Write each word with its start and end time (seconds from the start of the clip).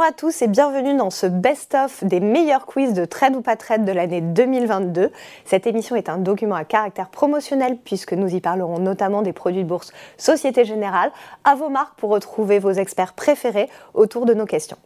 Bonjour 0.00 0.12
à 0.14 0.16
tous 0.16 0.40
et 0.40 0.48
bienvenue 0.48 0.96
dans 0.96 1.10
ce 1.10 1.26
best-of 1.26 2.04
des 2.04 2.20
meilleurs 2.20 2.64
quiz 2.64 2.94
de 2.94 3.04
trade 3.04 3.36
ou 3.36 3.42
pas 3.42 3.56
trade 3.56 3.84
de 3.84 3.92
l'année 3.92 4.22
2022. 4.22 5.12
Cette 5.44 5.66
émission 5.66 5.94
est 5.94 6.08
un 6.08 6.16
document 6.16 6.54
à 6.54 6.64
caractère 6.64 7.10
promotionnel 7.10 7.76
puisque 7.84 8.14
nous 8.14 8.34
y 8.34 8.40
parlerons 8.40 8.78
notamment 8.78 9.20
des 9.20 9.34
produits 9.34 9.62
de 9.62 9.68
bourse 9.68 9.92
Société 10.16 10.64
Générale. 10.64 11.12
À 11.44 11.54
vos 11.54 11.68
marques 11.68 11.98
pour 11.98 12.08
retrouver 12.08 12.58
vos 12.58 12.70
experts 12.70 13.12
préférés 13.12 13.68
autour 13.92 14.24
de 14.24 14.32
nos 14.32 14.46
questions. 14.46 14.78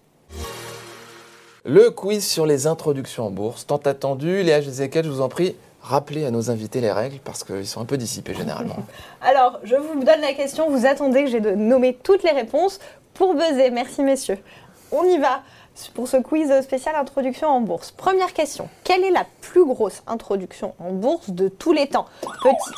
Le 1.65 1.91
quiz 1.93 2.27
sur 2.27 2.45
les 2.45 2.67
introductions 2.67 3.27
en 3.27 3.31
bourse, 3.31 3.69
tant 3.69 3.77
attendu. 3.77 4.43
Léa 4.43 4.63
Gézéquel, 4.63 5.05
je 5.05 5.11
vous 5.11 5.21
en 5.21 5.29
prie, 5.29 5.55
rappelez 5.81 6.27
à 6.27 6.33
nos 6.33 6.51
invités 6.51 6.81
les 6.81 6.91
règles 6.91 7.21
parce 7.23 7.45
qu'ils 7.45 7.69
sont 7.69 7.81
un 7.81 7.87
peu 7.87 7.99
dissipés 7.99 8.35
généralement. 8.35 8.79
Alors, 9.21 9.61
je 9.63 9.77
vous 9.77 10.03
donne 10.03 10.23
la 10.23 10.33
question, 10.33 10.69
vous 10.71 10.87
attendez 10.87 11.23
que 11.23 11.31
j'ai 11.31 11.41
de 11.41 11.53
nommer 11.53 11.95
toutes 12.03 12.25
les 12.25 12.33
réponses 12.33 12.81
pour 13.15 13.35
buzzer. 13.35 13.71
Merci 13.71 14.03
messieurs. 14.03 14.39
On 14.93 15.05
y 15.05 15.19
va 15.19 15.43
pour 15.95 16.09
ce 16.09 16.17
quiz 16.17 16.53
spécial 16.63 16.95
introduction 16.95 17.49
en 17.49 17.61
bourse. 17.61 17.91
Première 17.91 18.33
question. 18.33 18.69
Quelle 18.85 19.03
est 19.03 19.11
la 19.11 19.27
plus 19.41 19.65
grosse 19.65 20.03
introduction 20.07 20.75
en 20.79 20.93
bourse 20.93 21.31
de 21.31 21.49
tous 21.49 21.73
les 21.73 21.89
temps? 21.89 22.07
Petit. 22.23 22.71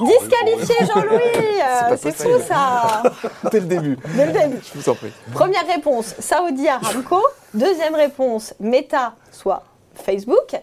Disqualifié 0.00 0.74
Jean-Louis 0.86 1.60
euh, 1.62 1.96
C'est 1.98 2.12
fou 2.12 2.30
ça 2.46 3.02
Dès 3.50 3.60
le 3.60 3.66
début. 3.66 3.98
Dès 4.14 4.26
le 4.26 4.32
début. 4.32 4.58
Je 4.62 4.78
vous 4.78 4.88
en 4.88 4.94
prie. 4.94 5.12
Première 5.32 5.66
réponse, 5.66 6.14
Saudi 6.18 6.66
Aramco. 6.68 7.20
Deuxième 7.52 7.94
réponse, 7.94 8.54
Meta, 8.58 9.14
soit 9.30 9.62
Facebook. 9.94 10.56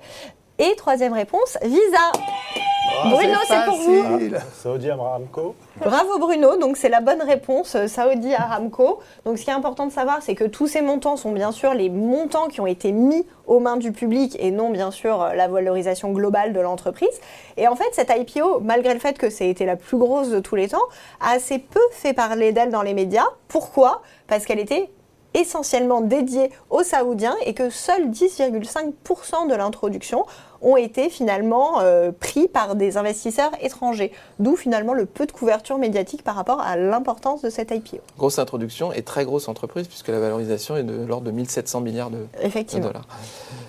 Et 0.57 0.75
troisième 0.75 1.13
réponse, 1.13 1.57
Visa. 1.63 2.11
Bruno, 3.03 3.37
c'est 3.47 3.65
pour 3.65 3.77
vous. 3.77 4.03
Saudi 4.53 4.89
Aramco. 4.89 5.55
Bravo 5.77 6.19
Bruno, 6.19 6.57
donc 6.57 6.77
c'est 6.77 6.89
la 6.89 7.01
bonne 7.01 7.21
réponse, 7.21 7.75
euh, 7.75 7.87
Saudi 7.87 8.33
Aramco. 8.33 8.99
Donc 9.25 9.37
ce 9.37 9.43
qui 9.43 9.49
est 9.49 9.53
important 9.53 9.85
de 9.87 9.91
savoir, 9.91 10.21
c'est 10.21 10.35
que 10.35 10.43
tous 10.43 10.67
ces 10.67 10.81
montants 10.81 11.17
sont 11.17 11.31
bien 11.31 11.51
sûr 11.51 11.73
les 11.73 11.89
montants 11.89 12.47
qui 12.47 12.61
ont 12.61 12.67
été 12.67 12.91
mis 12.91 13.25
aux 13.47 13.59
mains 13.59 13.77
du 13.77 13.91
public 13.91 14.37
et 14.39 14.51
non 14.51 14.69
bien 14.69 14.91
sûr 14.91 15.21
euh, 15.21 15.33
la 15.33 15.47
valorisation 15.47 16.11
globale 16.11 16.53
de 16.53 16.59
l'entreprise. 16.59 17.19
Et 17.57 17.67
en 17.67 17.75
fait, 17.75 17.89
cette 17.93 18.11
IPO, 18.15 18.59
malgré 18.59 18.93
le 18.93 18.99
fait 18.99 19.17
que 19.17 19.29
c'est 19.29 19.49
été 19.49 19.65
la 19.65 19.75
plus 19.75 19.97
grosse 19.97 20.29
de 20.29 20.39
tous 20.39 20.55
les 20.55 20.69
temps, 20.69 20.87
a 21.19 21.31
assez 21.31 21.59
peu 21.59 21.81
fait 21.91 22.13
parler 22.13 22.51
d'elle 22.51 22.69
dans 22.69 22.83
les 22.83 22.93
médias. 22.93 23.27
Pourquoi? 23.47 24.01
Parce 24.27 24.45
qu'elle 24.45 24.59
était 24.59 24.89
essentiellement 25.33 26.01
dédiée 26.01 26.51
aux 26.69 26.83
Saoudiens 26.83 27.35
et 27.45 27.53
que 27.53 27.69
seuls 27.69 28.09
10,5% 28.09 29.47
de 29.49 29.55
l'introduction 29.55 30.25
ont 30.61 30.77
été 30.77 31.09
finalement 31.09 31.79
euh, 31.81 32.11
pris 32.11 32.47
par 32.47 32.75
des 32.75 32.97
investisseurs 32.97 33.51
étrangers. 33.61 34.11
D'où 34.39 34.55
finalement 34.55 34.93
le 34.93 35.05
peu 35.05 35.25
de 35.25 35.31
couverture 35.31 35.77
médiatique 35.77 36.23
par 36.23 36.35
rapport 36.35 36.61
à 36.61 36.77
l'importance 36.77 37.41
de 37.41 37.49
cette 37.49 37.71
IPO. 37.71 37.97
Grosse 38.17 38.39
introduction 38.39 38.91
et 38.93 39.01
très 39.01 39.25
grosse 39.25 39.47
entreprise 39.47 39.87
puisque 39.87 40.09
la 40.09 40.19
valorisation 40.19 40.77
est 40.77 40.83
de 40.83 41.05
l'ordre 41.05 41.25
de 41.25 41.31
1700 41.31 41.81
milliards 41.81 42.09
de, 42.09 42.17
de 42.43 42.79
dollars. 42.79 43.07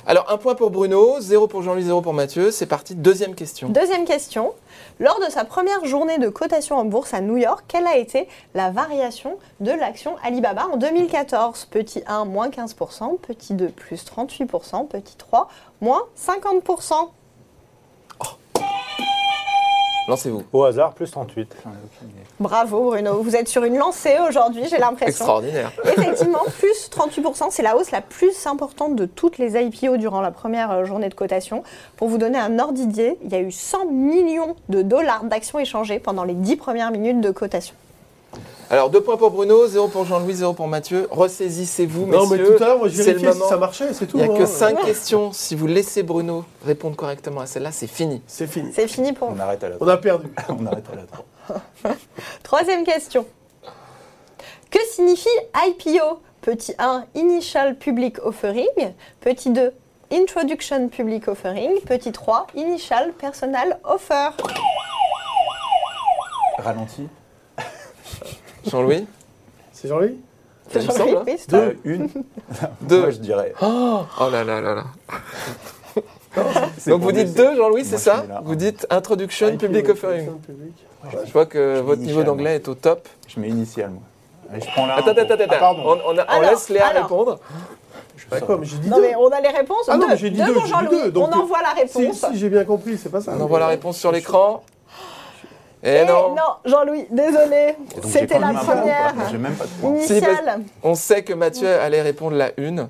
Alors 0.07 0.31
un 0.31 0.37
point 0.37 0.55
pour 0.55 0.71
Bruno, 0.71 1.21
zéro 1.21 1.47
pour 1.47 1.63
Jean-Louis, 1.63 1.85
zéro 1.85 2.01
pour 2.01 2.15
Mathieu. 2.15 2.51
C'est 2.51 2.67
parti, 2.67 2.95
deuxième 2.95 3.35
question. 3.35 3.69
Deuxième 3.69 4.05
question. 4.05 4.53
Lors 5.01 5.19
de 5.21 5.31
sa 5.31 5.45
première 5.45 5.85
journée 5.85 6.19
de 6.19 6.29
cotation 6.29 6.77
en 6.77 6.85
bourse 6.85 7.15
à 7.15 7.21
New 7.21 7.37
York, 7.37 7.65
quelle 7.69 7.87
a 7.87 7.97
été 7.97 8.29
la 8.55 8.71
variation 8.71 9.39
de 9.61 9.71
l'action 9.71 10.17
Alibaba 10.23 10.67
en 10.73 10.77
2014 10.77 11.67
Petit 11.67 12.03
1, 12.07 12.25
moins 12.25 12.49
15%, 12.49 13.19
petit 13.19 13.55
2, 13.55 13.69
plus 13.69 14.05
38%, 14.05 14.89
petit 14.89 15.17
3, 15.17 15.49
moins 15.81 16.03
50%. 16.17 17.09
Lancez-vous. 20.09 20.43
Au 20.53 20.65
hasard, 20.65 20.95
plus 20.95 21.11
38. 21.11 21.57
Bravo 22.41 22.91
Bruno, 22.91 23.23
vous 23.23 23.37
êtes 23.37 23.49
sur 23.49 23.63
une 23.63 23.77
lancée 23.77 24.17
aujourd'hui, 24.29 24.65
j'ai 24.69 24.79
l'impression. 24.79 25.25
Extraordinaire. 25.25 25.73
Effectivement, 25.85 26.41
plus 26.59 26.91
38%, 26.91 27.47
c'est 27.51 27.63
la 27.63 27.77
hausse 27.77 27.93
la 27.93 28.01
plus 28.01 28.47
importante 28.47 28.97
de 28.97 29.07
toutes 29.07 29.39
les 29.39 29.61
IPO 29.61 29.99
durant 29.99 30.21
la 30.21 30.33
première 30.33 30.73
euh, 30.73 30.85
journée 30.85 31.09
de 31.09 31.15
cotation. 31.15 31.63
Pour 31.97 32.09
vous 32.09 32.19
donner 32.19 32.39
un 32.39 32.59
ordre 32.59 32.75
d'idée, 32.75 33.17
il 33.23 33.31
y 33.31 33.37
a 33.37 33.41
eu 33.41 33.53
100 33.53 33.87
millions 33.87 34.57
de 34.69 34.83
dollars 34.83 35.25
d'actions 35.25 35.61
échangées 35.61 36.01
pendant 36.01 36.25
les 36.25 36.35
10 36.35 36.57
premières 36.57 36.91
minutes 36.91 37.21
de 37.21 37.31
cotation. 37.31 37.75
Alors 38.73 38.89
deux 38.89 39.03
points 39.03 39.19
pour 39.19 39.31
Bruno, 39.31 39.67
zéro 39.67 39.87
pour 39.89 40.07
Jean-Louis, 40.07 40.33
zéro 40.33 40.55
pour 40.55 40.67
Mathieu. 40.67 41.07
Ressaisissez-vous, 41.11 42.07
Non, 42.07 42.27
mais 42.27 42.39
messieurs. 42.39 42.57
tout 42.57 42.65
à 42.65 42.69
l'heure, 42.69 42.79
moi, 42.79 42.89
je 42.89 42.95
C'est 42.95 42.99
le 43.01 43.05
vérifiais 43.19 43.33
si 43.33 43.39
moment. 43.39 43.51
ça 43.51 43.57
marchait, 43.59 43.93
c'est 43.93 44.07
tout. 44.07 44.17
Il 44.17 44.27
n'y 44.27 44.35
a 44.35 44.39
que 44.39 44.45
hein. 44.45 44.47
5 44.47 44.81
questions. 44.87 45.31
Si 45.31 45.55
vous 45.55 45.67
laissez 45.67 46.03
Bruno 46.03 46.47
répondre 46.65 46.97
correctement 46.97 47.43
à 47.43 47.47
celle-là, 47.47 47.71
c'est 47.71 47.87
fini. 47.87 48.23
C'est 48.27 48.47
fini. 48.47 48.73
C'est 48.75 48.89
fini 48.89 49.13
pour 49.13 49.29
On 49.29 49.39
arrête 49.39 49.63
à 49.63 49.69
la 49.69 49.77
On 49.79 49.87
a 49.87 49.99
perdu. 49.99 50.33
On 50.49 50.65
arrête 50.65 50.87
à 50.91 50.97
la 50.97 51.03
3. 51.03 51.95
Troisième 52.43 52.85
question. 52.85 53.27
Que 54.71 54.79
signifie 54.91 55.29
IPO 55.55 56.21
Petit 56.41 56.75
1, 56.79 57.05
Initial 57.15 57.77
Public 57.77 58.25
Offering. 58.25 58.95
Petit 59.21 59.51
2, 59.51 59.71
Introduction 60.13 60.89
Public 60.89 61.29
Offering. 61.29 61.79
Petit 61.83 62.11
3, 62.11 62.47
Initial 62.55 63.13
Personal 63.13 63.79
Offer. 63.85 64.31
Ralenti. 66.57 67.07
Jean-Louis 68.69 69.07
C'est 69.73 69.89
Jean-Louis 69.89 70.19
Ça 70.71 70.79
me 70.81 70.85
semble, 70.91 71.17
hein 71.19 71.25
c'est. 71.39 71.53
Euh, 71.55 71.73
une. 71.85 72.09
Deux. 72.83 73.01
Moi, 73.01 73.11
je 73.11 73.19
dirais. 73.19 73.55
Oh, 73.63 74.01
oh 74.21 74.31
là 74.31 74.45
là 74.45 74.61
là 74.61 74.75
là. 74.75 74.85
C'est 76.79 76.91
Donc 76.91 77.03
vous 77.03 77.13
dites 77.13 77.35
deux, 77.37 77.55
Jean-Louis, 77.57 77.85
c'est 77.85 77.99
je 77.99 78.03
ça 78.03 78.25
là 78.29 78.41
Vous 78.45 78.55
dites 78.55 78.87
Introduction 78.91 79.49
IPO, 79.49 79.59
Public 79.59 79.89
Offering. 79.91 80.31
Je 81.27 81.33
vois 81.33 81.47
que 81.47 81.77
Je 81.77 81.81
votre 81.83 82.01
niveau 82.01 82.23
d'anglais 82.23 82.55
est 82.57 82.69
au 82.69 82.75
top. 82.75 83.07
Je 83.29 83.39
mets 83.41 83.49
initial, 83.49 83.91
moi. 83.91 84.03
Allez, 84.51 84.61
je 84.63 84.71
prends 84.71 84.87
là. 84.87 84.97
Attends, 84.97 85.09
attends, 85.11 85.23
attends, 85.23 85.35
Ah, 85.39 85.43
attends. 85.45 85.59
pardon. 85.59 85.83
On, 85.85 86.13
on 86.15 86.19
a- 86.19 86.25
on 86.25 86.29
Alors, 86.41 86.51
laisse 86.51 86.69
Léa 86.69 86.87
alors. 86.89 87.03
répondre. 87.03 87.39
D'accord, 88.31 88.59
mais 88.61 88.67
j'ai 88.67 88.77
dit 88.79 88.89
Non 88.89 88.97
deux. 88.97 89.03
mais 89.03 89.15
on 89.17 89.29
a 89.29 89.41
les 89.41 89.49
réponses. 89.49 89.85
Ah 89.89 89.97
non, 89.97 90.05
deux, 90.07 90.09
mais 90.13 90.17
j'ai 90.17 90.31
dit 90.31 90.39
deux 90.41 90.55
deux, 90.55 90.61
dit 90.61 90.69
Jean-Louis. 90.69 90.89
deux, 90.91 91.11
donc- 91.11 91.29
On 91.29 91.39
envoie 91.41 91.59
la 91.61 91.87
Si, 91.87 91.99
réponse. 91.99 92.25
si, 92.33 92.39
j'ai 92.39 92.49
bien 92.49 92.65
compris, 92.65 92.97
c'est 92.97 93.09
pas 93.11 93.21
ça. 93.21 93.33
On 93.37 93.41
envoie 93.43 93.59
la 93.59 93.67
réponse 93.67 93.99
sur 93.99 94.13
l'écran. 94.13 94.63
Eh 95.85 95.97
Et 95.97 96.05
non, 96.05 96.31
non, 96.31 96.43
Jean-Louis, 96.65 97.07
désolé. 97.11 97.75
C'était 98.05 98.39
la 98.39 98.53
première. 98.55 99.15
même 99.39 99.55
pas 99.55 99.65
de 99.65 100.63
on 100.85 100.95
sait 100.95 101.23
que 101.25 101.33
Mathieu 101.35 101.69
allait 101.69 102.03
répondre 102.03 102.37
la 102.37 102.51
une. 102.57 102.89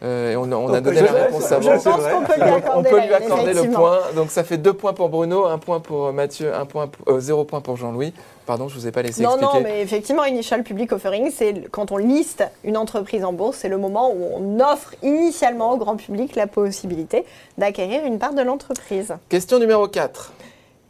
Euh, 0.00 0.30
et 0.32 0.36
on, 0.36 0.44
a- 0.52 0.54
on 0.54 0.68
a 0.68 0.80
Donc, 0.80 0.94
donné 0.94 1.00
la 1.00 1.10
réponse 1.10 1.48
je- 1.48 1.54
avant. 1.54 1.76
Je 1.76 1.82
pense 1.82 2.04
qu'on 2.06 2.22
peut 2.22 2.34
lui 2.36 2.42
accorder, 2.50 2.88
on 2.88 2.92
peut 2.94 3.00
lui 3.04 3.14
accorder 3.14 3.52
le 3.52 3.62
point. 3.70 3.98
Donc 4.14 4.30
ça 4.30 4.44
fait 4.44 4.56
deux 4.56 4.72
points 4.72 4.92
pour 4.92 5.08
Bruno, 5.08 5.46
un 5.46 5.58
point 5.58 5.80
pour 5.80 6.12
Mathieu, 6.12 6.54
un 6.54 6.66
point, 6.66 6.86
pour- 6.86 7.14
euh, 7.14 7.18
zéro 7.18 7.44
point 7.44 7.60
pour 7.60 7.76
Jean-Louis. 7.76 8.14
Pardon, 8.46 8.68
je 8.68 8.74
vous 8.76 8.86
ai 8.86 8.92
pas 8.92 9.02
laissé 9.02 9.22
Non, 9.24 9.30
expliquer. 9.36 9.54
non, 9.54 9.60
mais 9.64 9.82
effectivement, 9.82 10.24
Initial 10.24 10.62
Public 10.62 10.92
Offering, 10.92 11.32
c'est 11.34 11.64
quand 11.72 11.90
on 11.90 11.96
liste 11.96 12.44
une 12.62 12.76
entreprise 12.76 13.24
en 13.24 13.32
bourse, 13.32 13.58
c'est 13.58 13.68
le 13.68 13.76
moment 13.76 14.12
où 14.12 14.24
on 14.36 14.60
offre 14.60 14.94
initialement 15.02 15.72
au 15.72 15.78
grand 15.78 15.96
public 15.96 16.36
la 16.36 16.46
possibilité 16.46 17.24
d'acquérir 17.58 18.04
une 18.04 18.20
part 18.20 18.34
de 18.34 18.42
l'entreprise. 18.42 19.12
Question 19.28 19.58
numéro 19.58 19.88
4. 19.88 20.32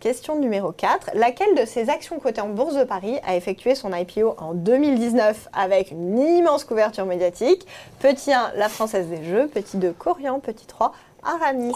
Question 0.01 0.39
numéro 0.39 0.71
4. 0.71 1.11
Laquelle 1.15 1.57
de 1.57 1.65
ces 1.65 1.91
actions 1.91 2.21
cotées 2.21 2.41
en 2.41 2.51
bourse 2.51 2.77
de 2.77 2.85
Paris 2.85 3.19
a 3.27 3.35
effectué 3.35 3.75
son 3.75 3.93
IPO 3.93 4.37
en 4.39 4.55
2019 4.55 5.49
avec 5.53 5.91
une 5.91 6.19
immense 6.19 6.63
couverture 6.63 7.05
médiatique? 7.05 7.67
Petit 7.99 8.33
1, 8.33 8.53
la 8.55 8.69
Française 8.69 9.09
des 9.09 9.25
Jeux. 9.25 9.49
Petit 9.49 9.77
2, 9.77 9.93
Corian. 9.93 10.39
Petit 10.39 10.67
3, 10.67 10.93
Aramis. 11.25 11.73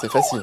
C'est 0.00 0.12
facile. 0.12 0.42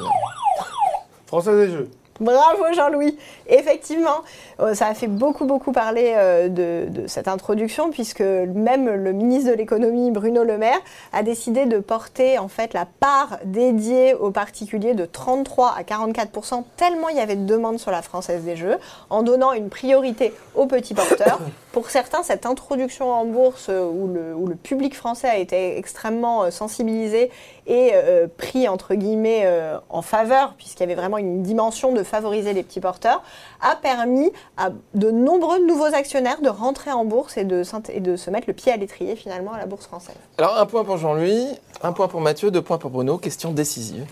Français 1.27 1.55
des 1.55 1.71
Jeux. 1.71 1.89
Bravo 2.19 2.73
Jean-Louis. 2.73 3.17
Effectivement, 3.47 4.21
euh, 4.59 4.73
ça 4.73 4.87
a 4.87 4.93
fait 4.93 5.07
beaucoup 5.07 5.45
beaucoup 5.45 5.71
parler 5.71 6.13
euh, 6.15 6.49
de, 6.49 6.89
de 6.89 7.07
cette 7.07 7.27
introduction 7.27 7.89
puisque 7.89 8.21
même 8.21 8.89
le 8.89 9.13
ministre 9.13 9.51
de 9.51 9.55
l'économie 9.55 10.11
Bruno 10.11 10.43
Le 10.43 10.57
Maire 10.57 10.79
a 11.13 11.23
décidé 11.23 11.65
de 11.65 11.79
porter 11.79 12.37
en 12.39 12.47
fait 12.47 12.73
la 12.73 12.85
part 12.85 13.39
dédiée 13.45 14.13
aux 14.13 14.31
particuliers 14.31 14.93
de 14.93 15.05
33 15.05 15.75
à 15.77 15.83
44 15.83 16.63
tellement 16.75 17.09
il 17.09 17.17
y 17.17 17.19
avait 17.19 17.35
de 17.35 17.45
demandes 17.45 17.79
sur 17.79 17.91
la 17.91 18.01
Française 18.01 18.43
des 18.43 18.55
Jeux 18.55 18.77
en 19.09 19.23
donnant 19.23 19.53
une 19.53 19.69
priorité 19.69 20.33
aux 20.55 20.65
petits 20.65 20.93
porteurs. 20.93 21.39
Pour 21.71 21.91
certains, 21.91 22.23
cette 22.23 22.47
introduction 22.47 23.11
en 23.11 23.25
bourse 23.25 23.67
euh, 23.69 23.87
où 23.87 24.07
le, 24.07 24.33
où 24.33 24.47
le 24.47 24.55
public 24.55 24.95
français 24.95 25.27
a 25.27 25.37
été 25.37 25.77
extrêmement 25.77 26.49
sensibilisé 26.49 27.29
et 27.67 27.91
euh, 27.93 28.27
pris 28.37 28.67
entre 28.67 28.95
guillemets 28.95 29.43
euh, 29.45 29.77
en 29.89 30.01
faveur, 30.01 30.53
puisqu'il 30.57 30.79
y 30.81 30.83
avait 30.83 30.95
vraiment 30.95 31.17
une 31.17 31.43
dimension 31.43 31.91
de 31.91 32.01
favoriser 32.07 32.53
les 32.53 32.63
petits 32.63 32.79
porteurs, 32.79 33.21
a 33.61 33.75
permis 33.75 34.31
à 34.57 34.69
de 34.93 35.11
nombreux 35.11 35.59
nouveaux 35.65 35.93
actionnaires 35.93 36.41
de 36.41 36.49
rentrer 36.49 36.91
en 36.91 37.05
bourse 37.05 37.37
et 37.37 37.43
de, 37.43 37.63
s'int- 37.63 37.83
et 37.89 37.99
de 37.99 38.15
se 38.15 38.29
mettre 38.29 38.47
le 38.47 38.53
pied 38.53 38.71
à 38.71 38.77
l'étrier 38.77 39.15
finalement 39.15 39.53
à 39.53 39.57
la 39.57 39.65
bourse 39.65 39.85
française. 39.87 40.15
Alors 40.37 40.57
un 40.57 40.65
point 40.65 40.83
pour 40.83 40.97
Jean-Louis, 40.97 41.47
un 41.83 41.93
point 41.93 42.07
pour 42.07 42.21
Mathieu, 42.21 42.49
deux 42.51 42.61
points 42.61 42.77
pour 42.77 42.89
Bruno. 42.89 43.17
Question 43.17 43.51
décisive. 43.51 44.05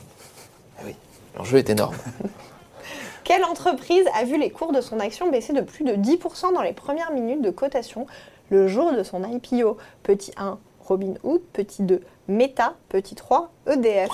Ah 0.77 0.81
oui, 0.85 0.95
l'enjeu 1.37 1.57
est 1.57 1.69
énorme. 1.69 1.95
Quelle 3.23 3.43
entreprise 3.43 4.05
a 4.13 4.23
vu 4.23 4.37
les 4.37 4.51
cours 4.51 4.71
de 4.71 4.81
son 4.81 4.99
action 4.99 5.31
baisser 5.31 5.51
de 5.53 5.61
plus 5.61 5.83
de 5.83 5.93
10% 5.93 6.53
dans 6.53 6.61
les 6.61 6.73
premières 6.73 7.11
minutes 7.11 7.41
de 7.41 7.49
cotation 7.49 8.05
le 8.51 8.67
jour 8.67 8.91
de 8.93 9.01
son 9.01 9.23
IPO 9.23 9.77
Petit 10.03 10.31
1, 10.37 10.59
Robinhood. 10.87 11.41
Petit 11.51 11.81
2, 11.81 12.01
Meta. 12.27 12.73
Petit 12.89 13.15
3, 13.15 13.49
EDF. 13.67 14.09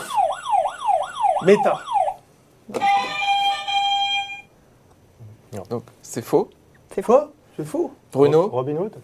Donc 5.69 5.83
c'est 6.01 6.21
faux. 6.21 6.49
C'est 6.93 7.01
faux 7.01 7.13
Quoi 7.13 7.31
C'est 7.57 7.65
faux. 7.65 7.91
Bruno 8.11 8.47
Robin 8.47 8.75
Hood 8.77 8.95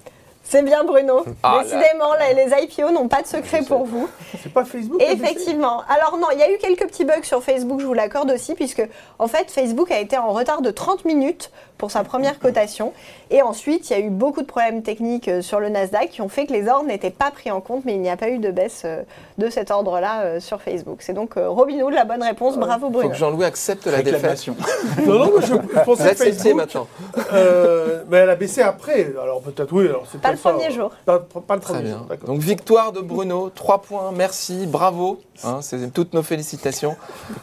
C'est 0.44 0.62
bien 0.64 0.84
Bruno. 0.84 1.24
Ah. 1.44 1.60
Décidément, 1.64 2.14
les, 2.20 2.46
les 2.46 2.64
IPO 2.64 2.92
n'ont 2.92 3.08
pas 3.08 3.22
de 3.22 3.28
secret 3.28 3.62
pour 3.64 3.86
vous. 3.86 4.10
C'est 4.42 4.52
pas 4.52 4.66
Facebook 4.66 5.02
Effectivement. 5.02 5.84
Alors 5.90 6.18
non, 6.18 6.28
il 6.34 6.40
y 6.40 6.42
a 6.42 6.52
eu 6.52 6.58
quelques 6.58 6.88
petits 6.88 7.06
bugs 7.06 7.24
sur 7.24 7.44
Facebook, 7.44 7.80
je 7.80 7.86
vous 7.86 7.94
l'accorde 7.94 8.32
aussi, 8.32 8.56
puisque 8.56 8.84
en 9.20 9.28
fait 9.28 9.52
Facebook 9.52 9.92
a 9.92 10.00
été 10.00 10.18
en 10.18 10.32
retard 10.32 10.62
de 10.62 10.72
30 10.72 11.06
minutes 11.06 11.52
pour 11.78 11.92
sa 11.92 12.04
première 12.04 12.40
cotation. 12.40 12.94
Et 13.30 13.42
ensuite, 13.42 13.90
il 13.90 13.94
y 13.94 13.96
a 13.96 14.00
eu 14.04 14.10
beaucoup 14.10 14.42
de 14.42 14.48
problèmes 14.48 14.82
techniques 14.84 15.28
euh, 15.28 15.42
sur 15.42 15.60
le 15.60 15.70
Nasdaq 15.70 16.10
qui 16.10 16.22
ont 16.22 16.30
fait 16.30 16.46
que 16.46 16.54
les 16.54 16.68
ordres 16.68 16.88
n'étaient 16.88 17.10
pas 17.12 17.30
pris 17.32 17.52
en 17.52 17.62
compte, 17.62 17.86
mais 17.86 17.94
il 17.94 18.02
n'y 18.02 18.10
a 18.10 18.18
pas 18.18 18.30
eu 18.30 18.40
de 18.40 18.52
baisse 18.52 18.84
euh, 18.86 19.04
de 19.38 19.50
cet 19.50 19.70
ordre-là 19.72 20.22
euh, 20.22 20.40
sur 20.40 20.62
Facebook. 20.62 20.98
C'est 21.02 21.14
donc 21.14 21.34
Robinhood 21.36 21.94
la 21.94 22.06
bonne 22.06 22.24
réponse. 22.24 22.58
Bravo 22.58 22.88
Faut 22.88 22.92
Bruno. 22.94 23.10
que 23.10 23.16
Jean-Louis 23.16 23.46
accepte 23.46 23.86
la 23.86 24.02
défaite. 24.02 24.14
Réclamation. 24.16 24.56
Non, 25.06 25.20
non, 25.20 25.32
mais 25.36 25.46
je, 25.46 25.54
je 25.54 25.80
pensais 25.86 26.10
que 26.16 26.16
Facebook, 26.16 26.56
maintenant. 26.56 26.88
euh, 27.34 28.04
mais 28.10 28.18
elle 28.18 28.30
a 28.30 28.36
baissé 28.36 28.62
après. 28.62 29.14
Alors 29.22 29.42
peut-être 29.42 29.72
oui. 29.74 29.88
Alors 29.88 30.04
Pas 30.22 30.32
le 30.32 30.38
ça, 30.38 30.52
premier 30.52 30.72
jour. 30.72 30.92
Pas, 31.06 31.20
pas 31.20 31.56
le 31.56 31.62
Très 31.62 31.74
premier 31.74 31.90
bien. 31.90 31.98
jour. 31.98 32.06
D'accord. 32.08 32.28
Donc 32.28 32.40
victoire 32.40 32.92
de 32.92 33.02
Bruno, 33.02 33.50
3 33.50 33.82
points, 33.82 34.12
merci, 34.16 34.66
bravo. 34.68 35.20
Hein, 35.44 35.60
C'est 35.62 35.94
toutes 35.94 36.14
nos 36.14 36.24
félicitations 36.24 36.96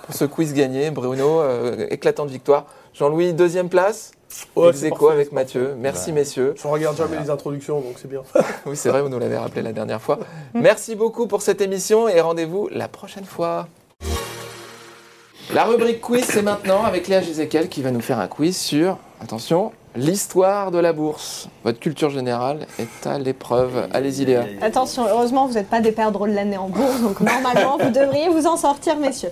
pour 0.05 0.15
ce 0.15 0.25
quiz 0.25 0.53
gagné. 0.55 0.91
Bruno, 0.91 1.41
euh, 1.41 1.87
éclatante 1.91 2.29
victoire. 2.31 2.67
Jean-Louis, 2.95 3.33
deuxième 3.33 3.69
place. 3.69 4.13
Ouais, 4.57 4.69
Ex 4.71 4.89
parfait, 4.89 5.07
avec 5.13 5.33
Mathieu. 5.33 5.75
Merci 5.79 6.11
Ouais. 6.11 6.17
messieurs. 6.21 6.55
Je 6.57 6.67
regarde 6.67 6.97
jamais 6.97 7.19
les 7.21 7.31
introductions, 7.31 7.81
donc 7.81 7.95
c'est 8.01 8.09
bien. 8.09 8.23
Oui, 8.67 8.77
c'est 8.77 8.89
vrai, 8.89 9.03
vous 9.03 9.09
nous 9.09 9.19
l'avez 9.19 9.37
rappelé 9.37 9.63
la 9.63 9.73
dernière 9.73 10.01
fois. 10.01 10.19
Merci 10.55 10.95
beaucoup 10.95 11.27
pour 11.27 11.43
cette 11.43 11.61
émission 11.61 12.09
et 12.09 12.21
rendez-vous 12.21 12.69
la 12.73 12.89
prochaine 12.89 13.25
fois. 13.25 13.69
La 15.53 15.65
rubrique 15.65 16.01
quiz, 16.01 16.25
c'est 16.25 16.43
maintenant 16.43 16.85
avec 16.85 17.07
Léa 17.07 17.21
Gézéquel 17.21 17.69
qui 17.69 17.83
va 17.83 17.91
nous 17.91 18.01
faire 18.01 18.19
un 18.19 18.29
quiz 18.29 18.57
sur, 18.57 18.97
attention, 19.21 19.73
l'histoire 19.95 20.71
de 20.71 20.79
la 20.79 20.93
bourse. 20.93 21.49
Votre 21.65 21.79
culture 21.79 22.11
générale 22.11 22.67
est 22.79 23.07
à 23.07 23.19
l'épreuve. 23.19 23.89
Allez-y 23.93 24.25
Léa. 24.25 24.45
Attention, 24.63 25.07
heureusement, 25.09 25.47
vous 25.47 25.55
n'êtes 25.55 25.69
pas 25.69 25.81
des 25.81 25.93
perdreaux 25.93 26.27
de 26.27 26.33
l'année 26.33 26.57
en 26.57 26.69
bourse, 26.69 27.01
donc 27.03 27.21
normalement, 27.21 27.77
vous 27.79 27.91
devriez 27.91 28.29
vous 28.31 28.47
en 28.47 28.57
sortir, 28.57 28.97
messieurs. 28.97 29.31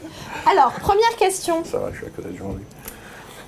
Alors, 0.51 0.73
première 0.81 1.17
question, 1.17 1.65
Ça 1.65 1.79
va, 1.79 1.91
je 1.93 1.97
suis 1.99 2.07
à 2.07 2.11
côté 2.11 2.29
de 2.29 2.37
Jean-Louis. 2.37 2.63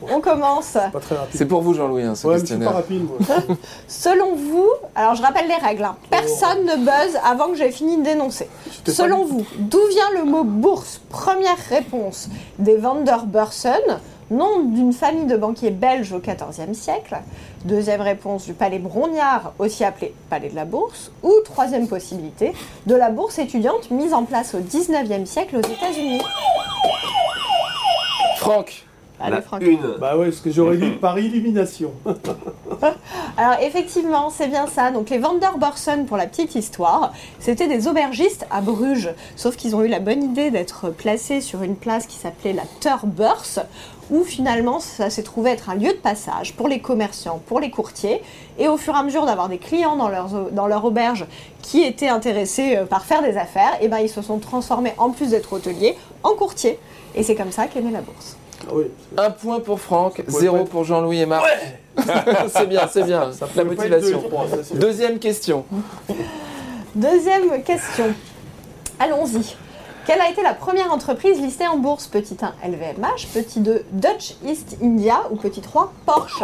on 0.13 0.21
commence. 0.21 0.73
Pas 0.73 1.01
très 1.01 1.17
rapide. 1.17 1.37
C'est 1.37 1.47
pour 1.47 1.63
vous 1.63 1.75
Jean-Louis, 1.75 2.03
hein, 2.03 2.15
ce 2.15 2.27
Ouais, 2.27 2.35
pas 2.35 2.41
questionnaire. 2.41 2.75
rapide, 2.75 3.05
moi. 3.05 3.19
Selon 3.89 4.35
vous, 4.35 4.69
alors 4.95 5.15
je 5.15 5.23
rappelle 5.23 5.49
les 5.49 5.55
règles, 5.67 5.85
hein. 5.85 5.97
personne 6.11 6.65
ne 6.65 6.77
buzz 6.85 7.19
avant 7.25 7.49
que 7.49 7.57
j'ai 7.57 7.71
fini 7.71 7.97
de 7.99 8.03
dénoncer. 8.03 8.49
Pas 8.85 8.93
Selon 8.93 9.25
vous, 9.25 9.45
d'où 9.59 9.81
vient 9.91 10.23
le 10.23 10.31
mot 10.31 10.45
bourse? 10.45 11.01
Première 11.11 11.59
réponse, 11.69 12.29
des 12.59 12.77
Vanderbursen, 12.77 14.01
nom 14.31 14.61
d'une 14.61 14.93
famille 14.93 15.27
de 15.27 15.37
banquiers 15.37 15.71
belges 15.71 16.13
au 16.13 16.19
XIVe 16.19 16.73
siècle. 16.75 17.17
Deuxième 17.65 18.01
réponse, 18.01 18.45
du 18.45 18.53
palais 18.55 18.79
Brognard, 18.79 19.53
aussi 19.59 19.85
appelé 19.85 20.15
palais 20.31 20.49
de 20.49 20.55
la 20.55 20.65
bourse. 20.65 21.11
Ou 21.23 21.33
troisième 21.45 21.89
possibilité, 21.89 22.53
de 22.87 22.95
la 22.95 23.11
bourse 23.11 23.39
étudiante 23.39 23.91
mise 23.91 24.13
en 24.13 24.25
place 24.25 24.55
au 24.55 24.61
XIXe 24.61 25.29
siècle 25.29 25.57
aux 25.57 25.61
États-Unis. 25.61 26.21
Franck, 28.37 28.85
Allez, 29.21 29.37
La 29.37 29.43
Franck. 29.43 29.63
une. 29.63 29.97
Bah 30.01 30.17
ouais, 30.17 30.33
ce 30.33 30.43
que 30.43 30.51
j'aurais 30.51 30.77
dit 30.77 30.91
par 30.91 31.17
élimination. 31.19 31.93
Alors 33.37 33.59
effectivement, 33.63 34.29
c'est 34.31 34.49
bien 34.49 34.67
ça. 34.67 34.91
Donc 34.91 35.09
les 35.11 35.19
Vanderbursen, 35.19 36.07
pour 36.07 36.17
la 36.17 36.27
petite 36.27 36.55
histoire, 36.57 37.13
c'était 37.39 37.69
des 37.69 37.87
aubergistes 37.87 38.47
à 38.51 38.61
Bruges. 38.61 39.11
Sauf 39.37 39.57
qu'ils 39.57 39.77
ont 39.77 39.83
eu 39.83 39.89
la 39.89 40.01
bonne 40.01 40.23
idée 40.23 40.51
d'être 40.51 40.91
placés 40.91 41.41
sur 41.41 41.63
une 41.63 41.77
place 41.77 42.07
qui 42.07 42.17
s'appelait 42.17 42.53
la 42.53 42.65
Turbeurs, 42.81 43.45
où 44.11 44.25
finalement 44.25 44.81
ça 44.81 45.11
s'est 45.11 45.23
trouvé 45.23 45.53
être 45.53 45.71
un 45.71 45.77
lieu 45.77 45.93
de 45.93 45.99
passage 45.99 46.55
pour 46.55 46.67
les 46.67 46.81
commerçants, 46.81 47.41
pour 47.47 47.61
les 47.61 47.71
courtiers. 47.71 48.21
Et 48.59 48.67
au 48.67 48.77
fur 48.77 48.95
et 48.95 48.99
à 48.99 49.03
mesure 49.05 49.27
d'avoir 49.27 49.49
des 49.49 49.59
clients 49.59 49.97
dans, 49.97 50.09
leurs, 50.09 50.51
dans 50.51 50.67
leur 50.67 50.85
auberge 50.85 51.27
qui 51.63 51.83
étaient 51.83 52.09
intéressés 52.09 52.77
euh, 52.77 52.85
par 52.85 53.05
faire 53.05 53.23
des 53.23 53.37
affaires, 53.37 53.79
et 53.81 53.89
ben 53.89 53.99
ils 53.99 54.09
se 54.09 54.23
sont 54.23 54.39
transformés, 54.39 54.93
en 54.99 55.11
plus 55.11 55.31
d'être 55.31 55.53
hôteliers, 55.53 55.97
en 56.23 56.35
courtiers. 56.35 56.79
Et 57.15 57.23
c'est 57.23 57.35
comme 57.35 57.53
ça 57.53 57.67
qu'est 57.67 57.81
née 57.81 57.91
la 57.91 58.01
bourse. 58.01 58.37
Oui. 58.73 58.85
un 59.17 59.31
point 59.31 59.61
pour 59.61 59.81
Franck, 59.81 60.23
zéro 60.29 60.59
être- 60.59 60.69
pour 60.71 60.85
Jean-Louis 60.85 61.21
et 61.21 61.27
Marc. 61.27 61.45
c'est 62.49 62.67
bien, 62.67 62.89
c'est 62.91 63.05
bien, 63.05 63.33
Ça 63.33 63.47
la 63.55 63.65
motivation. 63.65 64.23
deux, 64.23 64.63
ça, 64.65 64.75
Deuxième 64.75 65.19
question. 65.19 65.65
Deuxième 66.95 67.63
question. 67.63 68.07
Allons-y. 68.99 69.57
Quelle 70.07 70.21
a 70.21 70.29
été 70.29 70.43
la 70.43 70.53
première 70.55 70.93
entreprise 70.93 71.41
listée 71.41 71.67
en 71.67 71.79
bourse? 71.79 72.07
Petit 72.09 72.37
1, 72.41 72.69
LVMH. 72.69 73.29
Petit 73.33 73.61
2, 73.61 73.85
Dutch 73.93 74.35
East 74.47 74.77
India. 74.83 75.23
Ou 75.31 75.37
petit 75.37 75.61
3, 75.63 75.93
Porsche? 76.05 76.43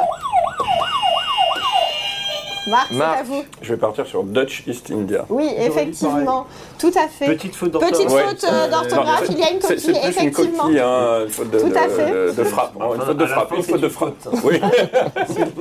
Marc, 2.69 2.87
c'est 2.91 2.97
Marc. 2.97 3.21
à 3.21 3.23
vous. 3.23 3.43
Je 3.63 3.73
vais 3.73 3.79
partir 3.79 4.07
sur 4.07 4.23
Dutch 4.23 4.65
East 4.67 4.91
India. 4.91 5.25
Oui, 5.31 5.49
effectivement. 5.59 6.47
Tout 6.79 6.93
à 6.97 7.09
fait. 7.09 7.27
Petite 7.27 7.55
faute 7.57 7.71
d'orthographe. 7.73 7.99
Petite 8.01 8.13
Ouais. 8.15 8.23
faute 8.29 8.45
euh, 8.45 8.69
d'orthographe, 8.69 9.29
Non, 9.29 9.35
il 9.35 9.39
y 9.39 9.43
a 9.43 9.51
une 9.53 9.61
C'est 9.61 9.69
coquille, 9.69 9.81
c'est 9.81 9.93
plus 9.93 10.01
une 10.01 10.09
effectivement. 10.29 10.63
coquille, 10.65 10.79
hein, 10.81 11.21
une 11.25 11.29
faute 11.31 11.51
de, 11.51 11.59
Tout 11.59 11.67
à 11.77 11.87
de- 11.87 11.91
fait. 11.93 12.11
de- 12.11 12.31
de 12.33 12.45
frappe. 12.45 12.73
hein, 12.81 12.85
une 12.85 13.01
Enfin, 13.01 13.07
faute 13.07 13.17
de 13.17 13.27
frappe, 13.27 13.53
une 13.53 13.63
c'est 13.63 13.71
faute 13.73 13.81
de 13.81 13.87
une 13.87 13.93
frappe. 13.93 14.15
Oui. 14.45 14.61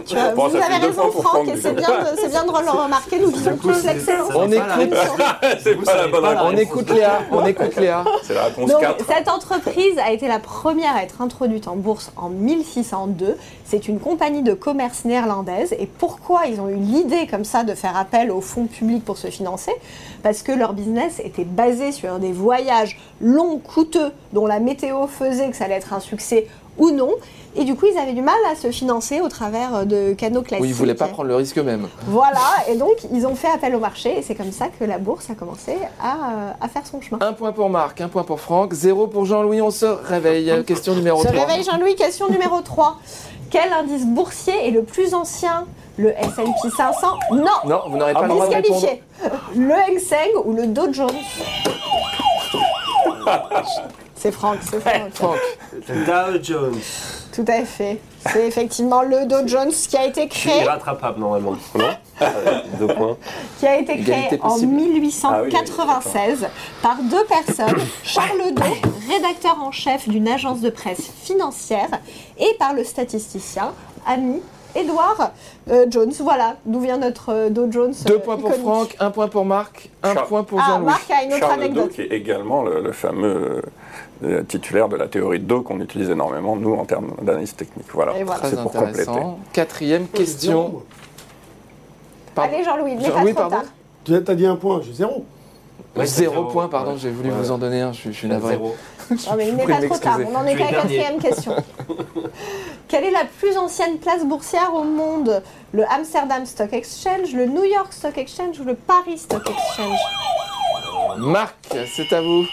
Tu 0.06 0.16
vois, 0.16 0.30
Bon, 0.36 0.48
vous 0.48 0.56
ça 0.58 0.62
fait 0.64 0.74
avez 0.76 0.86
raison, 0.88 1.12
Franck, 1.12 1.24
Franck, 1.24 1.48
et 1.48 1.58
c'est 1.58 1.74
bien, 1.74 1.88
de- 1.90 2.18
c'est 2.22 2.30
bien 2.30 2.44
de 2.44 2.48
le 2.50 2.70
remarquer. 2.84 3.20
Nous 3.20 3.28
visons 3.32 3.52
coup, 3.58 3.68
tous 3.70 3.74
c'est- 3.76 3.94
l'excellence. 3.94 4.30
On 4.36 4.50
c'est 4.50 4.56
écoute. 4.58 4.70
réponse. 4.78 5.00
C'est 5.64 5.74
Vous 5.74 5.84
pas 5.84 5.96
la 5.96 6.08
bonne 6.08 6.24
la 6.24 6.44
On 6.44 6.48
réponse. 6.48 6.62
écoute 6.62 6.90
Léa, 6.92 7.20
on 7.32 7.46
écoute 7.46 7.76
Léa. 7.78 8.04
C'est 8.24 8.34
la 8.34 8.44
réponse 8.46 8.70
Donc, 8.70 8.82
4. 8.82 9.06
cette 9.08 9.28
entreprise 9.30 9.98
a 10.06 10.12
été 10.12 10.28
la 10.28 10.40
première 10.40 10.96
à 10.96 11.04
être 11.04 11.22
introduite 11.22 11.68
en 11.68 11.76
bourse 11.76 12.12
en 12.18 12.30
1602. 12.30 13.38
C'est 13.66 13.88
une 13.88 14.00
compagnie 14.00 14.42
de 14.42 14.54
commerce 14.54 15.06
néerlandaise. 15.06 15.74
Et 15.80 15.86
pourquoi 15.86 16.42
ils 16.48 16.60
ont 16.60 16.70
eu 16.70 16.76
l'idée 16.90 17.28
comme 17.28 17.46
ça 17.46 17.64
de 17.64 17.74
faire 17.74 17.96
appel 17.96 18.32
aux 18.32 18.42
fonds 18.42 18.66
publics 18.66 19.06
pour 19.06 19.18
se 19.18 19.28
financer 19.28 19.72
Parce 20.24 20.42
que 20.42 20.52
leur 20.52 20.74
business 20.74 21.20
était 21.24 21.46
basé 21.46 21.92
sur 21.92 22.20
des 22.20 22.32
voyages 22.32 23.00
longs, 23.22 23.60
coûteux, 23.60 24.12
dont 24.34 24.46
la 24.48 24.60
météo 24.60 25.08
faisait 25.08 25.50
que 25.50 25.56
ça 25.56 25.66
allait 25.66 25.76
être 25.76 25.94
un 25.94 26.00
succès 26.00 26.48
ou 26.78 26.92
non. 26.92 27.12
Et 27.56 27.64
du 27.66 27.76
coup, 27.76 27.88
ils 27.92 27.98
avaient 27.98 28.14
du 28.14 28.22
mal 28.22 28.36
à 28.50 28.56
se 28.56 28.72
financer 28.72 29.22
au 29.22 29.28
travers 29.28 29.86
de 29.86 30.14
canaux 30.14 30.44
classiques. 30.44 30.62
Oui, 30.64 30.70
ils 30.70 30.74
voulaient 30.76 30.94
pas 30.94 31.08
prendre 31.08 31.28
le 31.28 31.36
risque 31.36 31.58
eux-mêmes. 31.58 31.88
Voilà, 32.08 32.40
et 32.70 32.76
donc 32.76 32.96
ils 33.12 33.26
ont 33.26 33.36
fait 33.36 33.50
appel 33.50 33.76
au 33.76 33.80
marché. 33.80 34.20
Et 34.20 34.22
c'est 34.22 34.36
comme 34.36 34.52
ça 34.52 34.68
que 34.68 34.86
la 34.86 34.98
bourse 35.00 35.30
a 35.30 35.36
commencé 35.36 35.76
à, 36.02 36.14
euh, 36.14 36.52
à 36.62 36.68
faire 36.70 36.86
son 36.86 37.02
chemin. 37.02 37.18
Un 37.22 37.34
point 37.34 37.52
pour 37.52 37.70
Marc, 37.70 38.00
un 38.02 38.08
point 38.08 38.24
pour 38.24 38.40
Franck, 38.40 38.74
zéro 38.74 39.08
pour 39.08 39.26
Jean-Louis, 39.26 39.62
on 39.62 39.72
se 39.72 39.86
réveille. 39.86 40.64
Question 40.66 40.94
numéro 40.96 41.22
Se 41.24 41.28
3. 41.28 41.46
réveille 41.46 41.64
Jean-Louis, 41.64 41.96
question 41.96 42.30
numéro 42.30 42.62
3. 42.62 42.98
Quel 43.50 43.74
indice 43.74 44.06
boursier 44.06 44.68
est 44.68 44.72
le 44.72 44.84
plus 44.84 45.16
ancien 45.16 45.66
Le 46.00 46.12
S&P 46.18 46.70
500 46.78 47.08
Non 47.34 47.46
Non, 47.66 47.82
vous 47.90 47.98
n'aurez 47.98 48.14
pas 48.14 48.22
Ah, 48.24 48.28
le 48.28 48.30
droit 48.30 48.48
de 48.48 48.54
répondre. 48.56 48.88
Le 49.56 49.74
Hang 49.74 50.00
Seng 50.00 50.32
ou 50.46 50.54
le 50.54 50.68
Dow 50.68 50.94
Jones 50.94 51.10
C'est 54.16 54.32
Franck, 54.32 54.58
c'est 54.70 54.80
Franck. 54.82 55.14
Franck, 55.14 55.38
Dow 55.88 56.42
Jones. 56.44 56.80
Tout 57.34 57.46
à 57.48 57.64
fait. 57.64 58.00
C'est 58.32 58.48
effectivement 58.48 59.02
le 59.02 59.26
Dow 59.26 59.46
Jones 59.48 59.72
qui 59.72 59.96
a 59.96 60.06
été 60.06 60.28
créé, 60.28 60.64
irrattrapable 60.64 61.20
normalement. 61.20 61.56
Non 61.76 61.86
Euh, 62.22 62.28
Deux 62.80 62.88
points. 62.88 63.16
qui 63.60 63.68
a 63.68 63.78
été 63.78 63.98
créé 64.02 64.28
en 64.42 64.50
possible. 64.50 64.74
1896 64.74 66.48
par 66.82 66.98
deux 67.04 67.24
personnes, 67.26 67.78
Charles 68.04 68.54
Dow, 68.54 68.64
rédacteur 69.10 69.58
en 69.64 69.72
chef 69.72 70.10
d'une 70.10 70.28
agence 70.28 70.60
de 70.60 70.70
presse 70.70 71.10
financière, 71.24 71.88
et 72.38 72.56
par 72.60 72.74
le 72.74 72.84
statisticien 72.84 73.72
ami 74.06 74.42
Edward 74.76 75.32
euh, 75.70 75.86
Jones. 75.90 76.12
Voilà 76.20 76.56
d'où 76.66 76.80
vient 76.80 76.98
notre 76.98 77.30
euh, 77.34 77.50
Dow 77.50 77.72
Jones. 77.72 77.94
deux 78.06 78.16
euh, 78.16 78.20
points 78.20 78.38
pour 78.38 78.50
iconique. 78.50 78.66
Franck, 78.66 78.96
un 79.00 79.12
point 79.12 79.28
pour 79.28 79.46
Marc, 79.46 79.90
un 80.04 80.16
point 80.16 80.44
pour 80.44 80.60
Ah, 80.62 80.66
Jean-Louis. 80.70 80.86
Marc 80.86 81.12
a 81.12 81.24
une 81.24 81.34
autre 81.34 81.40
Charles 81.40 81.56
Doe, 81.60 81.64
anecdote. 81.64 81.90
qui 81.92 82.02
est 82.02 82.12
également 82.12 82.64
le, 82.64 82.82
le 82.82 82.92
fameux 82.92 83.62
euh, 84.24 84.44
titulaire 84.44 84.88
de 84.90 84.96
la 84.96 85.08
théorie 85.08 85.40
de 85.40 85.46
Doe 85.46 85.62
qu'on 85.64 85.80
utilise 85.80 86.10
énormément, 86.10 86.56
nous, 86.56 86.74
en 86.76 86.86
termes 86.86 87.12
d'analyse 87.22 87.56
technique. 87.56 87.88
Voilà, 87.94 88.18
Et 88.18 88.24
voilà. 88.24 88.42
C'est 88.50 88.62
pour 88.62 88.72
compléter. 88.72 89.12
Quatrième 89.54 90.08
question. 90.08 90.84
Allez 92.38 92.64
Jean-Louis, 92.64 92.92
il 92.94 93.00
n'est 93.00 93.10
pas 93.10 93.20
trop 93.22 93.34
pardon 93.34 93.56
tard. 93.58 93.66
Tu 94.06 94.16
as- 94.16 94.22
T'as 94.22 94.36
dit 94.36 94.46
un 94.46 94.56
point, 94.56 94.80
j'ai 94.82 94.94
zéro. 94.94 95.26
Ouais, 95.96 96.06
zéro 96.06 96.34
zéro. 96.34 96.46
point, 96.46 96.68
pardon, 96.68 96.92
Ouais. 96.92 96.98
j'ai 97.00 97.10
voulu 97.10 97.30
Ouais. 97.30 97.36
vous 97.38 97.52
en 97.52 97.58
donner 97.58 97.82
un, 97.82 97.92
je, 97.92 98.00
suis- 98.00 98.14
je 98.14 98.18
suis 98.18 98.28
navré. 98.28 98.54
Zéro. 98.54 98.76
Non, 99.10 99.18
mais 99.38 99.48
il 99.48 99.56
n'est 99.56 99.66
pas 99.66 99.82
trop 99.82 99.98
tard. 99.98 100.20
On 100.32 100.36
en 100.36 100.46
est 100.46 100.56
qu'à 100.56 100.66
la 100.66 100.72
quatrième 100.82 101.18
question. 101.20 101.56
Quelle 102.88 103.06
est 103.06 103.12
la 103.12 103.24
plus 103.40 103.58
ancienne 103.58 103.98
place 103.98 104.24
boursière 104.24 104.72
au 104.76 104.84
monde? 104.84 105.42
Le 105.72 105.84
Amsterdam 105.92 106.46
Stock 106.46 106.72
Exchange, 106.74 107.34
le 107.34 107.48
New 107.48 107.64
York 107.64 107.92
Stock 107.92 108.16
Exchange 108.20 108.60
ou 108.60 108.66
le 108.66 108.76
Paris 108.76 109.18
Stock 109.18 109.42
Exchange? 109.50 109.98
Marc, 111.18 111.56
c'est 111.96 112.14
à 112.14 112.22
vous. 112.22 112.46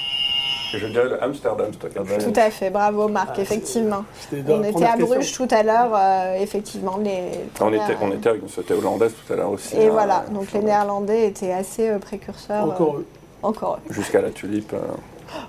Je 0.73 0.87
dirais 0.87 1.05
le 1.11 1.23
Amsterdam 1.23 1.73
Stock 1.73 1.91
Exchange. 1.95 2.25
Tout 2.33 2.41
à 2.41 2.51
fait, 2.51 2.71
bravo 2.71 3.09
Marc, 3.09 3.39
effectivement. 3.39 4.05
C'était 4.19 4.43
dans 4.43 4.55
On 4.59 4.65
était 4.65 4.85
à 4.85 4.89
question. 4.97 5.07
Bruges 5.07 5.33
tout 5.33 5.49
à 5.51 5.63
l'heure, 5.63 5.91
euh, 5.95 6.35
effectivement. 6.41 6.97
Les 7.03 7.23
On 7.61 7.69
était, 7.73 7.97
on 8.01 8.11
était 8.13 8.29
avec 8.31 8.43
une 8.43 8.49
société 8.49 8.75
hollandaise 8.75 9.13
tout 9.27 9.33
à 9.33 9.37
l'heure 9.37 9.51
aussi. 9.51 9.77
Et 9.77 9.87
hein, 9.87 9.91
voilà, 9.93 10.25
euh, 10.29 10.33
donc 10.35 10.53
les 10.53 10.61
Néerlandais 10.61 11.27
étaient 11.29 11.53
assez 11.53 11.89
euh, 11.89 11.99
précurseurs. 11.99 12.65
euh, 12.65 12.71
Encore 12.73 12.97
eux. 12.97 13.07
Encore. 13.43 13.79
Jusqu'à 13.91 14.21
la 14.21 14.31
tulipe. 14.31 14.73
euh, 14.73 14.79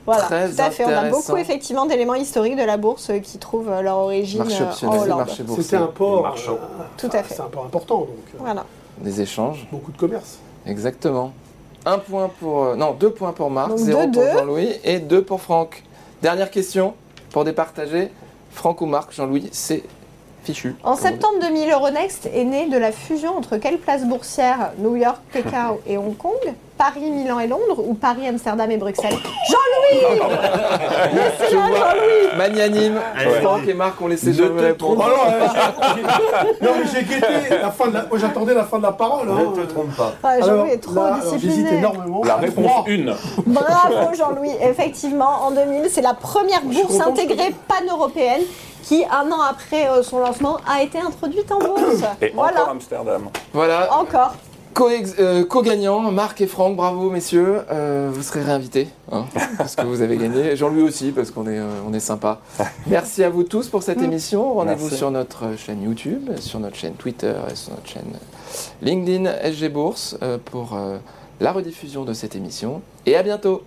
Voilà, 0.06 0.24
Très 0.24 0.50
tout 0.50 0.62
à 0.62 0.72
fait. 0.72 0.86
On 0.86 0.90
a 0.90 1.10
beaucoup 1.10 1.38
effectivement 1.38 1.86
d'éléments 1.86 2.16
historiques 2.16 2.56
de 2.58 2.64
la 2.64 2.78
bourse 2.78 3.10
euh, 3.10 3.20
qui 3.20 3.38
trouvent 3.38 3.70
euh, 3.70 3.82
leur 3.82 3.98
origine 3.98 4.40
Marché 4.40 4.62
euh, 4.64 4.66
en 4.66 4.70
optionnel, 4.70 5.00
Hollande. 5.02 5.18
marché 5.20 5.44
boursier. 5.44 5.64
C'était 5.64 5.76
un 5.78 5.88
port. 5.88 6.22
Marchand. 6.24 6.54
euh, 6.54 6.84
Tout 6.98 7.10
à 7.14 7.24
fait. 7.24 7.36
C'est 7.36 7.42
un 7.42 7.46
port 7.46 7.66
important, 7.66 8.00
donc. 8.00 8.10
euh, 8.34 8.38
Voilà. 8.40 8.66
des 9.00 9.22
échanges. 9.22 9.68
Beaucoup 9.72 9.92
de 9.92 9.98
commerce. 9.98 10.40
Exactement. 10.66 11.32
Un 11.86 12.00
point 12.00 12.30
pour. 12.40 12.64
euh, 12.66 12.76
non, 12.76 12.92
deux 12.94 13.12
points 13.12 13.32
pour 13.34 13.50
Marc, 13.50 13.70
Donc 13.70 13.78
zéro 13.80 14.06
deux, 14.08 14.12
pour 14.12 14.24
deux. 14.24 14.32
Jean-Louis 14.40 14.76
et 14.84 15.00
deux 15.00 15.24
pour 15.24 15.42
Franck. 15.42 15.84
Dernière 16.22 16.52
question 16.52 16.96
pour 17.32 17.44
départager. 17.46 18.12
Franck 18.52 18.82
ou 18.82 18.86
Marc, 18.88 19.14
Jean-Louis, 19.14 19.50
c'est 19.52 19.84
fichu. 20.44 20.76
En 20.84 20.96
septembre 20.96 21.36
2000, 21.42 21.72
Euronext 21.72 22.26
est 22.34 22.44
né 22.44 22.68
de 22.70 22.78
la 22.78 22.92
fusion 22.92 23.38
entre 23.38 23.58
quelles 23.58 23.78
places 23.78 24.04
boursières 24.06 24.72
New 24.80 24.96
York, 24.96 25.20
Pékin 25.32 25.76
et 25.86 25.98
Hong 25.98 26.18
Kong? 26.18 26.34
Paris, 26.78 27.10
Milan 27.10 27.40
et 27.40 27.48
Londres 27.48 27.80
ou 27.86 27.94
Paris, 27.94 28.28
Amsterdam 28.28 28.70
et 28.70 28.78
Bruxelles? 28.78 29.16
Jean-Louis 29.50 30.20
Laissez-le 31.14 31.60
à 31.60 31.68
Jean-Louis 31.70 32.38
Magnanime, 32.38 33.00
Franck 33.42 33.68
et 33.68 33.74
Marc 33.74 34.02
ont 34.02 34.08
laissé 34.08 34.32
te 34.34 34.42
répondre. 34.44 35.04
Oh 35.08 35.30
non, 36.62 36.70
mais 36.80 36.86
j'ai 36.94 37.04
guetté 37.04 37.58
la 37.62 37.72
fin 37.72 37.88
de 37.88 37.94
la... 37.96 38.02
Moi, 38.04 38.18
j'attendais 38.20 38.54
la 38.54 38.64
fin 38.64 38.78
de 38.78 38.84
la 38.84 38.92
parole. 38.92 39.28
hein. 39.30 39.54
Ne 39.56 39.64
te 39.66 39.72
trompe 39.72 39.96
pas. 39.96 40.14
Ah, 40.24 40.28
Alors, 40.30 40.48
Jean-Louis 40.48 40.72
est 40.72 40.78
trop 40.78 40.96
là, 40.96 41.20
J'hésite 41.24 41.40
discipliné. 41.50 41.78
énormément. 41.80 42.22
La 42.24 42.36
réponse 42.36 42.66
Trois. 42.66 42.86
1. 42.88 43.16
Bravo 43.46 44.14
Jean-Louis. 44.16 44.52
Effectivement, 44.62 45.46
en 45.46 45.52
2000, 45.52 45.90
c'est 45.90 46.02
la 46.02 46.14
première 46.14 46.62
bourse 46.64 47.00
intégrée 47.00 47.56
pan-européenne 47.68 48.42
qui, 48.84 49.04
un 49.06 49.30
an 49.32 49.42
après 49.50 49.90
euh, 49.90 50.02
son 50.02 50.20
lancement, 50.20 50.58
a 50.70 50.82
été 50.82 50.98
introduite 51.00 51.52
en 51.52 51.60
bourse. 51.60 52.04
Et 52.22 52.32
voilà, 52.34 52.62
encore 52.62 52.70
Amsterdam. 52.72 53.30
Voilà, 53.54 53.94
encore. 53.94 54.34
Euh, 54.80 55.44
co-gagnants, 55.44 56.12
Marc 56.12 56.40
et 56.42 56.48
Franck, 56.48 56.76
bravo 56.76 57.10
messieurs. 57.10 57.62
Euh, 57.72 58.12
vous 58.14 58.22
serez 58.22 58.44
réinvités, 58.44 58.88
hein, 59.12 59.26
parce 59.58 59.76
que 59.76 59.86
vous 59.86 60.02
avez 60.02 60.18
gagné. 60.18 60.56
Jean-Louis 60.56 60.84
aussi, 60.84 61.12
parce 61.12 61.32
qu'on 61.32 61.48
est, 61.48 61.58
euh, 61.58 61.82
on 61.88 61.94
est 61.94 62.00
sympa. 62.00 62.42
Merci 62.88 63.24
à 63.24 63.30
vous 63.30 63.44
tous 63.44 63.70
pour 63.70 63.82
cette 63.82 64.02
émission. 64.04 64.54
Rendez-vous 64.54 64.90
sur 64.90 65.10
notre 65.10 65.58
chaîne 65.58 65.82
YouTube, 65.82 66.30
sur 66.40 66.60
notre 66.60 66.76
chaîne 66.76 66.94
Twitter 66.94 67.34
et 67.52 67.56
sur 67.56 67.72
notre 67.72 67.88
chaîne 67.88 68.14
LinkedIn 68.84 69.32
SG 69.52 69.70
Bourse 69.70 70.16
euh, 70.22 70.38
pour 70.44 70.76
euh, 70.76 70.98
la 71.40 71.52
rediffusion 71.52 72.04
de 72.06 72.14
cette 72.14 72.36
émission. 72.36 72.82
Et 73.08 73.16
à 73.16 73.24
bientôt 73.24 73.64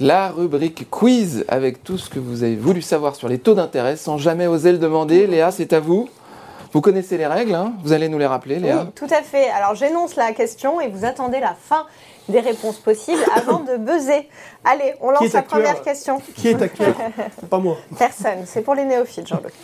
la 0.00 0.28
rubrique 0.28 0.90
quiz 0.90 1.44
avec 1.48 1.84
tout 1.84 1.98
ce 1.98 2.10
que 2.10 2.18
vous 2.18 2.42
avez 2.42 2.56
voulu 2.56 2.82
savoir 2.82 3.14
sur 3.14 3.28
les 3.28 3.38
taux 3.38 3.54
d'intérêt 3.54 3.96
sans 3.96 4.18
jamais 4.18 4.46
oser 4.48 4.72
le 4.72 4.78
demander. 4.78 5.26
Léa, 5.26 5.52
c'est 5.52 5.72
à 5.72 5.80
vous. 5.80 6.08
Vous 6.72 6.80
connaissez 6.80 7.16
les 7.18 7.26
règles, 7.26 7.54
hein 7.54 7.74
vous 7.82 7.92
allez 7.92 8.08
nous 8.08 8.18
les 8.18 8.26
rappeler, 8.26 8.58
Léa 8.58 8.84
Oui, 8.84 8.90
tout 8.94 9.08
à 9.10 9.22
fait. 9.22 9.48
Alors 9.50 9.74
j'énonce 9.74 10.16
la 10.16 10.32
question 10.32 10.80
et 10.80 10.88
vous 10.88 11.04
attendez 11.04 11.40
la 11.40 11.54
fin 11.54 11.86
des 12.28 12.40
réponses 12.40 12.78
possibles 12.78 13.22
avant 13.36 13.60
de 13.60 13.76
buzzer. 13.76 14.28
Allez, 14.64 14.94
on 15.00 15.10
lance 15.10 15.32
la 15.32 15.42
première 15.42 15.82
question. 15.82 16.20
Qui 16.34 16.48
est 16.48 16.62
actuel 16.62 16.94
Pas 17.50 17.58
moi. 17.58 17.76
Personne, 17.98 18.44
c'est 18.46 18.62
pour 18.62 18.74
les 18.74 18.84
néophytes, 18.84 19.26
Jean-Luc. 19.26 19.54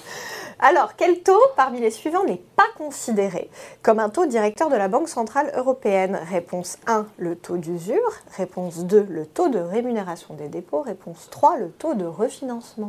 Alors, 0.65 0.95
quel 0.97 1.23
taux 1.23 1.43
parmi 1.57 1.81
les 1.81 1.91
suivants 1.91 2.23
n'est 2.25 2.41
pas 2.55 2.69
considéré 2.79 3.51
comme 3.83 3.99
un 3.99 4.09
taux 4.09 4.27
directeur 4.27 4.71
de 4.71 4.77
la 4.77 4.87
Banque 4.87 5.09
Centrale 5.09 5.53
Européenne? 5.57 6.21
Réponse 6.31 6.79
1, 6.87 7.07
le 7.19 7.35
taux 7.35 7.57
d'usure. 7.57 8.13
Réponse 8.37 8.85
2, 8.85 9.09
le 9.11 9.27
taux 9.27 9.49
de 9.49 9.59
rémunération 9.59 10.35
des 10.35 10.47
dépôts. 10.47 10.83
Réponse 10.83 11.27
3, 11.33 11.57
le 11.57 11.71
taux 11.71 11.95
de 11.95 12.05
refinancement. 12.05 12.89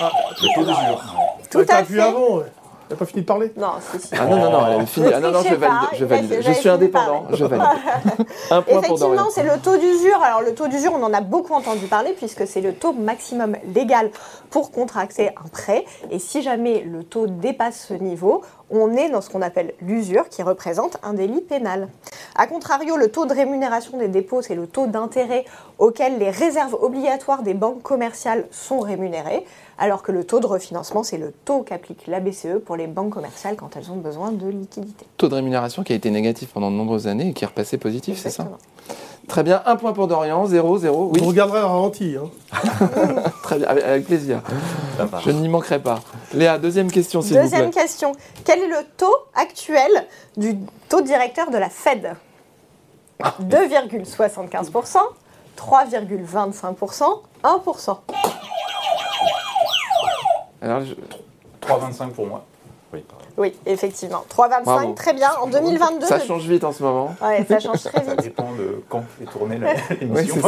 Le 0.00 0.54
taux 0.54 0.64
d'usure. 0.64 1.14
Tout 1.52 1.66
à 1.68 1.82
vu 1.82 1.94
fait. 1.94 2.02
avant, 2.02 2.38
ouais. 2.38 2.46
T'as 2.88 2.94
pas 2.96 3.04
fini 3.04 3.22
de 3.22 3.26
parler? 3.26 3.52
Non, 3.56 3.72
si, 3.80 4.00
si. 4.00 4.14
Ah 4.16 4.26
non, 4.26 4.36
non, 4.36 4.50
non, 4.50 4.66
elle 4.66 4.72
avait 4.74 4.86
fini. 4.96 5.06
Ah 5.12 5.20
non, 5.20 5.32
non, 5.32 5.42
je 5.42 5.54
valide. 5.54 5.88
Je 5.94 6.04
a 6.04 6.06
valide. 6.06 6.54
suis 6.54 6.68
indépendant. 6.68 7.22
parler. 7.22 7.36
Je 7.36 7.44
valide. 7.44 7.64
Un 8.50 8.62
point 8.62 8.80
pour 8.82 8.84
Effectivement, 8.84 9.30
c'est 9.30 9.42
le 9.42 9.58
taux 9.60 9.76
d'usure. 9.76 10.22
Alors, 10.22 10.42
le 10.42 10.54
taux 10.54 10.68
d'usure, 10.68 10.92
on 10.94 11.02
en 11.02 11.12
a 11.12 11.20
beaucoup 11.20 11.54
entendu 11.54 11.86
parler 11.86 12.12
puisque 12.16 12.46
c'est 12.46 12.60
le 12.60 12.74
taux 12.74 12.92
maximum 12.92 13.56
légal 13.74 14.10
pour 14.50 14.70
contracter 14.70 15.30
un 15.30 15.48
prêt. 15.48 15.84
Et 16.10 16.18
si 16.18 16.42
jamais 16.42 16.82
le 16.82 17.02
taux 17.02 17.26
dépasse 17.26 17.86
ce 17.88 17.94
niveau, 17.94 18.42
on 18.70 18.94
est 18.94 19.10
dans 19.10 19.20
ce 19.20 19.30
qu'on 19.30 19.42
appelle 19.42 19.74
l'usure 19.80 20.28
qui 20.28 20.42
représente 20.42 20.98
un 21.02 21.14
délit 21.14 21.40
pénal. 21.40 21.88
A 22.36 22.46
contrario, 22.46 22.96
le 22.96 23.10
taux 23.10 23.26
de 23.26 23.34
rémunération 23.34 23.98
des 23.98 24.08
dépôts, 24.08 24.42
c'est 24.42 24.54
le 24.54 24.66
taux 24.66 24.86
d'intérêt 24.86 25.44
auquel 25.78 26.18
les 26.18 26.30
réserves 26.30 26.76
obligatoires 26.80 27.42
des 27.42 27.54
banques 27.54 27.82
commerciales 27.82 28.46
sont 28.50 28.80
rémunérées, 28.80 29.44
alors 29.78 30.02
que 30.02 30.10
le 30.12 30.24
taux 30.24 30.40
de 30.40 30.46
refinancement, 30.46 31.02
c'est 31.02 31.18
le 31.18 31.32
taux 31.44 31.62
qu'applique 31.62 32.06
la 32.06 32.20
BCE 32.20 32.58
pour 32.64 32.76
les 32.76 32.86
banques 32.86 33.12
commerciales 33.12 33.56
quand 33.56 33.76
elles 33.76 33.90
ont 33.90 33.96
besoin 33.96 34.32
de 34.32 34.48
liquidités. 34.48 35.06
Taux 35.18 35.28
de 35.28 35.34
rémunération 35.34 35.82
qui 35.82 35.92
a 35.92 35.96
été 35.96 36.10
négatif 36.10 36.50
pendant 36.52 36.70
de 36.70 36.76
nombreuses 36.76 37.06
années 37.06 37.28
et 37.28 37.32
qui 37.32 37.44
est 37.44 37.48
repassé 37.48 37.76
positif, 37.76 38.18
c'est 38.18 38.30
ça? 38.30 38.48
Très 39.28 39.42
bien. 39.42 39.60
Un 39.66 39.74
point 39.76 39.92
pour 39.92 40.06
Dorian. 40.06 40.46
Zéro, 40.46 40.78
zéro. 40.78 41.10
Oui, 41.12 41.20
On 41.22 41.26
regarderait 41.26 41.58
un 41.60 41.66
ralenti. 41.66 42.16
Hein. 42.16 42.30
très 43.42 43.58
bien. 43.58 43.66
Avec, 43.68 44.06
plaisir. 44.06 44.40
Je 45.24 45.30
n'y 45.32 45.48
manquerai 45.48 45.80
pas. 45.82 46.00
Léa, 46.32 46.58
deuxième 46.58 46.90
question, 46.90 47.22
s'il 47.22 47.36
vous 47.36 47.42
Deuxième 47.42 47.70
plaît. 47.70 47.82
question. 47.82 48.12
Quel 48.44 48.60
est 48.60 48.68
le 48.68 48.84
taux 48.96 49.16
actuel 49.34 49.90
du 50.36 50.56
taux 50.88 51.00
directeur 51.00 51.50
de 51.50 51.58
la 51.58 51.68
Fed? 51.68 52.14
2,75%, 53.20 54.98
3,25%, 55.58 57.04
1%. 57.42 57.96
Alors, 60.66 60.82
je- 60.84 60.94
3,25 61.60 62.10
pour 62.10 62.26
moi. 62.26 62.44
Oui, 63.36 63.52
effectivement. 63.66 64.24
3,25, 64.30 64.64
Bravo. 64.64 64.92
très 64.94 65.12
bien. 65.12 65.28
En 65.42 65.48
2022, 65.48 66.06
Ça 66.06 66.18
change 66.20 66.46
vite 66.46 66.64
en 66.64 66.72
ce 66.72 66.82
moment. 66.82 67.14
Ouais, 67.20 67.44
ça 67.46 67.58
change 67.60 67.82
très 67.82 68.02
Ça 68.04 68.12
vite. 68.12 68.22
dépend 68.22 68.52
de 68.52 68.82
quand 68.88 69.02
est 69.22 69.26
tournée 69.30 69.58
la- 69.58 69.72
Oui, 69.90 69.96
l'émission. 70.00 70.40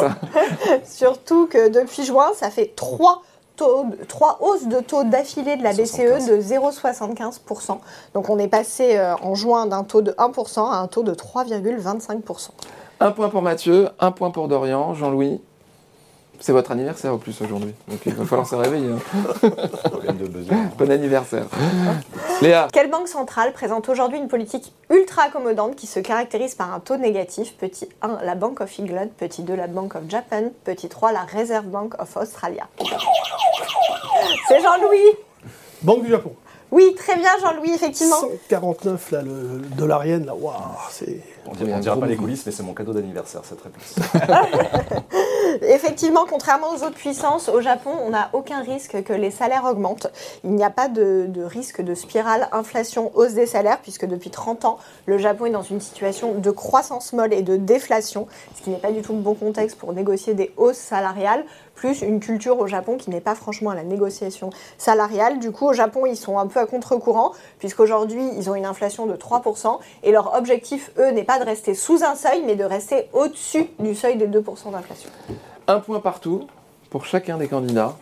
Surtout 0.84 1.46
que 1.46 1.68
depuis 1.68 2.04
juin, 2.04 2.28
ça 2.34 2.50
fait 2.50 2.72
3 2.76 3.22
Taux, 3.56 3.86
de- 3.86 4.04
trois 4.04 4.38
hausses 4.40 4.68
de 4.68 4.78
taux 4.78 5.02
d'affilée 5.02 5.56
de 5.56 5.64
la 5.64 5.72
BCE 5.72 6.28
de 6.28 6.40
0,75%. 6.40 7.78
Donc 8.14 8.30
on 8.30 8.38
est 8.38 8.46
passé 8.46 8.96
euh, 8.96 9.16
en 9.20 9.34
juin 9.34 9.66
d'un 9.66 9.82
taux 9.82 10.00
de 10.00 10.12
1% 10.12 10.70
à 10.70 10.76
un 10.76 10.86
taux 10.86 11.02
de 11.02 11.12
3,25%. 11.12 12.50
Un 13.00 13.10
point 13.10 13.28
pour 13.28 13.42
Mathieu, 13.42 13.88
un 13.98 14.12
point 14.12 14.30
pour 14.30 14.46
Dorian. 14.46 14.94
Jean-Louis, 14.94 15.40
c'est 16.40 16.52
votre 16.52 16.70
anniversaire 16.70 17.12
au 17.14 17.18
plus 17.18 17.40
aujourd'hui. 17.42 17.74
Donc 17.88 17.98
il 18.06 18.14
va 18.14 18.24
falloir 18.24 18.46
se 18.46 18.54
réveiller. 18.54 18.90
hein. 18.92 19.50
Problème 19.84 20.16
de 20.18 20.26
besoin. 20.26 20.56
Bon 20.78 20.90
anniversaire. 20.90 21.44
Léa, 22.42 22.68
Quelle 22.72 22.90
banque 22.90 23.08
centrale 23.08 23.52
présente 23.52 23.88
aujourd'hui 23.88 24.18
une 24.18 24.28
politique 24.28 24.72
ultra 24.90 25.22
accommodante 25.24 25.74
qui 25.76 25.86
se 25.86 26.00
caractérise 26.00 26.54
par 26.54 26.72
un 26.72 26.80
taux 26.80 26.96
négatif? 26.96 27.54
Petit 27.56 27.88
1, 28.02 28.18
la 28.24 28.34
Bank 28.34 28.60
of 28.60 28.70
England. 28.78 29.08
Petit 29.18 29.42
2, 29.42 29.54
la 29.54 29.66
Bank 29.66 29.94
of 29.96 30.02
Japan. 30.08 30.44
Petit 30.64 30.88
3, 30.88 31.12
la 31.12 31.22
Reserve 31.24 31.66
Bank 31.66 31.94
of 32.00 32.16
Australia. 32.16 32.68
C'est 34.48 34.60
Jean-Louis 34.62 35.16
Banque 35.82 36.04
du 36.04 36.10
Japon. 36.10 36.32
Oui, 36.70 36.94
très 36.96 37.16
bien 37.16 37.30
Jean-Louis, 37.40 37.70
effectivement. 37.74 38.16
149, 38.20 39.10
là, 39.12 39.22
le, 39.22 39.30
le 39.30 39.68
dollarienne, 39.76 40.26
là, 40.26 40.34
waouh, 40.34 40.54
c'est... 40.90 41.20
On 41.50 41.54
dirait 41.54 41.80
gros 41.80 42.00
pas 42.00 42.06
les 42.06 42.16
coulisses, 42.16 42.44
mais 42.46 42.52
c'est 42.52 42.62
mon 42.62 42.74
cadeau 42.74 42.92
d'anniversaire, 42.92 43.42
cette 43.44 43.60
réponse. 43.60 43.96
Effectivement, 45.62 46.24
contrairement 46.28 46.68
aux 46.70 46.82
autres 46.84 46.96
puissances, 46.96 47.48
au 47.48 47.60
Japon, 47.60 47.90
on 48.04 48.10
n'a 48.10 48.30
aucun 48.32 48.60
risque 48.62 49.02
que 49.02 49.12
les 49.12 49.30
salaires 49.30 49.64
augmentent. 49.64 50.08
Il 50.44 50.50
n'y 50.50 50.64
a 50.64 50.70
pas 50.70 50.88
de, 50.88 51.26
de 51.28 51.42
risque 51.42 51.80
de 51.80 51.94
spirale 51.94 52.48
inflation 52.52 53.10
hausse 53.14 53.32
des 53.32 53.46
salaires, 53.46 53.78
puisque 53.82 54.06
depuis 54.06 54.30
30 54.30 54.64
ans, 54.64 54.78
le 55.06 55.18
Japon 55.18 55.46
est 55.46 55.50
dans 55.50 55.62
une 55.62 55.80
situation 55.80 56.34
de 56.34 56.50
croissance 56.50 57.12
molle 57.12 57.32
et 57.32 57.42
de 57.42 57.56
déflation, 57.56 58.26
ce 58.56 58.62
qui 58.62 58.70
n'est 58.70 58.78
pas 58.78 58.92
du 58.92 59.02
tout 59.02 59.14
le 59.14 59.20
bon 59.20 59.34
contexte 59.34 59.78
pour 59.78 59.92
négocier 59.92 60.34
des 60.34 60.52
hausses 60.56 60.76
salariales, 60.76 61.44
plus 61.78 62.02
une 62.02 62.18
culture 62.18 62.58
au 62.58 62.66
Japon 62.66 62.96
qui 62.96 63.08
n'est 63.08 63.20
pas 63.20 63.36
franchement 63.36 63.70
à 63.70 63.74
la 63.76 63.84
négociation 63.84 64.50
salariale. 64.78 65.38
Du 65.38 65.52
coup, 65.52 65.68
au 65.68 65.72
Japon, 65.72 66.06
ils 66.06 66.16
sont 66.16 66.36
un 66.36 66.48
peu 66.48 66.58
à 66.58 66.66
contre-courant, 66.66 67.32
puisqu'aujourd'hui, 67.60 68.22
ils 68.36 68.50
ont 68.50 68.56
une 68.56 68.66
inflation 68.66 69.06
de 69.06 69.14
3%, 69.14 69.78
et 70.02 70.10
leur 70.10 70.34
objectif, 70.34 70.90
eux, 70.98 71.10
n'est 71.10 71.24
pas 71.24 71.37
de 71.38 71.44
rester 71.44 71.74
sous 71.74 72.02
un 72.04 72.14
seuil, 72.14 72.42
mais 72.44 72.56
de 72.56 72.64
rester 72.64 73.08
au-dessus 73.12 73.68
du 73.78 73.94
seuil 73.94 74.16
des 74.16 74.26
2% 74.26 74.70
d'inflation. 74.70 75.10
un 75.66 75.80
point 75.80 76.00
partout 76.00 76.46
pour 76.90 77.04
chacun 77.04 77.36
des 77.36 77.48
candidats. 77.48 77.96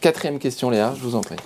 Quatrième 0.00 0.38
question, 0.38 0.70
Léa, 0.70 0.94
je 0.96 1.02
vous 1.02 1.14
en 1.14 1.20
prie. 1.20 1.36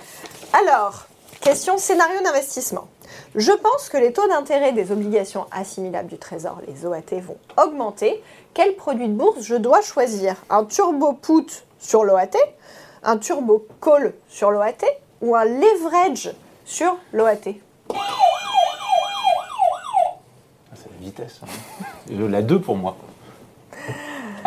Alors, 0.53 1.05
question 1.41 1.77
scénario 1.77 2.21
d'investissement. 2.23 2.87
Je 3.35 3.51
pense 3.51 3.89
que 3.89 3.97
les 3.97 4.13
taux 4.13 4.27
d'intérêt 4.27 4.71
des 4.73 4.91
obligations 4.91 5.45
assimilables 5.51 6.07
du 6.07 6.17
Trésor, 6.17 6.59
les 6.67 6.85
OAT, 6.85 7.19
vont 7.21 7.37
augmenter. 7.61 8.23
Quel 8.53 8.75
produit 8.75 9.07
de 9.07 9.13
bourse 9.13 9.43
je 9.43 9.55
dois 9.55 9.81
choisir? 9.81 10.35
Un 10.49 10.65
turbo 10.65 11.13
put 11.13 11.45
sur 11.79 12.03
l'OAT, 12.03 12.31
un 13.03 13.17
turbo 13.17 13.67
call 13.81 14.13
sur 14.29 14.49
l'OAT 14.51 14.83
ou 15.21 15.35
un 15.35 15.45
leverage 15.45 16.31
sur 16.65 16.97
l'OAT 17.13 17.35
C'est 20.73 20.89
la 20.89 21.06
vitesse. 21.17 21.39
hein. 21.43 22.27
La 22.29 22.41
2 22.41 22.59
pour 22.61 22.75
moi. 22.77 22.95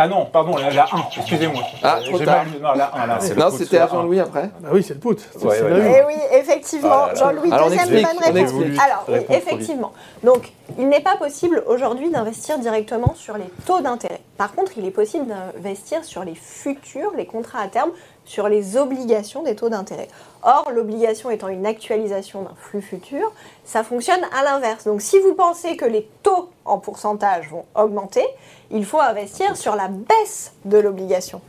Ah 0.02 0.08
non, 0.08 0.24
pardon, 0.24 0.56
la, 0.56 0.70
la 0.70 0.84
1, 0.84 0.86
excusez-moi. 1.18 1.62
Ah, 1.82 1.98
trop 2.02 2.18
j'ai 2.18 2.24
tard. 2.24 2.44
mal 2.44 2.54
lu. 2.54 2.60
Non, 2.62 2.72
la 2.72 2.94
1, 2.94 3.06
là. 3.06 3.18
c'est 3.20 3.34
le 3.34 3.40
Non, 3.40 3.50
c'était 3.50 3.76
à 3.76 3.80
la 3.80 3.86
1. 3.86 3.88
Jean-Louis 3.88 4.20
après. 4.20 4.50
Bah 4.60 4.68
oui, 4.72 4.82
c'est 4.82 4.94
le 4.94 5.00
Ouais, 5.42 5.60
ouais, 5.60 5.62
ouais. 5.72 5.78
une. 5.80 5.86
Eh 5.94 6.02
oui, 6.06 6.14
effectivement, 6.32 7.06
Ah. 7.10 7.14
Jean-Louis, 7.14 7.50
deuxième 7.50 7.88
bonne 8.02 8.06
on 8.18 8.32
réponse. 8.32 8.52
Alors, 8.82 9.04
oui, 9.08 9.18
effectivement. 9.28 9.92
Donc, 10.22 10.52
il 10.78 10.88
n'est 10.88 11.00
pas 11.02 11.16
possible 11.16 11.62
aujourd'hui 11.66 12.08
d'investir 12.10 12.58
directement 12.58 13.14
sur 13.14 13.36
les 13.36 13.44
taux 13.66 13.80
d'intérêt. 13.82 14.20
Par 14.38 14.52
contre, 14.54 14.72
il 14.78 14.86
est 14.86 14.90
possible 14.90 15.26
d'investir 15.26 16.02
sur 16.04 16.24
les 16.24 16.34
futurs, 16.34 17.12
les 17.16 17.26
contrats 17.26 17.60
à 17.60 17.68
terme, 17.68 17.90
sur 18.30 18.48
les 18.48 18.76
obligations 18.76 19.42
des 19.42 19.56
taux 19.56 19.70
d'intérêt. 19.70 20.06
Or, 20.44 20.70
l'obligation 20.72 21.30
étant 21.30 21.48
une 21.48 21.66
actualisation 21.66 22.42
d'un 22.42 22.54
flux 22.56 22.80
futur, 22.80 23.32
ça 23.64 23.82
fonctionne 23.82 24.20
à 24.32 24.44
l'inverse. 24.44 24.84
Donc, 24.84 25.02
si 25.02 25.18
vous 25.18 25.34
pensez 25.34 25.76
que 25.76 25.84
les 25.84 26.08
taux 26.22 26.48
en 26.64 26.78
pourcentage 26.78 27.48
vont 27.50 27.64
augmenter, 27.74 28.24
il 28.70 28.86
faut 28.86 29.00
investir 29.00 29.56
sur 29.56 29.74
la 29.74 29.88
baisse 29.88 30.52
de 30.64 30.78
l'obligation. 30.78 31.40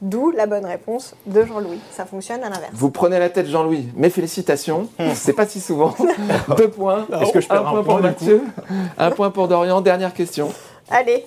D'où 0.00 0.30
la 0.30 0.46
bonne 0.46 0.64
réponse 0.64 1.16
de 1.26 1.44
Jean-Louis. 1.44 1.80
Ça 1.90 2.06
fonctionne 2.06 2.44
à 2.44 2.50
l'inverse. 2.50 2.70
Vous 2.72 2.92
prenez 2.92 3.18
la 3.18 3.30
tête, 3.30 3.48
Jean-Louis. 3.48 3.88
Mes 3.96 4.08
félicitations. 4.08 4.88
C'est 5.14 5.32
pas 5.32 5.44
si 5.48 5.60
souvent. 5.60 5.92
Deux 6.56 6.70
points. 6.70 7.04
Est-ce 7.20 7.32
que 7.32 7.40
je 7.40 7.48
perds 7.48 7.66
un 7.66 7.70
un 7.70 7.72
point 7.72 7.82
point, 7.82 7.94
pour 7.94 8.00
Mathieu, 8.00 8.44
un 8.96 9.10
point 9.10 9.30
pour 9.32 9.48
Dorian. 9.48 9.80
Dernière 9.80 10.14
question. 10.14 10.52
Allez. 10.88 11.26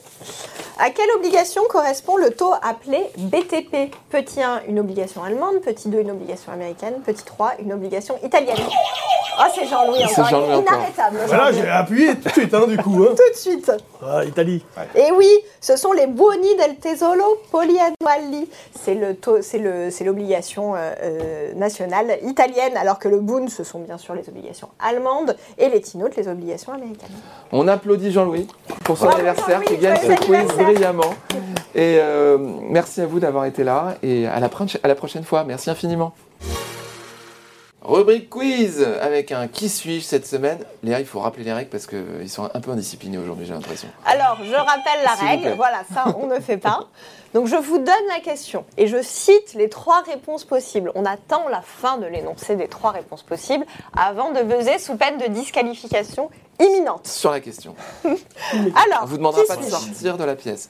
À 0.83 0.89
quelle 0.89 1.09
obligation 1.15 1.61
correspond 1.69 2.17
le 2.17 2.31
taux 2.31 2.53
appelé 2.63 2.97
BTP 3.17 3.93
Petit 4.09 4.41
1, 4.41 4.63
une 4.67 4.79
obligation 4.79 5.23
allemande. 5.23 5.61
Petit 5.63 5.89
2, 5.89 5.99
une 5.99 6.09
obligation 6.11 6.51
américaine. 6.51 6.95
Petit 7.05 7.23
3, 7.23 7.53
une 7.59 7.71
obligation 7.71 8.15
italienne. 8.23 8.57
Oh, 9.39 9.43
c'est 9.55 9.65
Jean-Louis 9.65 9.99
C'est 10.07 10.19
encore. 10.21 10.29
Jean-Louis 10.29 10.53
encore. 10.55 10.73
Inarrêtable. 10.77 11.17
Voilà, 11.27 11.51
j'ai 11.51 11.67
appuyé 11.69 12.15
tout 12.15 12.27
de 12.27 12.33
suite, 12.33 12.53
hein, 12.53 12.65
du 12.67 12.77
coup. 12.77 13.03
Hein. 13.03 13.15
Tout 13.15 13.31
de 13.33 13.37
suite. 13.37 13.71
Ah, 14.05 14.25
Italie. 14.25 14.63
Et 14.95 15.11
oui, 15.15 15.29
ce 15.61 15.77
sont 15.77 15.93
les 15.93 16.07
buoni 16.07 16.55
del 16.57 16.75
tesoro 16.77 17.37
poliannuali. 17.51 18.49
C'est 18.79 18.95
le 18.95 19.15
taux- 19.15 19.41
c'est 19.41 19.59
le- 19.59 19.89
c'est 19.91 20.03
l'obligation 20.03 20.75
euh, 20.75 20.91
euh, 21.03 21.53
nationale 21.53 22.17
italienne, 22.23 22.75
alors 22.75 22.97
que 22.99 23.07
le 23.07 23.19
Bund, 23.19 23.49
ce 23.49 23.63
sont 23.63 23.79
bien 23.79 23.97
sûr 23.99 24.15
les 24.15 24.27
obligations 24.27 24.69
allemandes, 24.79 25.35
et 25.59 25.69
les 25.69 25.79
Tinotes, 25.81 26.15
les 26.17 26.27
obligations 26.27 26.73
américaines. 26.73 27.09
On 27.51 27.67
applaudit 27.67 28.11
Jean-Louis 28.11 28.47
pour 28.83 28.97
son 28.97 29.05
Bravo, 29.05 29.19
anniversaire 29.19 29.61
qui 29.63 29.77
gagne 29.77 29.97
ce 29.97 30.07
quiz 30.25 30.35
anniversaire. 30.35 30.70
Et 31.75 31.97
euh, 31.99 32.37
merci 32.69 33.01
à 33.01 33.05
vous 33.05 33.19
d'avoir 33.19 33.45
été 33.45 33.63
là 33.63 33.95
et 34.03 34.27
à 34.27 34.39
la 34.39 34.95
prochaine 34.95 35.23
fois. 35.23 35.43
Merci 35.43 35.69
infiniment. 35.69 36.13
Rubrique 37.83 38.29
quiz 38.29 38.83
avec 39.01 39.31
un 39.31 39.47
qui 39.47 39.67
suis-je 39.67 40.05
cette 40.05 40.27
semaine. 40.27 40.59
Léa, 40.83 40.99
il 40.99 41.05
faut 41.05 41.19
rappeler 41.19 41.43
les 41.43 41.51
règles 41.51 41.71
parce 41.71 41.87
qu'ils 41.87 42.29
sont 42.29 42.47
un 42.53 42.61
peu 42.61 42.69
indisciplinés 42.69 43.17
aujourd'hui, 43.17 43.47
j'ai 43.47 43.53
l'impression. 43.53 43.87
Alors, 44.05 44.37
je 44.43 44.53
rappelle 44.53 45.03
la 45.03 45.15
règle. 45.15 45.53
Voilà, 45.55 45.81
ça, 45.91 46.05
on 46.19 46.27
ne 46.27 46.39
fait 46.39 46.57
pas. 46.57 46.87
Donc, 47.33 47.47
je 47.47 47.55
vous 47.55 47.79
donne 47.79 48.07
la 48.09 48.19
question 48.19 48.65
et 48.77 48.85
je 48.85 49.01
cite 49.01 49.55
les 49.55 49.67
trois 49.67 50.01
réponses 50.01 50.43
possibles. 50.43 50.91
On 50.93 51.05
attend 51.05 51.47
la 51.49 51.61
fin 51.61 51.97
de 51.97 52.05
l'énoncé 52.05 52.55
des 52.55 52.67
trois 52.67 52.91
réponses 52.91 53.23
possibles 53.23 53.65
avant 53.97 54.31
de 54.31 54.43
buzzer 54.43 54.77
sous 54.77 54.95
peine 54.95 55.17
de 55.17 55.25
disqualification 55.25 56.29
imminente. 56.59 57.07
Sur 57.07 57.31
la 57.31 57.39
question. 57.39 57.73
Alors, 58.03 58.99
On 59.01 59.05
vous 59.05 59.17
demandera 59.17 59.41
pas 59.47 59.57
de 59.57 59.63
sortir 59.63 60.17
de 60.17 60.23
la 60.23 60.35
pièce. 60.35 60.69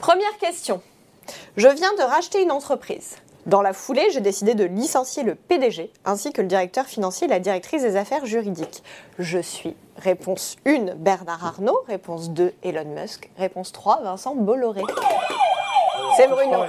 Première 0.00 0.36
question. 0.40 0.82
Je 1.56 1.68
viens 1.68 1.94
de 1.94 2.02
racheter 2.02 2.42
une 2.42 2.50
entreprise. 2.50 3.16
Dans 3.46 3.60
la 3.60 3.74
foulée, 3.74 4.08
j'ai 4.10 4.22
décidé 4.22 4.54
de 4.54 4.64
licencier 4.64 5.22
le 5.22 5.34
PDG 5.34 5.90
ainsi 6.06 6.32
que 6.32 6.40
le 6.40 6.48
directeur 6.48 6.86
financier 6.86 7.26
et 7.26 7.30
la 7.30 7.40
directrice 7.40 7.82
des 7.82 7.96
affaires 7.96 8.24
juridiques. 8.24 8.82
Je 9.18 9.38
suis 9.38 9.76
réponse 9.98 10.56
1 10.64 10.94
Bernard 10.96 11.44
Arnault, 11.44 11.84
réponse 11.86 12.30
2 12.30 12.54
Elon 12.62 12.86
Musk, 12.86 13.30
réponse 13.36 13.72
3 13.72 14.02
Vincent 14.02 14.34
Bolloré. 14.34 14.82
C'est 16.16 16.28
Bruno. 16.28 16.64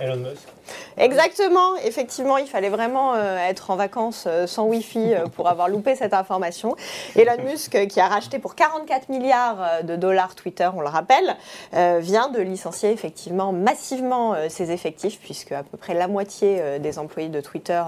Elon 0.00 0.16
Musk. 0.16 0.48
Exactement, 0.96 1.76
effectivement, 1.84 2.38
il 2.38 2.46
fallait 2.46 2.68
vraiment 2.68 3.14
euh, 3.14 3.36
être 3.38 3.70
en 3.70 3.76
vacances 3.76 4.24
euh, 4.26 4.46
sans 4.46 4.64
Wi-Fi 4.64 5.14
euh, 5.14 5.26
pour 5.26 5.48
avoir 5.48 5.68
loupé 5.68 5.94
cette 5.94 6.14
information. 6.14 6.74
Elon 7.16 7.42
Musk, 7.44 7.86
qui 7.86 8.00
a 8.00 8.08
racheté 8.08 8.38
pour 8.38 8.54
44 8.54 9.08
milliards 9.08 9.82
de 9.84 9.96
dollars 9.96 10.34
Twitter, 10.34 10.68
on 10.74 10.80
le 10.80 10.88
rappelle, 10.88 11.36
vient 11.72 12.28
de 12.28 12.40
licencier 12.40 12.90
effectivement 12.90 13.52
massivement 13.52 14.34
ses 14.48 14.70
effectifs, 14.70 15.18
puisque 15.20 15.52
à 15.52 15.62
peu 15.62 15.76
près 15.76 15.94
la 15.94 16.08
moitié 16.08 16.78
des 16.78 16.98
employés 16.98 17.28
de 17.28 17.40
Twitter 17.40 17.82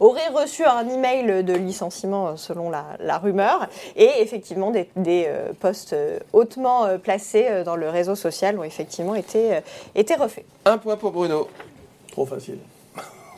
auraient 0.00 0.28
reçu 0.28 0.64
un 0.64 0.88
email 0.88 1.44
de 1.44 1.54
licenciement 1.54 2.36
selon 2.36 2.70
la, 2.70 3.18
rumeur, 3.18 3.66
et 3.96 4.20
effectivement 4.20 4.70
des, 4.70 4.88
des, 4.96 5.30
postes 5.60 5.94
hautement 6.32 6.86
placés 6.98 7.62
dans 7.64 7.76
le 7.76 7.88
réseau 7.88 8.14
social 8.14 8.58
ont 8.58 8.64
effectivement 8.64 9.14
été, 9.14 9.60
été 9.94 10.14
refaits. 10.14 10.44
Un 10.64 10.78
point 10.78 10.96
pour 10.96 11.12
Bruno. 11.12 11.48
Trop 12.18 12.26
facile. 12.26 12.58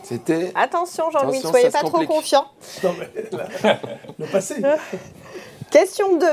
C'était. 0.03 0.53
Attention 0.55 1.11
Jean-Louis, 1.11 1.41
ne 1.45 1.49
soyez 1.49 1.69
pas 1.69 1.83
trop 1.83 2.03
confiant. 2.07 2.47
Non, 2.83 2.95
mais 2.99 3.11
là, 3.31 3.77
le 4.19 4.25
passé. 4.25 4.57
Question 5.71 6.17
2. 6.17 6.27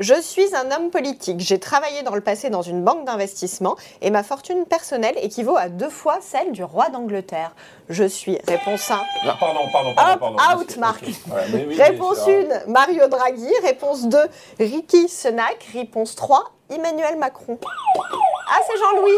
Je 0.00 0.20
suis 0.20 0.52
un 0.56 0.68
homme 0.72 0.90
politique. 0.90 1.38
J'ai 1.38 1.60
travaillé 1.60 2.02
dans 2.02 2.16
le 2.16 2.20
passé 2.20 2.50
dans 2.50 2.62
une 2.62 2.82
banque 2.82 3.04
d'investissement 3.04 3.76
et 4.00 4.10
ma 4.10 4.24
fortune 4.24 4.64
personnelle 4.64 5.14
équivaut 5.22 5.56
à 5.56 5.68
deux 5.68 5.90
fois 5.90 6.18
celle 6.20 6.50
du 6.50 6.64
roi 6.64 6.88
d'Angleterre. 6.88 7.54
Je 7.88 8.02
suis 8.02 8.36
réponse 8.48 8.90
1. 8.90 9.00
Ah, 9.28 9.36
pardon, 9.38 9.60
pardon, 9.72 9.94
pardon. 9.94 10.12
Hop, 10.26 10.36
pardon. 10.36 10.60
out, 10.60 10.70
Ok, 10.70 10.76
Marc. 10.78 11.02
ok. 11.04 11.08
Ouais, 11.32 11.42
mais 11.52 11.66
oui, 11.68 11.74
mais 11.78 11.84
Réponse 11.84 12.18
ça- 12.18 12.30
1, 12.66 12.66
Mario 12.68 13.06
Draghi. 13.06 13.48
Réponse 13.62 14.06
2, 14.08 14.18
Ricky 14.58 15.08
Sunak. 15.08 15.64
Réponse 15.72 16.16
3, 16.16 16.50
Emmanuel 16.68 17.16
Macron. 17.16 17.58
Ah, 17.64 18.58
c'est 18.66 18.76
Jean-Louis. 18.78 19.12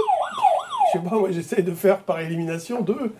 Je 0.87 0.99
sais 0.99 1.05
pas, 1.05 1.17
moi 1.17 1.31
j'essaye 1.31 1.63
de 1.63 1.73
faire 1.73 2.01
par 2.01 2.21
élimination 2.21 2.81
deux. 2.83 3.15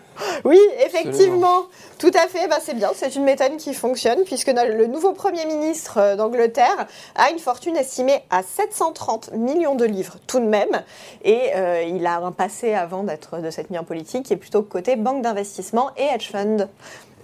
Oui, 0.45 0.59
effectivement, 0.85 1.65
tout 1.99 2.11
à 2.15 2.29
fait. 2.29 2.49
Bah, 2.49 2.59
c'est 2.61 2.75
bien, 2.75 2.91
c'est 2.95 3.17
une 3.17 3.25
méthode 3.25 3.57
qui 3.57 3.75
fonctionne 3.75 4.21
puisque 4.25 4.49
le 4.49 4.87
nouveau 4.87 5.13
Premier 5.13 5.47
ministre 5.47 5.99
euh, 5.99 6.17
d'Angleterre 6.17 6.87
a 7.15 7.31
une 7.31 7.39
fortune 7.39 7.77
estimée 7.77 8.23
à 8.31 8.43
730 8.43 9.33
millions 9.33 9.75
de 9.75 9.85
livres 9.85 10.17
tout 10.27 10.41
de 10.41 10.47
même. 10.47 10.83
Et 11.25 11.51
euh, 11.55 11.83
il 11.83 12.07
a 12.07 12.19
un 12.19 12.33
passé 12.33 12.75
avant 12.75 13.03
d'être 13.03 13.39
de 13.41 13.51
cette 13.51 13.71
mis 13.71 13.79
en 13.79 13.85
politique 13.85 14.25
qui 14.25 14.33
est 14.33 14.39
plutôt 14.39 14.63
côté 14.63 14.97
banque 14.97 15.23
d'investissement 15.23 15.91
et 15.97 16.05
hedge 16.15 16.31
fund. 16.31 16.69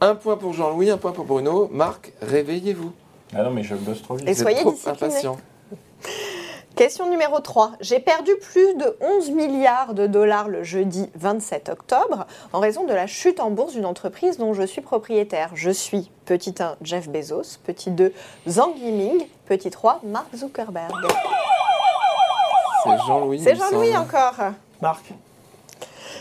Un 0.01 0.15
point 0.15 0.37
pour 0.37 0.55
Jean-Louis, 0.55 0.91
un 0.91 0.97
point 0.97 1.13
pour 1.13 1.27
Bruno. 1.27 1.69
Marc, 1.73 2.13
réveillez-vous. 2.23 2.93
Ah 3.35 3.43
non, 3.43 3.51
mais 3.51 3.63
je 3.63 3.75
bosse 3.75 4.03
trop 4.03 4.15
vite. 4.15 4.29
Et 4.29 4.35
soyez 4.35 4.61
trop 4.61 4.75
impatient. 4.87 5.37
Question 6.77 7.11
numéro 7.11 7.41
3. 7.41 7.73
J'ai 7.81 8.01
perdu 8.01 8.33
plus 8.37 8.75
de 8.75 8.97
11 9.01 9.31
milliards 9.33 9.93
de 9.93 10.07
dollars 10.07 10.49
le 10.49 10.63
jeudi 10.63 11.11
27 11.15 11.69
octobre 11.69 12.27
en 12.53 12.61
raison 12.61 12.85
de 12.85 12.95
la 12.95 13.07
chute 13.07 13.39
en 13.41 13.51
bourse 13.51 13.75
d'une 13.75 13.85
entreprise 13.85 14.39
dont 14.39 14.55
je 14.55 14.63
suis 14.63 14.81
propriétaire. 14.81 15.51
Je 15.55 15.71
suis 15.71 16.11
petit 16.25 16.55
1 16.59 16.77
Jeff 16.81 17.09
Bezos, 17.09 17.59
petit 17.65 17.91
2 17.91 18.13
Zhang 18.49 18.75
Yiming, 18.77 19.27
petit 19.47 19.71
3 19.71 20.01
Mark 20.05 20.35
Zuckerberg. 20.35 20.93
C'est 22.85 22.99
Jean-Louis. 23.07 23.41
C'est 23.41 23.57
Jean-Louis 23.57 23.95
encore. 23.97 24.37
Marc. 24.81 25.13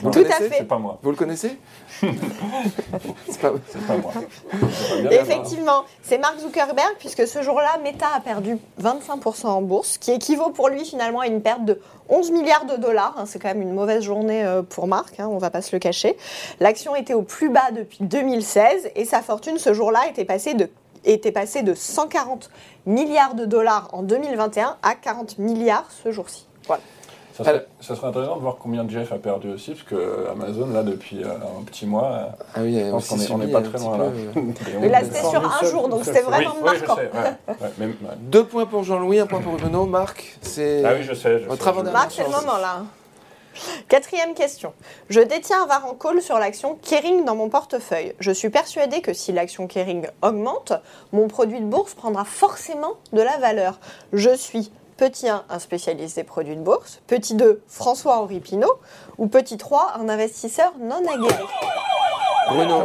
Vous 0.01 0.11
Tout 0.11 0.19
le 0.19 0.25
à 0.25 0.29
connaissez? 0.29 0.49
fait. 0.49 0.57
C'est 0.59 0.67
pas 0.67 0.77
moi. 0.77 0.97
Vous 1.01 1.09
le 1.11 1.15
connaissez? 1.17 1.57
C'est 3.29 3.39
pas... 3.41 3.51
Moi. 3.51 4.11
Pas. 4.13 5.11
Effectivement, 5.11 5.83
c'est 6.01 6.17
Mark 6.17 6.39
Zuckerberg 6.39 6.95
puisque 6.99 7.27
ce 7.27 7.41
jour-là, 7.41 7.77
Meta 7.83 8.07
a 8.15 8.19
perdu 8.19 8.57
25% 8.81 9.47
en 9.47 9.61
bourse, 9.61 9.89
ce 9.93 9.99
qui 9.99 10.11
équivaut 10.11 10.49
pour 10.51 10.69
lui 10.69 10.85
finalement 10.85 11.19
à 11.21 11.27
une 11.27 11.41
perte 11.41 11.65
de 11.65 11.79
11 12.09 12.31
milliards 12.31 12.65
de 12.65 12.75
dollars. 12.77 13.15
hein. 13.17 13.25
C'est 13.25 13.39
quand 13.39 13.49
même 13.49 13.61
une 13.61 13.73
mauvaise 13.73 14.03
journée 14.03 14.45
euh, 14.45 14.61
pour 14.61 14.87
Mark, 14.87 15.19
hein, 15.19 15.27
on 15.29 15.37
va 15.37 15.49
pas 15.49 15.61
se 15.61 15.75
le 15.75 15.79
cacher. 15.79 16.17
L'action 16.59 16.95
était 16.95 17.13
au 17.13 17.21
plus 17.21 17.49
bas 17.49 17.71
depuis 17.75 17.99
2016 18.01 18.91
et 18.95 19.05
sa 19.05 19.21
fortune 19.21 19.57
ce 19.57 19.73
jour-là 19.73 20.01
était 20.09 20.25
passée 20.25 20.53
de 20.53 20.69
était 21.05 21.31
passée 21.31 21.63
de 21.63 21.73
140 21.73 22.49
milliards 22.85 23.33
de 23.33 23.45
dollars 23.45 23.87
en 23.93 24.03
2021 24.03 24.75
à 24.83 24.95
40 24.95 25.37
milliards 25.37 25.85
ce 26.03 26.11
jour-ci. 26.11 26.45
Voilà. 26.67 26.81
Ça 27.39 27.45
serait, 27.45 27.67
ça 27.79 27.95
serait 27.95 28.07
intéressant 28.07 28.35
de 28.35 28.41
voir 28.41 28.57
combien 28.59 28.87
Jeff 28.89 29.11
a 29.13 29.15
perdu 29.15 29.49
aussi, 29.53 29.71
parce 29.71 29.83
que 29.83 30.27
Amazon, 30.29 30.67
là, 30.67 30.83
depuis 30.83 31.23
euh, 31.23 31.29
un 31.59 31.63
petit 31.63 31.85
mois, 31.85 32.29
Ah 32.53 32.59
oui, 32.61 32.77
je 32.77 32.91
pense 32.91 33.07
qu'on 33.07 33.19
est, 33.19 33.31
on 33.31 33.41
est 33.41 33.51
pas 33.51 33.61
très 33.61 33.77
loin 33.79 33.97
là. 33.97 34.05
Et 34.83 34.89
là, 34.89 35.01
c'était 35.03 35.21
sur 35.21 35.43
un 35.45 35.65
jour, 35.65 35.87
donc 35.87 36.03
c'était 36.03 36.21
vraiment 36.21 36.53
oui, 36.61 36.71
je 36.75 36.85
marquant. 36.85 36.95
sais. 36.97 37.09
Ouais, 37.17 37.53
ouais, 37.61 37.69
mais- 37.77 37.85
ouais. 37.85 37.93
Deux 38.19 38.43
points 38.43 38.65
pour 38.65 38.83
Jean-Louis, 38.83 39.19
un 39.19 39.25
point 39.27 39.39
pour 39.39 39.53
Bruno. 39.53 39.85
Marc, 39.85 40.37
c'est... 40.41 40.83
Ah 40.85 40.93
oui, 40.97 41.03
je 41.03 41.13
sais. 41.13 41.39
Je 41.39 41.49
sais, 41.49 41.91
Marc, 41.91 42.11
c'est 42.11 42.23
le 42.23 42.29
moment 42.29 42.57
là. 42.57 42.83
Quatrième 43.87 44.33
question. 44.33 44.73
Je 45.09 45.19
détiens 45.19 45.63
un 45.63 45.65
var 45.65 45.85
en 45.85 45.93
call 45.93 46.21
sur 46.21 46.37
l'action 46.39 46.77
Kering 46.81 47.25
dans 47.25 47.35
mon 47.35 47.49
portefeuille. 47.49 48.13
Je 48.19 48.31
suis 48.31 48.49
persuadée 48.49 49.01
que 49.01 49.13
si 49.13 49.31
l'action 49.31 49.67
Kering 49.67 50.07
augmente, 50.21 50.73
mon 51.11 51.27
produit 51.27 51.59
de 51.59 51.65
bourse 51.65 51.93
prendra 51.93 52.23
forcément 52.25 52.93
de 53.11 53.21
la 53.21 53.37
valeur. 53.37 53.79
Je 54.13 54.33
suis 54.35 54.71
petit 54.99 55.29
1, 55.29 55.45
un 55.49 55.59
spécialiste 55.59 56.17
des 56.17 56.25
produits 56.25 56.57
de 56.57 56.61
bourse, 56.61 56.99
petit 57.07 57.33
2, 57.33 57.63
François-Henri 57.67 58.41
Pinault, 58.41 58.79
ou 59.17 59.27
petit 59.27 59.55
3, 59.57 59.93
un 59.97 60.09
investisseur 60.09 60.73
non 60.79 60.97
aguerri. 61.07 61.45
Bruno, 62.49 62.81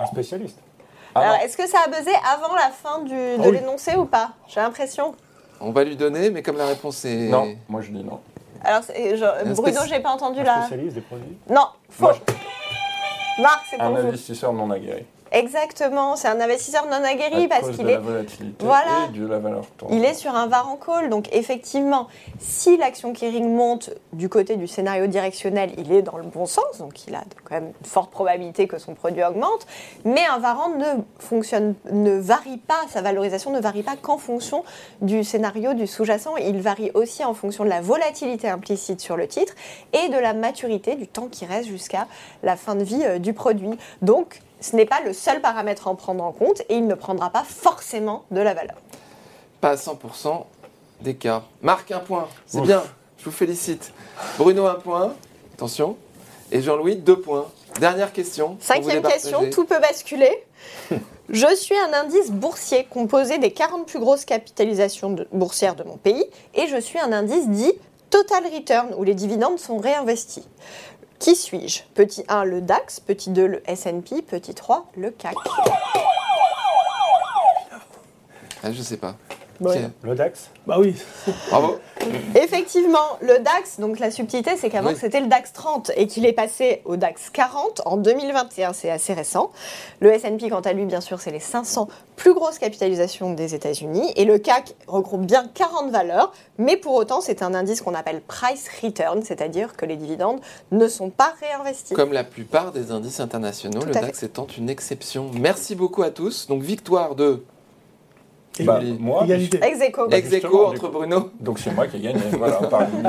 Un 0.00 0.06
spécialiste. 0.06 0.58
Ah 1.14 1.20
Alors, 1.20 1.32
non. 1.36 1.40
est-ce 1.40 1.56
que 1.56 1.66
ça 1.66 1.78
a 1.84 1.88
buzzé 1.88 2.12
avant 2.32 2.54
la 2.54 2.70
fin 2.70 3.00
du, 3.00 3.14
de 3.14 3.40
oui. 3.40 3.52
l'énoncé 3.52 3.96
ou 3.96 4.04
pas? 4.04 4.30
J'ai 4.46 4.60
l'impression. 4.60 5.14
on 5.60 5.72
va 5.72 5.82
lui 5.82 5.96
donner, 5.96 6.30
mais 6.30 6.42
comme 6.42 6.56
la 6.56 6.66
réponse 6.66 7.04
est... 7.04 7.28
Non, 7.28 7.56
moi 7.68 7.80
je 7.80 7.90
dis 7.90 8.04
non. 8.04 8.20
Alors, 8.62 8.82
Bruno, 9.56 9.80
j'ai 9.88 10.00
pas 10.00 10.10
entendu 10.10 10.40
Un 10.40 10.44
la. 10.44 10.60
spécialiste 10.66 10.94
des 10.94 11.00
produits? 11.00 11.36
Non, 11.50 11.66
faux. 11.90 12.10
Marc, 13.40 13.66
c'est 13.70 13.76
pour 13.76 13.86
Un 13.86 13.90
vous. 13.90 14.06
investisseur 14.06 14.52
non 14.52 14.70
aguerri. 14.70 15.04
Exactement, 15.32 16.16
c'est 16.16 16.28
un 16.28 16.40
investisseur 16.40 16.86
non 16.86 17.04
aguerri 17.04 17.44
À 17.44 17.48
parce 17.48 17.70
qu'il 17.70 17.88
est 17.88 17.94
la 17.94 17.98
volatilité 18.00 18.64
Voilà. 18.64 19.08
et 19.08 19.18
de 19.18 19.26
la 19.26 19.38
valeur 19.38 19.66
tournante. 19.76 19.96
Il 19.98 20.04
est 20.04 20.14
sur 20.14 20.34
un 20.34 20.46
var 20.46 20.68
en 20.68 20.76
call, 20.76 21.10
donc 21.10 21.28
effectivement, 21.32 22.06
si 22.38 22.76
l'action 22.76 23.12
Kering 23.12 23.48
monte 23.52 23.90
du 24.12 24.28
côté 24.28 24.56
du 24.56 24.66
scénario 24.66 25.06
directionnel, 25.06 25.72
il 25.78 25.92
est 25.92 26.02
dans 26.02 26.16
le 26.16 26.24
bon 26.24 26.46
sens, 26.46 26.78
donc 26.78 27.06
il 27.06 27.14
a 27.14 27.24
quand 27.44 27.56
même 27.56 27.72
une 27.80 27.86
forte 27.86 28.10
probabilité 28.10 28.68
que 28.68 28.78
son 28.78 28.94
produit 28.94 29.24
augmente, 29.24 29.66
mais 30.04 30.24
un 30.26 30.38
varant 30.38 30.70
ne 30.70 31.02
fonctionne, 31.18 31.74
ne 31.90 32.16
varie 32.16 32.58
pas, 32.58 32.80
sa 32.88 33.02
valorisation 33.02 33.50
ne 33.50 33.60
varie 33.60 33.82
pas 33.82 33.96
qu'en 33.96 34.18
fonction 34.18 34.64
du 35.00 35.24
scénario 35.24 35.74
du 35.74 35.86
sous-jacent, 35.86 36.36
il 36.36 36.60
varie 36.60 36.90
aussi 36.94 37.24
en 37.24 37.34
fonction 37.34 37.64
de 37.64 37.68
la 37.68 37.80
volatilité 37.80 38.48
implicite 38.48 39.00
sur 39.00 39.16
le 39.16 39.26
titre 39.26 39.54
et 39.92 40.08
de 40.08 40.18
la 40.18 40.32
maturité 40.34 40.94
du 40.94 41.06
temps 41.08 41.28
qui 41.28 41.44
reste 41.46 41.68
jusqu'à 41.68 42.06
la 42.42 42.56
fin 42.56 42.74
de 42.74 42.84
vie 42.84 43.02
euh, 43.04 43.18
du 43.18 43.32
produit. 43.32 43.76
Donc, 44.02 44.40
ce 44.60 44.76
n'est 44.76 44.86
pas 44.86 45.00
le 45.04 45.12
seul 45.12 45.40
paramètre 45.40 45.88
à 45.88 45.90
en 45.90 45.94
prendre 45.94 46.24
en 46.24 46.32
compte 46.32 46.60
et 46.68 46.76
il 46.76 46.86
ne 46.86 46.94
prendra 46.94 47.30
pas 47.30 47.44
forcément 47.44 48.24
de 48.30 48.40
la 48.40 48.54
valeur. 48.54 48.76
Pas 49.60 49.70
à 49.70 49.74
100% 49.76 50.44
d'écart. 51.00 51.44
Marc, 51.62 51.90
un 51.90 51.98
point. 51.98 52.28
C'est 52.46 52.60
bien. 52.62 52.82
Je 53.18 53.24
vous 53.24 53.30
félicite. 53.30 53.92
Bruno, 54.38 54.66
un 54.66 54.74
point. 54.74 55.14
Attention. 55.54 55.96
Et 56.52 56.62
Jean-Louis, 56.62 56.96
deux 56.96 57.20
points. 57.20 57.46
Dernière 57.80 58.12
question. 58.12 58.56
Cinquième 58.60 59.02
question, 59.02 59.50
tout 59.50 59.64
peut 59.64 59.80
basculer. 59.80 60.44
Je 61.28 61.54
suis 61.56 61.76
un 61.76 61.92
indice 61.92 62.30
boursier 62.30 62.84
composé 62.88 63.38
des 63.38 63.50
40 63.50 63.86
plus 63.86 63.98
grosses 63.98 64.24
capitalisations 64.24 65.10
de- 65.10 65.26
boursières 65.32 65.74
de 65.74 65.82
mon 65.82 65.96
pays 65.96 66.24
et 66.54 66.68
je 66.68 66.80
suis 66.80 67.00
un 67.00 67.12
indice 67.12 67.48
dit 67.48 67.72
Total 68.10 68.44
Return 68.44 68.94
où 68.96 69.02
les 69.02 69.14
dividendes 69.14 69.58
sont 69.58 69.78
réinvestis. 69.78 70.46
Qui 71.18 71.34
suis-je? 71.34 71.82
Petit 71.94 72.24
1, 72.28 72.44
le 72.44 72.60
DAX, 72.60 73.00
petit 73.00 73.30
2, 73.30 73.46
le 73.46 73.62
S&P, 73.70 74.22
petit 74.22 74.54
3, 74.54 74.86
le 74.96 75.10
CAC. 75.10 75.34
Ah, 78.62 78.72
je 78.72 78.82
sais 78.82 78.96
pas. 78.96 79.16
Ouais. 79.60 79.88
Le 80.02 80.14
DAX 80.14 80.50
Bah 80.66 80.76
oui. 80.78 80.94
Bravo. 81.50 81.78
Effectivement, 82.34 83.18
le 83.20 83.38
DAX, 83.38 83.80
donc 83.80 83.98
la 83.98 84.10
subtilité, 84.10 84.52
c'est 84.56 84.68
qu'avant 84.70 84.90
Oui. 84.90 84.96
c'était 85.00 85.20
le 85.20 85.26
DAX 85.28 85.52
30 85.52 85.90
et 85.96 86.06
qu'il 86.06 86.26
est 86.26 86.32
passé 86.32 86.82
au 86.84 86.96
DAX 86.96 87.30
40 87.30 87.82
en 87.86 87.96
2021, 87.96 88.72
c'est 88.72 88.90
assez 88.90 89.12
récent. 89.12 89.50
Le 90.00 90.12
S&P, 90.12 90.48
quant 90.50 90.60
à 90.60 90.72
lui, 90.72 90.84
bien 90.84 91.00
sûr, 91.00 91.20
c'est 91.20 91.30
les 91.30 91.40
500 91.40 91.88
plus 92.16 92.34
grosses 92.34 92.58
capitalisations 92.58 93.32
des 93.32 93.54
États-Unis 93.54 94.12
et 94.16 94.24
le 94.24 94.38
CAC 94.38 94.74
regroupe 94.86 95.22
bien 95.26 95.48
40 95.52 95.90
valeurs, 95.90 96.32
mais 96.58 96.76
pour 96.76 96.94
autant, 96.94 97.20
c'est 97.20 97.42
un 97.42 97.54
indice 97.54 97.80
qu'on 97.82 97.94
appelle 97.94 98.20
price 98.20 98.68
return, 98.82 99.22
c'est-à-dire 99.22 99.76
que 99.76 99.86
les 99.86 99.96
dividendes 99.96 100.40
ne 100.72 100.88
sont 100.88 101.10
pas 101.10 101.34
réinvestis. 101.40 101.94
Comme 101.94 102.12
la 102.12 102.24
plupart 102.24 102.72
des 102.72 102.90
indices 102.90 103.20
internationaux, 103.20 103.80
Tout 103.80 103.86
le 103.86 103.92
DAX 103.92 104.22
étant 104.22 104.46
une 104.58 104.68
exception. 104.70 105.30
Merci 105.34 105.74
beaucoup 105.74 106.02
à 106.02 106.10
tous. 106.10 106.46
Donc, 106.46 106.62
victoire 106.62 107.14
de 107.14 107.42
Bah, 108.64 108.80
moi, 108.98 109.24
Égalité. 109.24 109.58
Ex 109.62 109.80
aequo. 109.80 110.08
Bah, 110.08 110.18
ex 110.18 110.32
aequo 110.32 110.48
justement, 110.48 110.68
entre. 110.68 110.88
Bruno. 110.88 111.30
donc 111.40 111.58
c'est 111.58 111.72
moi 111.72 111.86
qui 111.86 111.96
ai 111.96 112.00
gagné. 112.00 112.20
Voilà, 112.38 112.60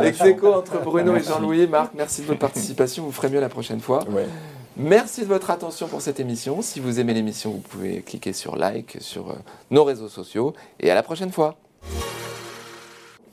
Ex 0.05 0.21
aequo 0.21 0.53
entre 0.53 0.81
Bruno 0.83 1.15
et. 1.15 1.23
Jean-Louis. 1.23 1.67
Marc, 1.67 1.93
merci 1.95 2.21
de 2.21 2.27
votre 2.27 2.39
participation. 2.39 3.03
Vous 3.03 3.11
ferez 3.11 3.29
mieux 3.29 3.39
la 3.39 3.49
prochaine 3.49 3.79
fois. 3.79 4.03
Ouais. 4.09 4.25
Merci 4.75 5.21
de 5.21 5.25
votre 5.27 5.49
attention 5.49 5.87
pour 5.87 6.01
cette 6.01 6.19
émission. 6.19 6.61
Si 6.61 6.79
vous 6.79 6.99
aimez 6.99 7.13
l'émission, 7.13 7.51
vous 7.51 7.59
pouvez 7.59 8.01
cliquer 8.01 8.33
sur 8.33 8.55
like 8.55 8.97
sur 8.99 9.31
euh, 9.31 9.35
nos 9.71 9.83
réseaux 9.83 10.09
sociaux. 10.09 10.53
Et 10.79 10.91
à 10.91 10.95
la 10.95 11.03
prochaine 11.03 11.31
fois. 11.31 11.55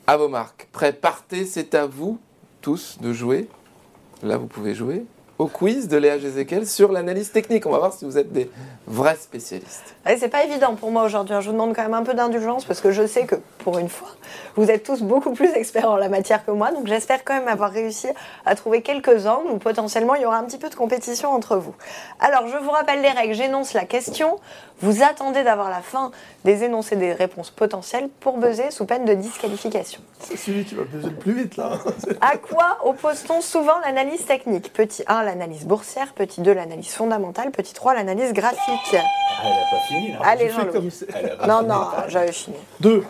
À 0.07 0.17
vos 0.17 0.27
marques. 0.27 0.67
Prêts, 0.71 0.93
partez. 0.93 1.45
C'est 1.45 1.75
à 1.75 1.85
vous 1.85 2.19
tous 2.61 2.97
de 2.99 3.13
jouer. 3.13 3.47
Là, 4.23 4.37
vous 4.37 4.47
pouvez 4.47 4.73
jouer 4.73 5.05
au 5.37 5.47
quiz 5.47 5.87
de 5.87 5.97
Léa 5.97 6.17
Jézéquel 6.17 6.65
sur 6.67 6.91
l'analyse 6.91 7.31
technique. 7.31 7.65
On 7.65 7.71
va 7.71 7.79
voir 7.79 7.93
si 7.93 8.05
vous 8.05 8.17
êtes 8.17 8.31
des 8.31 8.49
vrais 8.87 9.15
spécialistes. 9.15 9.95
Ouais, 10.05 10.17
c'est 10.17 10.29
pas 10.29 10.43
évident 10.45 10.75
pour 10.75 10.91
moi 10.91 11.03
aujourd'hui. 11.03 11.35
hein. 11.35 11.41
Je 11.41 11.47
vous 11.47 11.53
demande 11.53 11.75
quand 11.75 11.83
même 11.83 11.93
un 11.93 12.03
peu 12.03 12.13
d'indulgence 12.13 12.63
parce 12.65 12.79
que 12.81 12.91
je 12.91 13.05
sais 13.05 13.25
que 13.25 13.35
pour 13.59 13.77
une 13.77 13.89
fois, 13.89 14.09
vous 14.55 14.71
êtes 14.71 14.83
tous 14.83 15.01
beaucoup 15.01 15.33
plus 15.33 15.49
experts 15.53 15.89
en 15.89 15.97
la 15.97 16.07
matière 16.09 16.45
que 16.45 16.51
moi. 16.51 16.71
Donc 16.71 16.87
j'espère 16.87 17.23
quand 17.23 17.33
même 17.33 17.47
avoir 17.47 17.71
réussi 17.71 18.07
à 18.45 18.55
trouver 18.55 18.81
quelques 18.81 19.25
angles 19.27 19.51
où 19.51 19.57
potentiellement 19.57 20.15
il 20.15 20.21
y 20.21 20.25
aura 20.25 20.37
un 20.37 20.43
petit 20.43 20.57
peu 20.57 20.69
de 20.69 20.75
compétition 20.75 21.31
entre 21.31 21.57
vous. 21.57 21.75
Alors 22.19 22.47
je 22.47 22.57
vous 22.57 22.71
rappelle 22.71 23.01
les 23.01 23.09
règles. 23.09 23.33
J'énonce 23.33 23.73
la 23.73 23.85
question. 23.85 24.39
Vous 24.81 25.03
attendez 25.03 25.43
d'avoir 25.43 25.69
la 25.69 25.81
fin 25.81 26.11
des 26.43 26.63
énoncés 26.63 26.95
des 26.95 27.13
réponses 27.13 27.49
potentielles 27.49 28.09
pour 28.19 28.37
buzzer 28.37 28.71
sous 28.71 28.85
peine 28.85 29.05
de 29.05 29.13
disqualification. 29.13 30.01
C'est 30.27 30.37
celui 30.37 30.65
qui 30.65 30.73
va 30.73 30.83
peser 30.85 31.09
le 31.09 31.15
plus 31.15 31.33
vite 31.33 31.55
là. 31.55 31.77
À 32.19 32.37
quoi 32.37 32.79
oppose-t-on 32.83 33.41
souvent 33.41 33.79
l'analyse 33.85 34.25
technique? 34.25 34.73
Petit 34.73 35.03
1, 35.07 35.23
l'analyse 35.23 35.65
boursière. 35.65 36.13
Petit 36.13 36.41
2, 36.41 36.51
l'analyse 36.51 36.93
fondamentale. 36.93 37.51
Petit 37.51 37.73
3, 37.73 37.93
l'analyse 37.93 38.33
graphique. 38.33 38.93
Elle 38.93 39.49
n'a 39.49 39.55
pas 39.69 39.79
fini 39.87 40.11
là. 40.13 40.19
Allez, 40.23 40.49
Jean-Louis. 40.49 40.71
comme 40.71 41.47
Non, 41.47 41.61
non, 41.61 41.87
j'avais 42.07 42.31
fini. 42.31 42.57
Deux. 42.79 43.03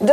Deux. 0.00 0.12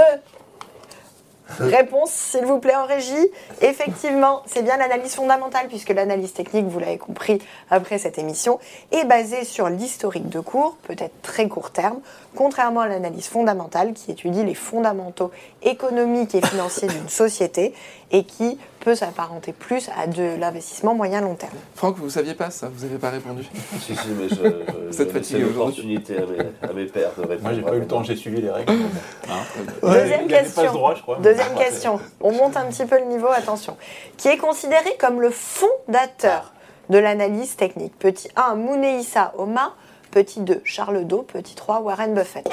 Réponse, 1.60 2.12
s'il 2.12 2.46
vous 2.46 2.60
plaît, 2.60 2.76
en 2.76 2.86
régie. 2.86 3.30
Effectivement, 3.62 4.44
c'est 4.46 4.64
bien 4.64 4.78
l'analyse 4.78 5.16
fondamentale, 5.16 5.68
puisque 5.68 5.90
l'analyse 5.90 6.34
technique, 6.34 6.66
vous 6.68 6.80
l'avez 6.80 6.98
compris 6.98 7.40
après 7.70 7.98
cette 7.98 8.18
émission, 8.18 8.60
est 8.92 9.06
basée 9.06 9.44
sur 9.44 9.70
l'historique 9.70 10.30
de 10.30 10.40
cours, 10.40 10.78
peut-être 10.84 11.22
très 11.22 11.48
court 11.48 11.72
terme, 11.72 12.00
contrairement 12.36 12.82
à 12.82 12.88
l'analyse 12.88 13.28
fondamentale, 13.28 13.94
qui 13.94 14.12
étudie 14.12 14.44
les 14.44 14.56
fondamentaux 14.56 15.32
économiques 15.64 16.36
et 16.36 16.46
financiers 16.46 16.88
d'une 16.88 17.10
société 17.10 17.74
et 18.12 18.24
qui 18.24 18.58
peut 18.82 18.96
s'apparenter 18.96 19.54
plus 19.54 19.90
à 19.96 20.08
de 20.08 20.36
l'investissement 20.40 20.96
moyen-long 20.96 21.36
terme. 21.36 21.54
Franck, 21.76 21.98
vous 21.98 22.06
ne 22.06 22.10
saviez 22.10 22.34
pas 22.34 22.50
ça? 22.50 22.70
Vous 22.74 22.86
n'avez 22.86 22.98
pas 22.98 23.10
répondu? 23.10 23.44
Si, 23.80 23.96
si, 23.96 24.10
mais 24.10 24.28
je, 24.30 25.06
fatigué 25.06 25.44
aujourd'hui. 25.44 25.96
l'opportunité 25.96 26.18
à 26.18 26.26
mes, 26.26 26.70
à 26.70 26.74
mes 26.74 26.86
pères 26.86 27.12
de 27.18 27.22
répondre. 27.22 27.42
Moi, 27.42 27.54
j'ai 27.54 27.62
pas 27.62 27.76
eu 27.76 27.80
le 27.80 27.88
temps, 27.88 28.04
j'ai 28.04 28.16
suivi 28.16 28.42
les 28.42 28.50
règles. 28.50 28.72
Hein? 28.72 29.34
Deuxième 29.82 30.22
Il 30.28 30.34
avait 30.36 30.44
pas 30.44 30.44
question. 30.44 30.64
ce 30.64 30.68
droit, 30.68 30.96
je 30.96 31.02
crois. 31.02 31.18
Deuxième 31.18 31.41
Ouais, 31.50 31.64
question. 31.66 32.00
On 32.22 32.32
monte 32.32 32.58
un 32.58 32.66
petit 32.66 32.86
peu 32.86 32.98
le 33.00 33.06
niveau, 33.06 33.28
attention. 33.28 33.78
Qui 34.18 34.28
est 34.30 34.38
considéré 34.38 34.96
comme 35.00 35.22
le 35.22 35.30
fondateur 35.32 36.54
de 36.90 36.98
l'analyse 36.98 37.56
technique 37.56 37.98
Petit 38.00 38.30
1, 38.36 38.56
Mounei 38.56 38.98
Issa 39.00 39.34
Oma. 39.38 39.74
Petit 40.12 40.42
2, 40.42 40.62
Charles 40.66 41.06
Do. 41.06 41.22
Petit 41.22 41.56
3, 41.56 41.80
Warren 41.82 42.14
Buffett. 42.14 42.50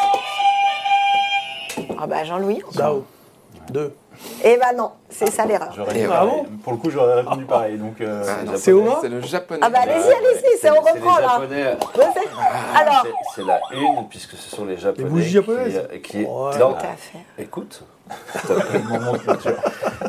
Ah 1.99 2.07
bah 2.07 2.25
Jean-Louis 2.25 2.63
Dao. 2.75 3.05
Deux. 3.71 3.95
Eh 4.43 4.57
bah 4.57 4.73
non, 4.77 4.93
c'est 5.11 5.31
ça 5.31 5.45
l'erreur. 5.45 5.73
Pareil. 5.77 6.09
Pour 6.65 6.73
le 6.73 6.79
coup, 6.79 6.91
j'aurais 6.91 7.15
répondu 7.15 7.45
pareil. 7.45 7.77
Donc, 7.79 8.01
euh, 8.01 8.25
Ah, 8.27 8.43
non, 8.45 8.53
C'est 8.57 8.73
Oma 8.73 8.99
C'est 9.01 9.09
le 9.09 9.21
japonais. 9.21 9.61
Ah 9.63 9.71
bah 9.71 9.81
allez-y, 9.83 9.97
allez-y, 10.13 10.59
c'est 10.61 10.71
on 10.71 10.75
les 10.85 10.91
reprend 10.91 11.19
là. 11.19 11.41
Alors, 12.75 13.07
C'est- 13.35 13.45
la 13.45 13.61
une, 13.73 14.09
puisque 14.09 14.33
ce 14.33 14.57
sont 14.57 14.65
les 14.65 14.77
Japonais. 14.77 15.09
bougies 15.09 15.27
qui- 15.29 15.33
japonaises. 15.35 15.89
Qui, 16.03 16.17
Ouais. 16.19 16.59
non, 16.59 16.73
tout 16.73 16.77
à 16.87 16.97
fait. 16.97 17.19
écoute. 17.39 17.83
Moment 18.89 19.13
de 19.13 19.19
culture. 19.19 19.57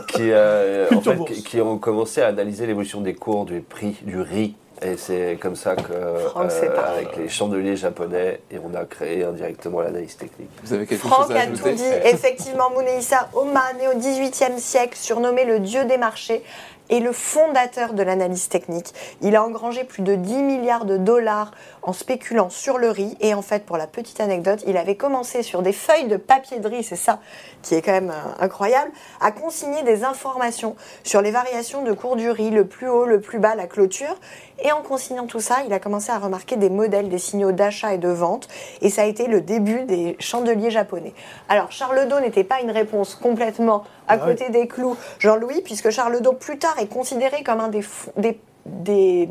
qui, 0.07 0.31
euh, 0.31 0.87
en 0.95 1.01
fait, 1.01 1.25
qui, 1.33 1.43
qui 1.43 1.61
ont 1.61 1.77
commencé 1.77 2.21
à 2.21 2.27
analyser 2.27 2.65
l'évolution 2.67 3.01
des 3.01 3.13
cours 3.13 3.45
du 3.45 3.61
prix 3.61 3.97
du 4.03 4.19
riz. 4.21 4.55
Et 4.81 4.95
c'est 4.95 5.37
comme 5.41 5.57
ça 5.57 5.75
que, 5.75 5.91
euh, 5.91 6.29
Franck, 6.29 6.51
c'est 6.51 6.73
pas- 6.73 6.93
avec 6.95 7.17
les 7.17 7.27
chandeliers 7.27 7.75
japonais, 7.75 8.39
et 8.49 8.57
on 8.63 8.73
a 8.75 8.85
créé 8.85 9.25
indirectement 9.25 9.81
l'analyse 9.81 10.15
technique. 10.15 10.49
Vous 10.63 10.71
avez 10.73 10.85
quelque 10.85 11.05
Franck 11.05 11.27
chose 11.27 11.35
à 11.35 11.39
a 11.41 11.47
tout 11.47 11.69
dit. 11.69 11.83
Effectivement, 12.05 12.69
Mounei 12.71 12.99
Oma, 13.33 13.73
né 13.77 13.89
au 13.93 13.97
XVIIIe 13.97 14.57
siècle, 14.59 14.95
surnommé 14.97 15.43
le 15.43 15.59
dieu 15.59 15.83
des 15.83 15.97
marchés, 15.97 16.43
est 16.89 16.99
le 16.99 17.11
fondateur 17.11 17.93
de 17.93 18.03
l'analyse 18.03 18.49
technique. 18.49 18.93
Il 19.21 19.35
a 19.35 19.43
engrangé 19.43 19.83
plus 19.83 20.01
de 20.01 20.15
10 20.15 20.43
milliards 20.43 20.85
de 20.85 20.97
dollars 20.97 21.51
en 21.81 21.93
spéculant 21.93 22.49
sur 22.49 22.77
le 22.77 22.89
riz. 22.89 23.15
Et 23.21 23.33
en 23.33 23.41
fait, 23.41 23.65
pour 23.65 23.77
la 23.77 23.87
petite 23.87 24.19
anecdote, 24.19 24.63
il 24.67 24.77
avait 24.77 24.95
commencé 24.95 25.43
sur 25.43 25.61
des 25.61 25.73
feuilles 25.73 26.07
de 26.07 26.17
papier 26.17 26.59
de 26.59 26.67
riz, 26.67 26.83
c'est 26.83 26.95
ça 26.95 27.19
qui 27.61 27.75
est 27.75 27.81
quand 27.81 27.91
même 27.91 28.11
euh, 28.11 28.43
incroyable, 28.43 28.89
à 29.19 29.31
consigner 29.31 29.83
des 29.83 30.05
informations 30.05 30.75
sur 31.03 31.21
les 31.21 31.31
variations 31.31 31.83
de 31.83 31.91
cours 31.91 32.15
du 32.15 32.29
riz, 32.31 32.51
le 32.51 32.65
plus 32.65 32.87
haut, 32.87 33.05
le 33.05 33.19
plus 33.19 33.37
bas, 33.39 33.53
la 33.55 33.67
clôture. 33.67 34.15
Et 34.63 34.71
en 34.71 34.81
consignant 34.81 35.25
tout 35.25 35.39
ça, 35.39 35.57
il 35.65 35.73
a 35.73 35.79
commencé 35.79 36.11
à 36.11 36.17
remarquer 36.17 36.55
des 36.55 36.69
modèles, 36.69 37.09
des 37.09 37.17
signaux 37.17 37.51
d'achat 37.51 37.93
et 37.93 37.97
de 37.97 38.09
vente. 38.09 38.47
Et 38.81 38.89
ça 38.89 39.03
a 39.03 39.05
été 39.05 39.27
le 39.27 39.41
début 39.41 39.83
des 39.83 40.15
chandeliers 40.19 40.71
japonais. 40.71 41.13
Alors, 41.49 41.71
Charles 41.71 42.07
Do 42.07 42.19
n'était 42.19 42.43
pas 42.43 42.61
une 42.61 42.71
réponse 42.71 43.15
complètement 43.15 43.83
à 44.07 44.13
Ah 44.13 44.17
oui. 44.25 44.31
côté 44.31 44.49
des 44.49 44.67
clous, 44.67 44.95
Jean-Louis, 45.19 45.61
puisque 45.63 45.89
Charles 45.91 46.21
Do, 46.21 46.33
plus 46.33 46.57
tard, 46.59 46.78
est 46.79 46.87
considéré 46.87 47.43
comme 47.43 47.59
un 47.59 47.69
des, 47.69 47.83
des, 48.17 48.39
des 48.65 49.29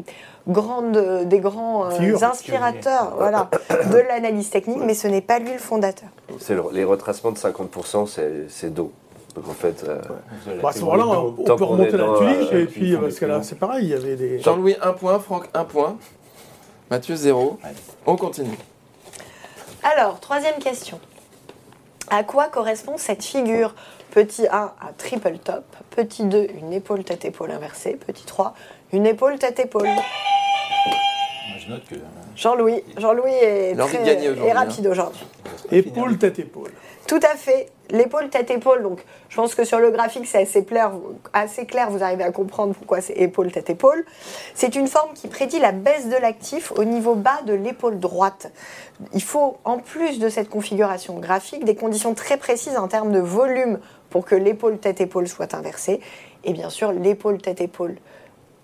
grandes, 0.48 1.24
des 1.26 1.40
grands 1.40 1.90
euh, 1.90 2.22
inspirateurs 2.22 3.14
voilà, 3.16 3.48
de 3.92 3.98
l'analyse 3.98 4.50
technique, 4.50 4.80
mais 4.84 4.94
ce 4.94 5.08
n'est 5.08 5.20
pas 5.20 5.38
lui 5.38 5.52
le 5.52 5.58
fondateur. 5.58 6.08
C'est 6.40 6.54
le- 6.54 6.64
les 6.72 6.84
retracements 6.84 7.32
de 7.32 7.38
50%, 7.38 8.06
c'est 8.06 8.46
c'est 8.48 8.72
d'eau. 8.72 8.92
Donc 9.34 9.48
en 9.48 9.52
fait, 9.52 9.84
euh, 9.86 10.00
Bah, 10.62 10.70
à 10.70 10.72
ce 10.72 10.80
moment-là, 10.80 11.06
on, 11.06 11.32
peut 11.32 11.52
remonter 11.64 11.92
la 11.92 12.06
dans, 12.06 12.18
tuliche 12.18 12.52
euh, 12.52 12.62
et 12.62 12.66
puis 12.66 12.96
parce 12.96 13.16
que 13.18 13.26
là, 13.26 13.42
c'est 13.42 13.58
pareil, 13.58 13.84
il 13.84 13.90
y 13.90 13.94
avait 13.94 14.16
des. 14.16 14.40
Jean-Louis, 14.40 14.76
un 14.82 14.92
point. 14.92 15.18
Franck, 15.20 15.48
un 15.54 15.64
point. 15.64 15.96
Mathieu, 16.90 17.14
zéro. 17.16 17.58
Allez. 17.62 17.74
On 18.06 18.16
continue. 18.16 18.56
Alors, 19.82 20.18
troisième 20.20 20.58
question. 20.58 20.98
À 22.10 22.24
quoi 22.24 22.46
correspond 22.48 22.96
cette 22.96 23.22
figure? 23.22 23.74
Petit 24.10 24.46
1, 24.48 24.56
un 24.56 24.92
triple 24.96 25.38
top. 25.38 25.64
Petit 25.90 26.24
2, 26.24 26.48
une 26.60 26.72
épaule 26.72 27.04
tête-épaule 27.04 27.50
inversée. 27.50 27.96
Petit 28.06 28.24
3, 28.24 28.54
une 28.92 29.06
épaule 29.06 29.38
tête-épaule. 29.38 29.88
Je 31.58 31.70
note 31.70 31.84
que. 31.88 31.94
euh, 31.96 31.98
Jean-Louis, 32.36 32.82
Jean-Louis 32.96 33.32
est, 33.32 33.72
Il 33.72 33.80
a 33.80 33.84
envie 33.84 33.92
de 33.98 34.02
très- 34.02 34.14
gagner 34.14 34.28
aujourd'hui, 34.30 34.48
est 34.48 34.52
rapide 34.52 34.86
aujourd'hui. 34.86 35.26
Épaule, 35.70 36.16
tête, 36.18 36.38
épaule. 36.38 36.70
Tout 37.06 37.20
à 37.22 37.36
fait. 37.36 37.70
L'épaule, 37.90 38.28
tête, 38.28 38.50
épaule. 38.50 38.82
Donc, 38.82 39.00
je 39.30 39.36
pense 39.36 39.54
que 39.54 39.64
sur 39.64 39.78
le 39.78 39.90
graphique, 39.90 40.26
c'est 40.26 40.42
assez 40.42 40.64
clair, 40.64 40.92
assez 41.32 41.64
clair. 41.66 41.90
Vous 41.90 42.02
arrivez 42.02 42.22
à 42.22 42.30
comprendre 42.30 42.74
pourquoi 42.74 43.00
c'est 43.00 43.14
épaule, 43.14 43.50
tête, 43.50 43.70
épaule. 43.70 44.04
C'est 44.54 44.76
une 44.76 44.86
forme 44.86 45.14
qui 45.14 45.26
prédit 45.26 45.58
la 45.58 45.72
baisse 45.72 46.06
de 46.08 46.16
l'actif 46.16 46.70
au 46.76 46.84
niveau 46.84 47.14
bas 47.14 47.40
de 47.46 47.54
l'épaule 47.54 47.98
droite. 47.98 48.52
Il 49.14 49.22
faut, 49.22 49.56
en 49.64 49.78
plus 49.78 50.18
de 50.18 50.28
cette 50.28 50.48
configuration 50.50 51.18
graphique, 51.18 51.64
des 51.64 51.74
conditions 51.76 52.12
très 52.14 52.36
précises 52.36 52.76
en 52.76 52.88
termes 52.88 53.10
de 53.12 53.20
volume 53.20 53.78
pour 54.10 54.24
que 54.24 54.34
l'épaule, 54.34 54.78
tête, 54.78 55.00
épaule 55.00 55.28
soit 55.28 55.54
inversée. 55.54 56.00
Et 56.44 56.52
bien 56.52 56.70
sûr, 56.70 56.92
l'épaule, 56.92 57.38
tête, 57.38 57.60
épaule 57.60 57.96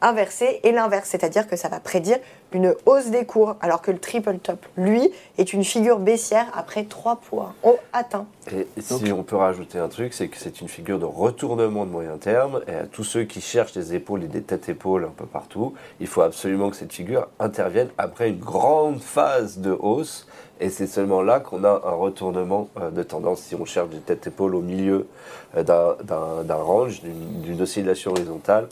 inversée 0.05 0.61
et 0.63 0.73
l'inverse, 0.73 1.09
c'est-à-dire 1.09 1.49
que 1.49 1.57
ça 1.57 1.69
va 1.69 1.81
prédire 1.81 2.19
une 2.53 2.75
hausse 2.87 3.07
des 3.07 3.25
cours, 3.25 3.57
alors 3.61 3.83
que 3.83 3.91
le 3.91 3.99
triple 3.99 4.37
top, 4.39 4.65
lui, 4.77 5.11
est 5.39 5.53
une 5.53 5.65
figure 5.65 5.99
baissière 5.99 6.47
après 6.55 6.85
trois 6.85 7.17
points 7.17 7.55
oh, 7.65 7.79
atteints. 7.93 8.27
Et 8.53 8.67
si 8.79 9.13
on 9.13 9.25
peut 9.25 9.37
rajouter 9.37 9.79
un 9.79 9.89
truc, 9.89 10.13
c'est 10.13 10.29
que 10.29 10.37
c'est 10.37 10.61
une 10.61 10.69
figure 10.69 10.99
de 10.99 11.05
retournement 11.07 11.87
de 11.87 11.91
moyen 11.91 12.17
terme. 12.19 12.61
Et 12.69 12.75
à 12.75 12.87
tous 12.87 13.03
ceux 13.03 13.25
qui 13.25 13.41
cherchent 13.41 13.73
des 13.73 13.95
épaules 13.95 14.23
et 14.23 14.29
des 14.29 14.43
têtes-épaules 14.43 15.05
un 15.05 15.15
peu 15.17 15.27
partout, 15.27 15.75
il 15.99 16.07
faut 16.07 16.23
absolument 16.23 16.71
que 16.71 16.77
cette 16.77 16.93
figure 16.93 17.27
intervienne 17.41 17.89
après 17.99 18.29
une 18.29 18.39
grande 18.39 19.01
phase 19.01 19.59
de 19.59 19.73
hausse. 19.73 20.29
Et 20.61 20.71
c'est 20.71 20.87
seulement 20.87 21.21
là 21.23 21.41
qu'on 21.41 21.65
a 21.65 21.69
un 21.85 21.95
retournement 21.95 22.69
euh, 22.81 22.91
de 22.91 23.03
tendance. 23.03 23.41
Si 23.41 23.55
on 23.57 23.65
cherche 23.65 23.89
des 23.89 23.99
têtes-épaules 23.99 24.55
au 24.55 24.61
milieu 24.61 25.09
euh, 25.57 25.63
d'un- 25.65 26.55
range, 26.55 27.03
d'une 27.03 27.61
oscillation 27.61 28.13
horizontale, 28.13 28.69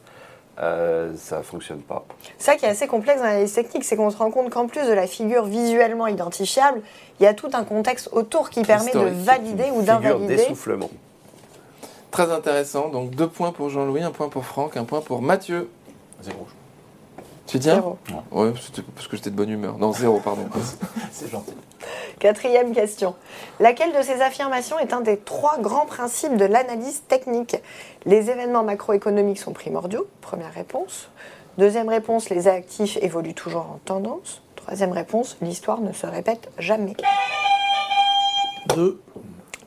euh, 0.61 1.13
ça 1.17 1.39
ne 1.39 1.43
fonctionne 1.43 1.81
pas. 1.81 2.05
Ça 2.39 2.55
qui 2.57 2.67
est 2.67 2.69
assez 2.69 2.87
complexe 2.87 3.19
dans 3.21 3.27
l'analyse 3.27 3.53
technique, 3.55 3.85
c'est 3.85 3.97
qu'on 3.97 4.11
se 4.11 4.17
rend 4.17 4.31
compte 4.31 4.51
qu'en 4.51 4.67
plus 4.69 4.87
de 4.87 4.93
la 4.93 5.07
figure 5.09 5.45
visuellement 5.45 6.07
identifiable, 6.07 6.83
il 7.19 7.25
y 7.25 7.27
a 7.27 7.35
tout 7.35 7.51
un 7.55 7.65
contexte 7.65 8.11
autour 8.13 8.51
qui 8.51 8.63
permet 8.63 8.93
de 8.93 8.99
valider 9.25 9.65
ou 9.73 9.81
Figure 9.81 9.85
d'invalider. 9.85 10.37
d'essoufflement. 10.37 10.91
Très 12.13 12.31
intéressant. 12.31 12.91
Donc 12.91 13.11
deux 13.11 13.29
points 13.29 13.51
pour 13.53 13.71
Jean-Louis, 13.71 14.03
un 14.03 14.11
point 14.11 14.29
pour 14.29 14.45
Franck, 14.45 14.77
un 14.77 14.85
point 14.85 15.01
pour 15.01 15.21
Mathieu. 15.23 15.69
Zéro. 16.23 16.47
Tu 17.47 17.61
Zéro. 17.61 17.99
Ouais, 18.31 18.53
c'était 18.61 18.83
parce 18.83 19.09
que 19.09 19.17
j'étais 19.17 19.31
de 19.31 19.37
bonne 19.37 19.51
humeur. 19.51 19.77
Non, 19.79 19.93
zéro, 19.93 20.21
pardon. 20.21 20.47
C'est 21.11 21.31
gentil. 21.31 21.53
Quatrième 22.19 22.73
question. 22.73 23.15
Laquelle 23.61 23.93
de 23.93 24.03
ces 24.03 24.23
affirmations 24.23 24.79
est 24.79 24.93
un 24.93 25.01
des 25.01 25.19
trois 25.19 25.59
grands 25.59 25.87
principes 25.87 26.37
de 26.37 26.45
l'analyse 26.45 27.03
technique? 27.09 27.57
Les 28.07 28.31
événements 28.31 28.63
macroéconomiques 28.63 29.41
sont 29.41 29.53
primordiaux. 29.53 30.07
Première 30.21 30.53
réponse. 30.53 31.09
Deuxième 31.59 31.89
réponse, 31.89 32.31
les 32.31 32.49
actifs 32.49 32.97
évoluent 33.03 33.35
toujours 33.35 33.63
en 33.63 33.81
tendance. 33.85 34.43
Troisième 34.57 34.93
réponse, 34.93 35.37
l'histoire 35.43 35.81
ne 35.81 35.93
se 35.93 36.07
répète 36.07 36.49
jamais. 36.59 36.95
Deux. 38.75 39.03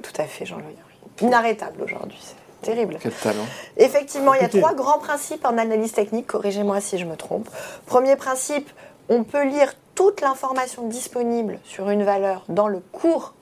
Tout 0.02 0.22
à 0.22 0.24
fait, 0.24 0.46
Jean-Louis. 0.46 0.76
Inarrêtable 1.22 1.82
aujourd'hui, 1.82 2.18
c'est 2.22 2.45
terrible. 2.66 2.98
Quel 3.00 3.14
talent. 3.14 3.46
Effectivement, 3.78 4.34
il 4.34 4.42
y 4.42 4.46
a 4.46 4.50
trois 4.50 4.74
grands 4.74 5.00
principes 5.00 5.46
en 5.46 5.58
analyse 5.58 5.94
technique, 5.94 6.28
corrigez-moi 6.28 6.82
si 6.82 6.98
je 6.98 7.06
me 7.06 7.16
trompe. 7.16 7.48
Premier 7.86 8.16
principe, 8.16 8.70
on 9.08 9.24
peut 9.24 9.46
lire 9.46 9.74
toute 9.94 10.22
l'information 10.22 10.88
disponible 10.88 11.60
sur 11.64 11.90
une 11.90 12.04
valeur 12.04 12.44
dans 12.50 12.68
le 12.68 12.82
cours 12.92 13.34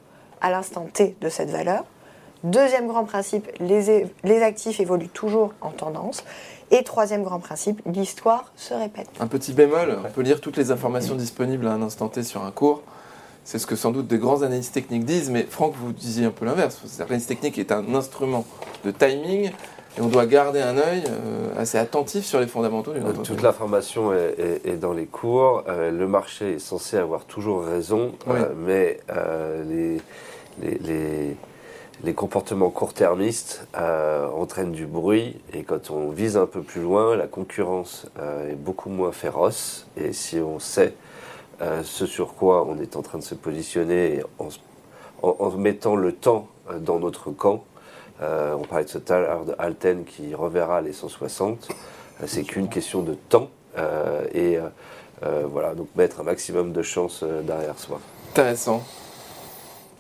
à 0.41 0.51
l'instant 0.51 0.87
T 0.91 1.15
de 1.21 1.29
cette 1.29 1.49
valeur. 1.49 1.85
Deuxième 2.43 2.87
grand 2.87 3.05
principe, 3.05 3.49
les, 3.61 4.05
les 4.23 4.43
actifs 4.43 4.81
évoluent 4.81 5.07
toujours 5.07 5.53
en 5.61 5.71
tendance. 5.71 6.23
Et 6.71 6.83
troisième 6.83 7.23
grand 7.23 7.39
principe, 7.39 7.81
l'histoire 7.85 8.51
se 8.55 8.73
répète. 8.73 9.07
Un 9.19 9.27
petit 9.27 9.53
bémol, 9.53 9.99
on 10.05 10.09
peut 10.09 10.21
lire 10.21 10.41
toutes 10.41 10.57
les 10.57 10.71
informations 10.71 11.15
disponibles 11.15 11.67
à 11.67 11.71
un 11.71 11.81
instant 11.81 12.09
T 12.09 12.23
sur 12.23 12.43
un 12.43 12.51
cours. 12.51 12.81
C'est 13.45 13.59
ce 13.59 13.67
que 13.67 13.75
sans 13.75 13.91
doute 13.91 14.07
des 14.07 14.17
grands 14.17 14.41
analystes 14.41 14.73
techniques 14.73 15.05
disent, 15.05 15.29
mais 15.29 15.43
Franck, 15.43 15.73
vous 15.75 15.91
disiez 15.91 16.25
un 16.25 16.31
peu 16.31 16.45
l'inverse. 16.45 16.79
L'analyse 16.99 17.25
technique 17.27 17.57
est 17.57 17.71
un 17.71 17.93
instrument 17.93 18.45
de 18.85 18.91
timing 18.91 19.51
et 19.97 20.01
on 20.01 20.07
doit 20.07 20.25
garder 20.25 20.61
un 20.61 20.77
œil 20.77 21.03
euh, 21.09 21.49
assez 21.57 21.77
attentif 21.77 22.25
sur 22.25 22.39
les 22.39 22.47
fondamentaux 22.47 22.93
d'une 22.93 23.03
Euh, 23.03 23.09
entreprise. 23.09 23.27
Toute 23.35 23.41
l'information 23.43 24.13
est, 24.13 24.35
est- 24.39 24.67
est 24.69 24.77
dans 24.77 24.93
les 24.93 25.05
cours. 25.05 25.63
Euh, 25.67 25.91
le 25.91 26.07
marché 26.07 26.53
est 26.53 26.59
censé 26.59 26.97
avoir 26.97 27.25
toujours 27.25 27.63
raison, 27.65 28.13
Oui. 28.27 28.39
mais 28.57 28.99
les, 29.69 29.97
les, 30.61 30.77
les- 30.79 31.37
les 32.03 32.13
comportements 32.13 32.69
court-termistes 32.69 33.65
euh, 33.77 34.27
entraînent 34.29 34.71
du 34.73 34.85
bruit. 34.87 35.37
Et 35.53 35.63
quand 35.63 35.89
on 35.91 36.09
vise 36.09 36.37
un 36.37 36.47
peu 36.47 36.61
plus 36.61 36.81
loin, 36.81 37.15
la 37.15 37.27
concurrence 37.27 38.07
euh, 38.19 38.51
est 38.51 38.55
beaucoup 38.55 38.89
moins 38.89 39.11
féroce. 39.11 39.85
Et 39.95 40.11
si 40.11 40.37
on 40.39 40.59
sait 40.59 40.93
ce 41.83 42.05
sur 42.05 42.33
quoi 42.35 42.65
on 42.67 42.77
est 42.79 42.95
en 42.95 43.01
train 43.01 43.17
de 43.19 43.23
se 43.23 43.35
positionner 43.35 44.21
en, 44.39 44.49
se- 44.49 44.59
en- 45.21 45.35
en 45.39 45.49
mettant 45.51 45.95
le 45.95 46.11
temps 46.11 46.47
euh, 46.71 46.79
dans 46.79 46.99
notre 46.99 47.31
camp, 47.31 47.63
euh, 48.21 48.55
on 48.59 48.63
parlait 48.63 48.85
de 48.85 48.89
ce 48.89 48.97
tout 48.99 49.13
à 49.13 49.19
l'heure 49.19 49.45
de 49.45 49.55
Alten 49.57 50.03
qui 50.05 50.33
reverra 50.35 50.81
les 50.81 50.93
160. 50.93 51.67
Euh, 52.21 52.25
C'est 52.27 52.43
qu'une 52.43 52.69
question 52.69 53.01
de 53.01 53.13
temps. 53.15 53.49
euh, 53.77 54.25
et 54.33 54.57
euh, 54.57 54.63
euh, 55.23 55.43
voilà, 55.49 55.73
donc 55.73 55.87
mettre 55.95 56.19
un 56.19 56.23
maximum 56.23 56.71
de 56.73 56.81
chance 56.81 57.21
euh, 57.23 57.41
derrière 57.41 57.77
soi. 57.79 57.99
Intéressant. 58.31 58.83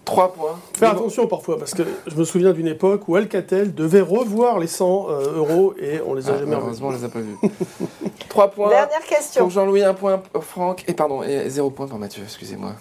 Trois 0.05 0.33
points. 0.33 0.59
Faire 0.73 0.91
attention 0.91 1.27
parfois, 1.27 1.57
parce 1.57 1.73
que 1.73 1.83
je 2.07 2.15
me 2.17 2.25
souviens 2.25 2.51
d'une 2.51 2.67
époque 2.67 3.07
où 3.07 3.15
Alcatel 3.15 3.73
devait 3.73 4.01
revoir 4.01 4.59
les 4.59 4.67
100 4.67 5.07
euh, 5.09 5.37
euros 5.37 5.73
et 5.79 6.01
on 6.05 6.13
les 6.13 6.29
a 6.29 6.33
Ah, 6.33 6.39
jamais 6.39 6.41
revus. 6.43 6.55
malheureusement, 6.55 6.87
on 6.89 6.91
les 6.91 7.03
a 7.05 7.09
pas 7.09 7.19
vus. 7.21 7.37
Trois 8.33 8.49
points 8.49 8.69
Dernière 8.69 9.03
question. 9.05 9.43
pour 9.43 9.51
Jean-Louis, 9.51 9.83
un 9.83 9.93
point 9.93 10.17
pour 10.17 10.43
Franck, 10.43 10.83
et 10.87 10.93
pardon, 10.93 11.21
et 11.21 11.47
zéro 11.51 11.69
point 11.69 11.85
pour 11.85 11.99
Mathieu, 11.99 12.23
excusez-moi. 12.23 12.71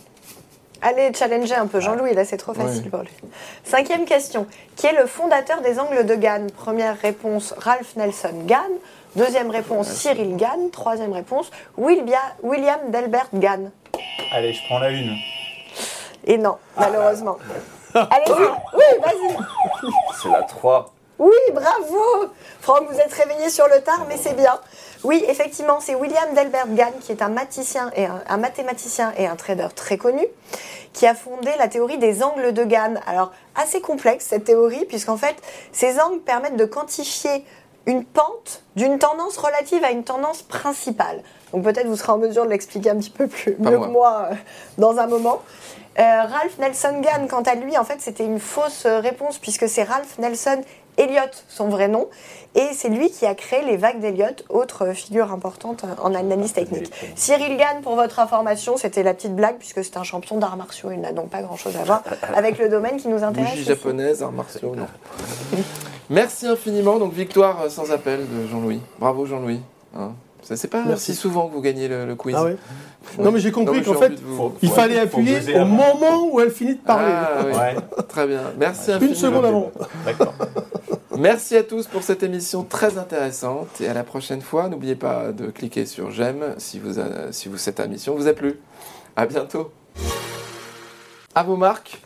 Allez, 0.80 1.12
challenger 1.12 1.54
un 1.56 1.66
peu 1.66 1.78
Jean-Louis, 1.78 2.14
là 2.14 2.24
c'est 2.24 2.38
trop 2.38 2.54
facile 2.54 2.88
pour 2.88 3.00
lui. 3.00 3.10
Cinquième 3.62 4.06
question. 4.06 4.46
Qui 4.76 4.86
est 4.86 4.94
le 4.98 5.04
fondateur 5.06 5.60
des 5.60 5.78
angles 5.78 6.06
de 6.06 6.14
Gann? 6.14 6.50
Première 6.50 6.98
réponse, 6.98 7.52
Ralph 7.58 7.96
Nelson 7.96 8.32
Gann. 8.46 8.70
Deuxième 9.14 9.50
réponse, 9.50 9.88
Cyril 9.88 10.36
Gann. 10.38 10.70
Troisième 10.72 11.12
réponse, 11.12 11.50
Wilbia- 11.78 12.16
William 12.42 12.80
Delbert 12.88 13.28
Gann. 13.34 13.70
Allez, 14.32 14.54
je 14.54 14.64
prends 14.66 14.78
la 14.78 14.88
une. 14.90 15.14
Et 16.24 16.38
non, 16.38 16.56
malheureusement. 16.78 17.36
Allez-y, 17.94 18.32
oui, 18.74 18.84
vas-y. 19.04 19.90
C'est 20.22 20.30
la 20.30 20.42
3. 20.44 20.91
Oui, 21.18 21.36
bravo 21.52 22.30
Franck, 22.60 22.90
vous 22.90 22.98
êtes 22.98 23.12
réveillé 23.12 23.50
sur 23.50 23.66
le 23.68 23.80
tard, 23.80 24.06
mais 24.08 24.16
c'est 24.16 24.34
bien. 24.34 24.58
Oui, 25.04 25.24
effectivement, 25.28 25.78
c'est 25.80 25.94
William 25.94 26.34
Delbert 26.34 26.68
Gann, 26.68 26.92
qui 27.00 27.12
est 27.12 27.22
un, 27.22 27.28
mathématicien 27.28 27.90
et 27.94 28.06
un, 28.06 28.22
un 28.28 28.36
mathématicien 28.36 29.12
et 29.16 29.26
un 29.26 29.36
trader 29.36 29.68
très 29.74 29.98
connu, 29.98 30.26
qui 30.92 31.06
a 31.06 31.14
fondé 31.14 31.50
la 31.58 31.68
théorie 31.68 31.98
des 31.98 32.22
angles 32.22 32.52
de 32.52 32.64
Gann. 32.64 33.00
Alors, 33.06 33.32
assez 33.54 33.80
complexe 33.80 34.26
cette 34.26 34.44
théorie, 34.44 34.84
puisqu'en 34.86 35.16
fait, 35.16 35.36
ces 35.72 36.00
angles 36.00 36.20
permettent 36.20 36.56
de 36.56 36.64
quantifier 36.64 37.44
une 37.86 38.04
pente 38.04 38.62
d'une 38.76 38.98
tendance 38.98 39.36
relative 39.36 39.84
à 39.84 39.90
une 39.90 40.04
tendance 40.04 40.42
principale. 40.42 41.22
Donc 41.52 41.64
peut-être 41.64 41.86
vous 41.86 41.96
serez 41.96 42.12
en 42.12 42.18
mesure 42.18 42.44
de 42.44 42.50
l'expliquer 42.50 42.90
un 42.90 42.96
petit 42.96 43.10
peu 43.10 43.26
plus 43.26 43.54
Pas 43.54 43.70
mieux 43.70 43.78
moi. 43.78 43.86
que 43.86 43.92
moi 43.92 44.28
euh, 44.30 44.34
dans 44.78 44.98
un 44.98 45.06
moment. 45.06 45.42
Euh, 45.98 46.02
Ralph 46.02 46.56
Nelson 46.58 47.00
Gann, 47.02 47.28
quant 47.28 47.42
à 47.42 47.54
lui, 47.54 47.76
en 47.76 47.84
fait, 47.84 48.00
c'était 48.00 48.24
une 48.24 48.40
fausse 48.40 48.86
euh, 48.86 49.00
réponse 49.00 49.38
puisque 49.38 49.68
c'est 49.68 49.82
Ralph 49.82 50.18
Nelson 50.18 50.62
Elliott, 50.98 51.44
son 51.48 51.68
vrai 51.68 51.88
nom, 51.88 52.08
et 52.54 52.68
c'est 52.74 52.88
lui 52.90 53.10
qui 53.10 53.24
a 53.24 53.34
créé 53.34 53.62
les 53.64 53.76
vagues 53.78 54.00
d'Elliott, 54.00 54.44
autre 54.50 54.92
figure 54.92 55.32
importante 55.32 55.84
euh, 55.84 55.88
en 56.02 56.14
analyse 56.14 56.52
technique. 56.52 56.92
Cyril 57.16 57.56
Gann, 57.56 57.80
pour 57.82 57.94
votre 57.94 58.18
information, 58.20 58.76
c'était 58.76 59.02
la 59.02 59.14
petite 59.14 59.34
blague 59.34 59.56
puisque 59.58 59.82
c'est 59.82 59.96
un 59.96 60.02
champion 60.02 60.36
d'arts 60.38 60.56
martiaux, 60.58 60.90
il 60.92 61.00
n'a 61.00 61.12
donc 61.12 61.30
pas 61.30 61.40
grand-chose 61.42 61.76
à 61.76 61.84
voir 61.84 62.02
avec 62.34 62.58
le 62.58 62.68
domaine 62.68 62.96
qui 62.98 63.08
nous 63.08 63.22
intéresse. 63.24 63.52
Bougie 63.52 63.64
japonaise, 63.64 64.22
arts 64.22 64.32
martiaux, 64.32 64.74
non. 64.76 64.86
Merci 66.10 66.46
infiniment, 66.46 66.98
donc 66.98 67.12
victoire 67.12 67.62
euh, 67.62 67.68
sans 67.70 67.90
appel 67.90 68.20
de 68.20 68.46
Jean-Louis. 68.50 68.80
Bravo 68.98 69.24
Jean-Louis. 69.24 69.60
Hein. 69.96 70.12
Ça, 70.42 70.56
C'est 70.56 70.68
pas 70.68 70.82
Merci. 70.84 71.12
si 71.12 71.18
souvent 71.18 71.46
que 71.48 71.54
vous 71.54 71.60
gagnez 71.60 71.86
le, 71.88 72.04
le 72.04 72.14
quiz. 72.16 72.34
Ah 72.36 72.44
ouais 72.44 72.56
Non 73.18 73.30
mais 73.30 73.38
j'ai 73.38 73.52
compris 73.52 73.80
qu'en 73.82 73.94
fait, 73.94 74.18
vous- 74.20 74.52
il 74.60 74.68
Faut- 74.68 74.74
fallait 74.74 74.96
faut 75.06 75.18
appuyer 75.20 75.56
au 75.58 75.64
moment 75.64 76.26
où 76.30 76.40
elle 76.40 76.50
finit 76.50 76.74
de 76.74 76.80
parler. 76.80 77.12
Ah, 77.14 77.44
oui. 77.46 77.52
Ouais, 77.52 77.76
Très 78.08 78.26
bien. 78.26 78.40
Merci 78.58 78.90
Une 78.90 78.96
infiniment. 78.96 79.14
seconde 79.14 79.44
avant. 79.46 79.70
d'accord. 80.04 80.34
Merci 81.18 81.56
à 81.56 81.62
tous 81.62 81.86
pour 81.86 82.02
cette 82.02 82.22
émission 82.22 82.64
très 82.64 82.96
intéressante 82.96 83.80
et 83.80 83.88
à 83.88 83.92
la 83.92 84.02
prochaine 84.02 84.40
fois. 84.40 84.68
N'oubliez 84.68 84.94
pas 84.94 85.32
de 85.32 85.50
cliquer 85.50 85.84
sur 85.84 86.10
j'aime 86.10 86.54
si, 86.56 86.78
vous 86.78 86.94
si 87.30 87.48
vous, 87.48 87.58
cette 87.58 87.80
émission 87.80 88.14
vous 88.14 88.28
a 88.28 88.32
plu. 88.32 88.58
À 89.14 89.26
bientôt. 89.26 89.72
À 91.34 91.42
vos 91.42 91.56
marques 91.56 92.00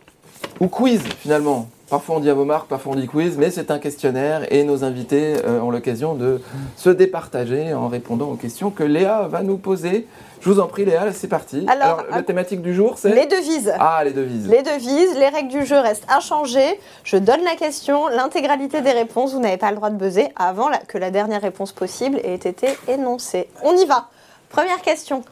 ou 0.61 0.69
quiz 0.69 1.03
finalement. 1.21 1.69
Parfois 1.89 2.17
on 2.17 2.21
dit 2.21 2.29
à 2.31 2.35
vos 2.35 2.45
marques, 2.45 2.67
parfois 2.67 2.95
on 2.95 2.97
dit 2.97 3.07
quiz, 3.07 3.37
mais 3.39 3.51
c'est 3.53 3.71
un 3.71 3.79
questionnaire 3.79 4.53
et 4.53 4.65
nos 4.65 4.83
invités 4.83 5.35
euh, 5.45 5.61
ont 5.61 5.71
l'occasion 5.71 6.15
de 6.15 6.41
se 6.77 6.91
départager 6.91 7.73
en 7.75 7.87
répondant 7.87 8.29
aux 8.31 8.35
questions 8.35 8.71
que 8.71 8.83
Léa 8.83 9.29
va 9.29 9.43
nous 9.43 9.57
poser. 9.57 10.09
Je 10.41 10.51
vous 10.51 10.59
en 10.59 10.67
prie 10.67 10.85
Léa, 10.85 11.13
c'est 11.13 11.29
parti. 11.29 11.65
Alors, 11.69 12.03
la 12.11 12.23
thématique 12.25 12.61
du 12.61 12.75
jour 12.75 12.95
c'est 12.97 13.15
Les 13.15 13.27
devises. 13.27 13.73
Ah 13.79 14.03
les 14.05 14.11
devises. 14.11 14.49
Les 14.49 14.63
devises, 14.63 15.17
les 15.17 15.29
règles 15.29 15.49
du 15.51 15.65
jeu 15.65 15.79
restent 15.79 16.07
inchangées. 16.11 16.81
Je 17.05 17.17
donne 17.19 17.43
la 17.45 17.55
question, 17.55 18.09
l'intégralité 18.09 18.81
des 18.81 18.93
réponses, 18.93 19.33
vous 19.33 19.41
n'avez 19.41 19.57
pas 19.59 19.71
le 19.71 19.77
droit 19.77 19.91
de 19.91 19.97
buzzer 19.97 20.29
avant 20.35 20.69
la- 20.69 20.79
que 20.79 20.99
la 20.99 21.11
dernière 21.13 21.41
réponse 21.41 21.71
possible 21.73 22.19
ait 22.25 22.35
été 22.35 22.69
énoncée. 22.89 23.49
On 23.63 23.77
y 23.77 23.87
va. 23.87 24.09
Première 24.49 24.81
question. 24.83 25.23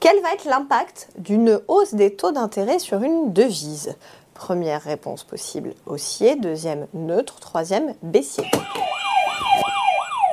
Quel 0.00 0.18
va 0.22 0.32
être 0.32 0.46
l'impact 0.46 1.08
d'une 1.18 1.60
hausse 1.68 1.92
des 1.92 2.14
taux 2.14 2.32
d'intérêt 2.32 2.78
sur 2.78 3.02
une 3.02 3.34
devise? 3.34 3.94
Première 4.40 4.80
réponse 4.80 5.22
possible, 5.22 5.74
haussier. 5.84 6.34
Deuxième, 6.34 6.86
neutre. 6.94 7.40
Troisième, 7.40 7.92
baissier. 8.02 8.44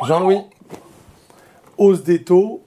Jean-Louis 0.06 0.40
Hausse 1.78 2.04
des 2.04 2.24
taux, 2.24 2.62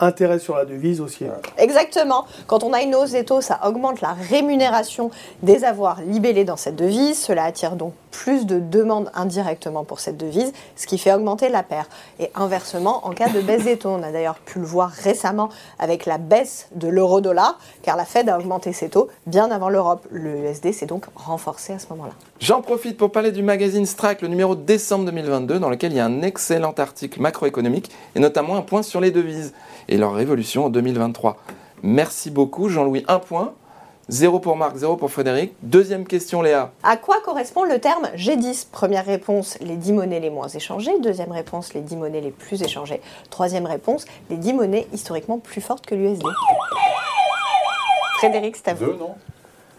intérêt 0.00 0.40
sur 0.40 0.56
la 0.56 0.64
devise 0.64 1.00
haussier. 1.00 1.28
Exactement. 1.58 2.24
Quand 2.48 2.64
on 2.64 2.72
a 2.72 2.82
une 2.82 2.96
hausse 2.96 3.12
des 3.12 3.24
taux, 3.24 3.40
ça 3.40 3.60
augmente 3.68 4.00
la 4.00 4.14
rémunération 4.14 5.12
des 5.44 5.62
avoirs 5.62 6.00
libellés 6.02 6.44
dans 6.44 6.56
cette 6.56 6.74
devise. 6.74 7.22
Cela 7.22 7.44
attire 7.44 7.76
donc 7.76 7.94
plus 8.10 8.46
de 8.46 8.58
demandes 8.58 9.10
indirectement 9.14 9.84
pour 9.84 10.00
cette 10.00 10.16
devise, 10.16 10.52
ce 10.76 10.86
qui 10.86 10.98
fait 10.98 11.12
augmenter 11.12 11.48
la 11.48 11.62
paire. 11.62 11.88
Et 12.18 12.30
inversement, 12.34 13.06
en 13.06 13.10
cas 13.10 13.28
de 13.28 13.40
baisse 13.40 13.64
des 13.64 13.76
taux, 13.76 13.90
on 13.90 14.02
a 14.02 14.12
d'ailleurs 14.12 14.38
pu 14.38 14.58
le 14.58 14.64
voir 14.64 14.90
récemment 14.90 15.48
avec 15.78 16.06
la 16.06 16.18
baisse 16.18 16.68
de 16.74 16.88
l'euro-dollar, 16.88 17.58
car 17.82 17.96
la 17.96 18.04
Fed 18.04 18.28
a 18.28 18.38
augmenté 18.38 18.72
ses 18.72 18.88
taux 18.88 19.08
bien 19.26 19.50
avant 19.50 19.68
l'Europe. 19.68 20.06
Le 20.10 20.44
USD 20.44 20.72
s'est 20.72 20.86
donc 20.86 21.04
renforcé 21.14 21.72
à 21.72 21.78
ce 21.78 21.86
moment-là. 21.90 22.12
J'en 22.40 22.62
profite 22.62 22.96
pour 22.96 23.12
parler 23.12 23.32
du 23.32 23.42
magazine 23.42 23.86
Strack, 23.86 24.22
le 24.22 24.28
numéro 24.28 24.54
de 24.54 24.62
décembre 24.62 25.04
2022, 25.06 25.58
dans 25.58 25.70
lequel 25.70 25.92
il 25.92 25.96
y 25.96 26.00
a 26.00 26.06
un 26.06 26.22
excellent 26.22 26.74
article 26.76 27.20
macroéconomique 27.20 27.90
et 28.14 28.20
notamment 28.20 28.56
un 28.56 28.62
point 28.62 28.82
sur 28.82 29.00
les 29.00 29.10
devises 29.10 29.52
et 29.88 29.96
leur 29.96 30.18
évolution 30.18 30.66
en 30.66 30.70
2023. 30.70 31.36
Merci 31.82 32.30
beaucoup, 32.30 32.68
Jean-Louis. 32.68 33.04
Un 33.08 33.18
point. 33.18 33.54
Zéro 34.10 34.40
pour 34.40 34.56
Marc, 34.56 34.76
zéro 34.76 34.96
pour 34.96 35.12
Frédéric. 35.12 35.54
Deuxième 35.62 36.04
question, 36.04 36.42
Léa. 36.42 36.72
À 36.82 36.96
quoi 36.96 37.20
correspond 37.24 37.62
le 37.62 37.78
terme 37.78 38.08
G10 38.16 38.66
Première 38.72 39.06
réponse, 39.06 39.56
les 39.60 39.76
10 39.76 39.92
monnaies 39.92 40.18
les 40.18 40.30
moins 40.30 40.48
échangées. 40.48 40.90
Deuxième 41.00 41.30
réponse, 41.30 41.74
les 41.74 41.80
10 41.80 41.94
monnaies 41.94 42.20
les 42.20 42.32
plus 42.32 42.60
échangées. 42.60 43.00
Troisième 43.30 43.66
réponse, 43.66 44.06
les 44.28 44.36
10 44.36 44.54
monnaies 44.54 44.88
historiquement 44.92 45.38
plus 45.38 45.60
fortes 45.60 45.86
que 45.86 45.94
l'USD. 45.94 46.24
Frédéric, 48.18 48.56
c'est 48.56 48.68
à 48.68 48.74
vous. 48.74 48.86
Deux, 48.86 48.96
non? 48.96 49.14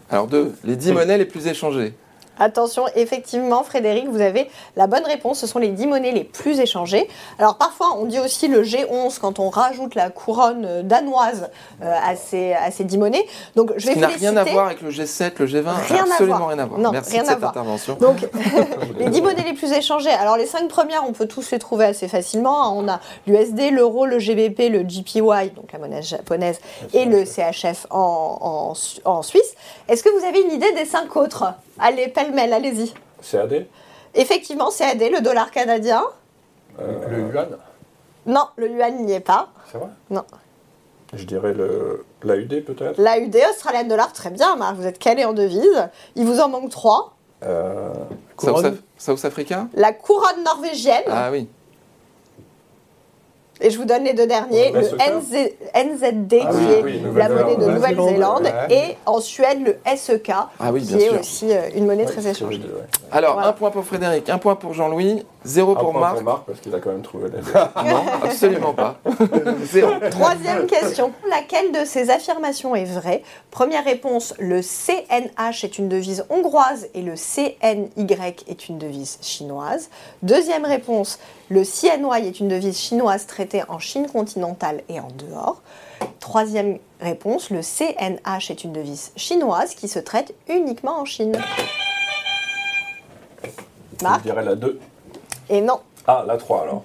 Alors 0.08 0.26
deux, 0.28 0.54
les 0.64 0.76
10 0.76 0.92
monnaies 0.92 1.18
les 1.18 1.26
plus 1.26 1.46
échangées. 1.46 1.92
Attention, 2.38 2.84
effectivement, 2.96 3.62
Frédéric, 3.62 4.08
vous 4.08 4.20
avez 4.20 4.50
la 4.76 4.86
bonne 4.86 5.04
réponse. 5.04 5.38
Ce 5.38 5.46
sont 5.46 5.58
les 5.58 5.68
10 5.68 5.86
monnaies 5.86 6.12
les 6.12 6.24
plus 6.24 6.60
échangées. 6.60 7.08
Alors 7.38 7.56
parfois, 7.58 7.94
on 7.98 8.04
dit 8.06 8.18
aussi 8.18 8.48
le 8.48 8.62
G11 8.62 9.18
quand 9.20 9.38
on 9.38 9.50
rajoute 9.50 9.94
la 9.94 10.10
couronne 10.10 10.64
euh, 10.64 10.82
danoise 10.82 11.50
euh, 11.82 11.94
à, 12.02 12.16
ces, 12.16 12.52
à 12.54 12.70
ces 12.70 12.84
10 12.84 12.98
monnaies. 12.98 13.24
Donc 13.56 13.72
je 13.76 13.82
Ce 13.82 13.86
vais 13.88 13.92
qui 13.94 14.00
n'a 14.00 14.06
rien 14.08 14.36
à 14.36 14.44
voir 14.44 14.66
avec 14.66 14.80
le 14.82 14.90
G7, 14.90 15.32
le 15.38 15.46
G20, 15.46 15.52
Rien 15.88 16.04
à 16.04 16.10
absolument 16.12 16.36
voir. 16.38 16.48
rien 16.48 16.58
à 16.58 16.66
voir. 16.66 16.80
Non, 16.80 16.90
Merci 16.92 17.12
rien 17.12 17.22
de 17.22 17.26
à 17.28 17.30
cette 17.30 17.38
voir. 17.40 17.50
intervention. 17.50 17.94
Donc, 18.00 18.16
les 18.98 19.08
10 19.10 19.22
monnaies 19.22 19.44
les 19.44 19.52
plus 19.54 19.72
échangées. 19.72 20.10
Alors, 20.10 20.36
les 20.36 20.46
5 20.46 20.68
premières, 20.68 21.04
on 21.06 21.12
peut 21.12 21.26
tous 21.28 21.50
les 21.50 21.58
trouver 21.58 21.84
assez 21.84 22.08
facilement. 22.08 22.76
On 22.76 22.88
a 22.88 23.00
l'USD, 23.26 23.70
l'euro, 23.72 24.06
le 24.06 24.18
GBP, 24.18 24.68
le 24.70 24.82
GPY, 24.82 25.50
donc 25.54 25.72
la 25.72 25.78
monnaie 25.78 26.02
japonaise, 26.02 26.60
et 26.94 27.04
le 27.04 27.24
CHF 27.24 27.86
en, 27.90 28.74
en- 29.04 29.10
en 29.10 29.22
Suisse. 29.22 29.54
Est-ce 29.88 30.02
que 30.02 30.08
vous 30.18 30.24
avez 30.24 30.40
une 30.40 30.50
idée 30.52 30.72
des 30.72 30.84
5 30.84 31.14
autres? 31.16 31.44
Allez, 31.78 32.08
pêle-mêle, 32.08 32.52
allez-y. 32.52 32.92
CAD 33.22 33.66
Effectivement, 34.14 34.70
CAD, 34.70 35.00
le 35.00 35.20
dollar 35.20 35.50
canadien. 35.50 36.02
Le 36.78 37.18
yuan 37.30 37.48
Non, 38.26 38.46
le 38.56 38.68
yuan 38.70 39.04
n'y 39.04 39.12
est 39.12 39.20
pas. 39.20 39.48
C'est 39.70 39.78
vrai 39.78 39.88
Non. 40.10 40.24
Je 41.14 41.24
dirais 41.24 41.52
le 41.52 42.04
l'AUD 42.22 42.64
peut-être 42.64 42.98
L'AUD, 42.98 43.36
Australian 43.50 43.84
Dollar, 43.84 44.12
très 44.12 44.30
bien, 44.30 44.56
Marc, 44.56 44.76
vous 44.76 44.86
êtes 44.86 44.98
calé 44.98 45.24
en 45.24 45.34
devise. 45.34 45.88
Il 46.16 46.24
vous 46.24 46.40
en 46.40 46.48
manque 46.48 46.70
3. 46.70 47.14
Euh, 47.44 47.92
South, 48.38 48.76
South 48.96 49.24
Africa 49.24 49.66
La 49.74 49.92
couronne 49.92 50.42
norvégienne. 50.44 51.02
Ah 51.08 51.30
oui. 51.30 51.48
Et 53.64 53.70
je 53.70 53.78
vous 53.78 53.84
donne 53.84 54.02
les 54.04 54.12
deux 54.12 54.26
derniers. 54.26 54.72
Le. 54.72 54.80
NZ 54.80 55.52
NZD, 55.74 56.34
Ah 56.42 56.50
qui 56.50 56.56
oui, 56.58 56.72
est 56.72 56.82
oui, 56.82 57.00
la 57.16 57.28
monnaie 57.28 57.56
de 57.56 57.64
Nouvelle-Zélande. 57.64 58.42
Ouais. 58.42 58.74
Et 58.74 58.96
en 59.06 59.20
Suède, 59.20 59.58
le 59.64 59.76
SEK, 59.96 60.30
Ah 60.58 60.72
oui, 60.72 60.82
qui 60.82 60.94
est 60.96 61.08
sûr. 61.10 61.20
aussi 61.20 61.52
euh, 61.52 61.60
une 61.76 61.86
monnaie 61.86 62.04
ouais, 62.04 62.10
très 62.12 62.26
échangée. 62.28 62.60
Alors, 63.12 63.34
Voilà. 63.34 63.48
un 63.48 63.52
point 63.52 63.70
pour 63.70 63.84
Frédéric, 63.84 64.28
un 64.28 64.38
point 64.38 64.56
pour 64.56 64.74
Jean-Louis, 64.74 65.24
zéro 65.44 65.74
pour 65.74 65.94
Marc. 65.94 66.14
pour 66.14 66.24
Marc 66.24 66.44
parce 66.46 66.60
qu'il 66.60 66.74
a 66.74 66.78
quand 66.78 66.90
même 66.90 67.02
trouvé 67.02 67.30
Non, 67.84 68.04
absolument 68.22 68.74
pas. 68.74 68.98
Zéro. 69.64 69.92
Troisième 70.10 70.66
question. 70.66 71.12
Laquelle 71.28 71.72
de 71.72 71.84
ces 71.84 72.10
affirmations 72.10 72.74
est 72.74 72.84
vraie? 72.84 73.22
Première 73.50 73.84
réponse, 73.84 74.34
le 74.38 74.60
CNH 74.62 75.64
est 75.64 75.78
une 75.78 75.88
devise 75.88 76.24
hongroise 76.30 76.88
et 76.94 77.02
le 77.02 77.14
CNY 77.14 78.06
est 78.48 78.68
une 78.68 78.78
devise 78.78 79.18
chinoise. 79.20 79.90
Deuxième 80.22 80.64
réponse, 80.64 81.18
le 81.48 81.64
CNY 81.64 82.26
est 82.26 82.40
une 82.40 82.48
devise 82.48 82.78
chinoise 82.78 83.26
traitée 83.26 83.62
en 83.68 83.78
Chine 83.78 84.06
continentale 84.06 84.82
et 84.88 85.00
en 85.00 85.08
dehors. 85.08 85.62
Troisième 86.20 86.78
réponse, 87.00 87.50
le 87.50 87.62
CNH 87.62 88.50
est 88.50 88.64
une 88.64 88.72
devise 88.72 89.12
chinoise 89.16 89.74
qui 89.74 89.88
se 89.88 89.98
traite 89.98 90.34
uniquement 90.48 91.00
en 91.00 91.04
Chine. 91.04 91.36
Je 93.98 94.04
Marc 94.04 94.22
dirais 94.22 94.44
la 94.44 94.54
2. 94.54 94.80
Et 95.52 95.60
non. 95.60 95.80
Ah, 96.06 96.24
la 96.26 96.38
3 96.38 96.62
alors. 96.62 96.82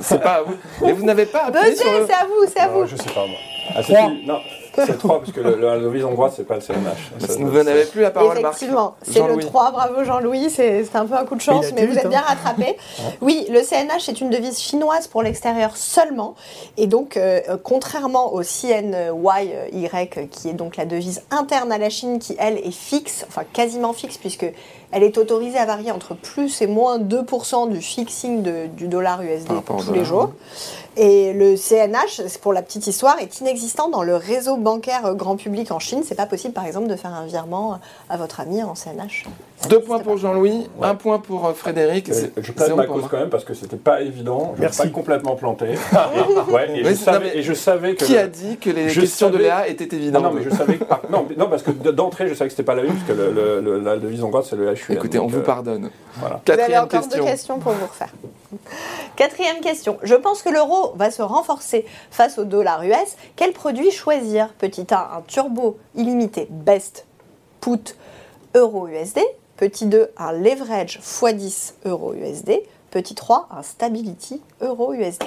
C'est 0.00 0.22
pas 0.22 0.34
à 0.34 0.42
vous. 0.42 0.54
Et 0.86 0.92
vous 0.92 1.04
n'avez 1.04 1.26
pas 1.26 1.46
appuyé 1.46 1.70
Deuxième, 1.70 1.88
sur 1.88 1.98
le... 1.98 2.06
c'est 2.06 2.14
à 2.14 2.24
vous, 2.24 2.46
c'est 2.46 2.60
à 2.60 2.66
Non, 2.68 2.72
vous. 2.72 2.86
Je 2.86 2.94
sais 2.96 3.10
pas 3.10 3.26
moi. 3.26 3.36
Ah, 3.74 3.82
c'est 3.82 3.92
Non, 4.24 4.38
c'est 4.74 4.98
3 4.98 5.18
parce 5.20 5.32
que 5.32 5.40
le, 5.40 5.56
le, 5.56 5.60
la 5.66 5.78
devise 5.78 6.04
hongroise 6.04 6.32
c'est 6.36 6.46
pas 6.46 6.54
le 6.56 6.60
CNH. 6.60 7.12
Vous 7.38 7.62
n'avez 7.62 7.84
plus 7.84 8.00
la 8.00 8.10
parole, 8.10 8.40
Marc. 8.40 8.54
Effectivement, 8.56 8.94
c'est 9.02 9.20
le 9.20 9.26
Jean-Louis. 9.28 9.44
3, 9.44 9.70
bravo 9.72 10.04
Jean-Louis, 10.04 10.50
c'est 10.50 10.84
c'est 10.84 10.96
un 10.96 11.06
peu 11.06 11.14
un 11.14 11.24
coup 11.24 11.34
de 11.36 11.40
chance, 11.40 11.66
mais 11.74 11.86
vous 11.86 11.96
êtes 11.98 12.06
hein. 12.06 12.10
bien 12.10 12.20
rattrapé. 12.20 12.76
Oui, 13.20 13.46
le 13.50 13.62
CNH 13.62 14.08
est 14.08 14.20
une 14.20 14.30
devise 14.30 14.58
chinoise 14.60 15.06
pour 15.06 15.22
l'extérieur 15.22 15.76
seulement, 15.76 16.34
et 16.76 16.86
donc 16.86 17.16
euh, 17.16 17.40
contrairement 17.62 18.32
au 18.32 18.42
CNY, 18.42 20.28
qui 20.30 20.48
est 20.48 20.52
donc 20.54 20.76
la 20.76 20.84
devise 20.84 21.22
interne 21.30 21.72
à 21.72 21.78
la 21.78 21.90
Chine, 21.90 22.18
qui 22.18 22.36
elle 22.38 22.58
est 22.58 22.70
fixe, 22.70 23.24
enfin 23.28 23.42
quasiment 23.52 23.92
fixe, 23.92 24.16
puisque 24.18 24.46
elle 24.94 25.02
est 25.02 25.16
autorisée 25.16 25.58
à 25.58 25.64
varier 25.64 25.90
entre 25.90 26.14
plus 26.14 26.60
et 26.60 26.66
moins 26.66 26.98
2% 26.98 27.70
du 27.70 27.80
fixing 27.80 28.42
de- 28.42 28.66
du 28.66 28.88
dollar 28.88 29.22
USD 29.22 29.48
tous 29.66 29.92
les 29.92 30.04
jours. 30.04 30.32
Et 30.98 31.32
le 31.32 31.56
CNH, 31.56 32.20
pour 32.42 32.52
la 32.52 32.60
petite 32.60 32.86
histoire, 32.86 33.18
est 33.18 33.40
inexistant 33.40 33.88
dans 33.88 34.02
le 34.02 34.16
réseau 34.16 34.58
bancaire 34.62 35.06
euh, 35.06 35.14
grand 35.14 35.36
public 35.36 35.70
en 35.72 35.78
Chine. 35.78 36.02
C'est 36.04 36.14
pas 36.14 36.26
possible, 36.26 36.54
par 36.54 36.64
exemple, 36.66 36.88
de 36.88 36.96
faire 36.96 37.12
un 37.14 37.26
virement 37.26 37.78
à 38.08 38.16
votre 38.16 38.40
ami 38.40 38.62
en 38.62 38.74
CNH. 38.74 39.26
Ça 39.58 39.68
Deux 39.68 39.80
points 39.80 39.98
pour 40.00 40.16
Jean-Louis, 40.16 40.68
Ouais. 40.78 40.88
un 40.88 40.94
point 40.94 41.18
pour 41.18 41.46
euh, 41.46 41.52
Frédéric. 41.52 42.08
Euh, 42.10 42.28
Je 42.36 42.52
plaide 42.52 42.74
ma 42.74 42.86
cause 42.86 43.04
quand 43.10 43.18
même 43.18 43.30
parce 43.30 43.44
que 43.44 43.54
c'était 43.54 43.76
pas 43.76 44.00
évident. 44.00 44.54
Je 44.60 44.66
suis 44.68 44.82
pas 44.84 44.88
complètement 44.88 45.36
planté. 45.36 45.66
Et, 45.72 46.50
ouais, 46.52 46.78
et, 46.78 46.82
Mais 46.82 46.90
je 46.90 46.94
savais, 46.94 47.30
mais 47.34 47.38
et 47.38 47.42
je 47.42 47.52
savais 47.52 47.94
que. 47.94 48.04
Qui 48.04 48.14
le- 48.14 48.18
a 48.20 48.26
dit 48.26 48.56
que 48.58 48.70
les 48.70 48.88
Je 48.88 49.00
questions 49.02 49.30
de 49.30 49.38
Léa 49.38 49.68
étaient 49.68 49.84
Non, 49.86 49.96
évidentes 49.98 50.22
non, 50.24 50.30
mais 50.32 50.42
je 50.42 50.50
savais 50.50 50.76
que. 50.78 50.84
par- 50.84 51.02
Non, 51.10 51.26
parce 51.48 51.62
que 51.62 51.70
de- 51.70 51.90
d'entrée, 51.90 52.28
je 52.28 52.34
savais 52.34 52.48
que 52.48 52.52
c'était 52.56 52.62
pas 52.62 52.74
la 52.74 52.82
une, 52.82 52.94
parce 52.94 53.06
que 53.08 53.12
le, 53.12 53.30
le- 53.32 53.60
le- 53.60 53.80
la 53.80 53.96
devise 53.98 54.22
hongroise, 54.22 54.46
c'est 54.50 54.56
le 54.56 54.72
HUN. 54.72 54.92
Écoutez, 54.94 55.18
on 55.18 55.22
donc, 55.24 55.30
vous 55.32 55.38
euh, 55.38 55.42
pardonne. 55.44 55.90
Voilà. 56.16 56.40
Vous 56.44 56.50
avez 56.52 56.58
Quatrième 56.58 56.84
encore 56.84 57.00
question. 57.00 57.24
deux 57.24 57.30
questions 57.30 57.58
pour 57.58 57.72
vous 57.72 57.86
refaire. 57.86 58.10
Quatrième 59.16 59.60
question. 59.60 59.98
Je 60.02 60.14
pense 60.14 60.42
que 60.42 60.48
l'euro 60.50 60.92
va 60.96 61.10
se 61.10 61.22
renforcer 61.22 61.86
face 62.10 62.38
au 62.38 62.44
dollar 62.44 62.82
US. 62.84 63.16
Quel 63.36 63.52
produit 63.52 63.90
choisir? 63.90 64.48
Petit 64.58 64.86
A, 64.92 65.16
un 65.16 65.20
turbo 65.22 65.78
illimité 65.94 66.46
best 66.50 67.06
put 67.60 67.96
euro 68.54 68.88
USD. 68.88 69.20
Petit 69.56 69.86
2, 69.86 70.10
un 70.16 70.32
leverage 70.32 70.98
x10 71.00 71.74
euro 71.84 72.14
USD. 72.14 72.62
Petit 72.90 73.14
3, 73.14 73.48
un 73.56 73.62
stability 73.62 74.40
euro 74.60 74.92
USD. 74.92 75.22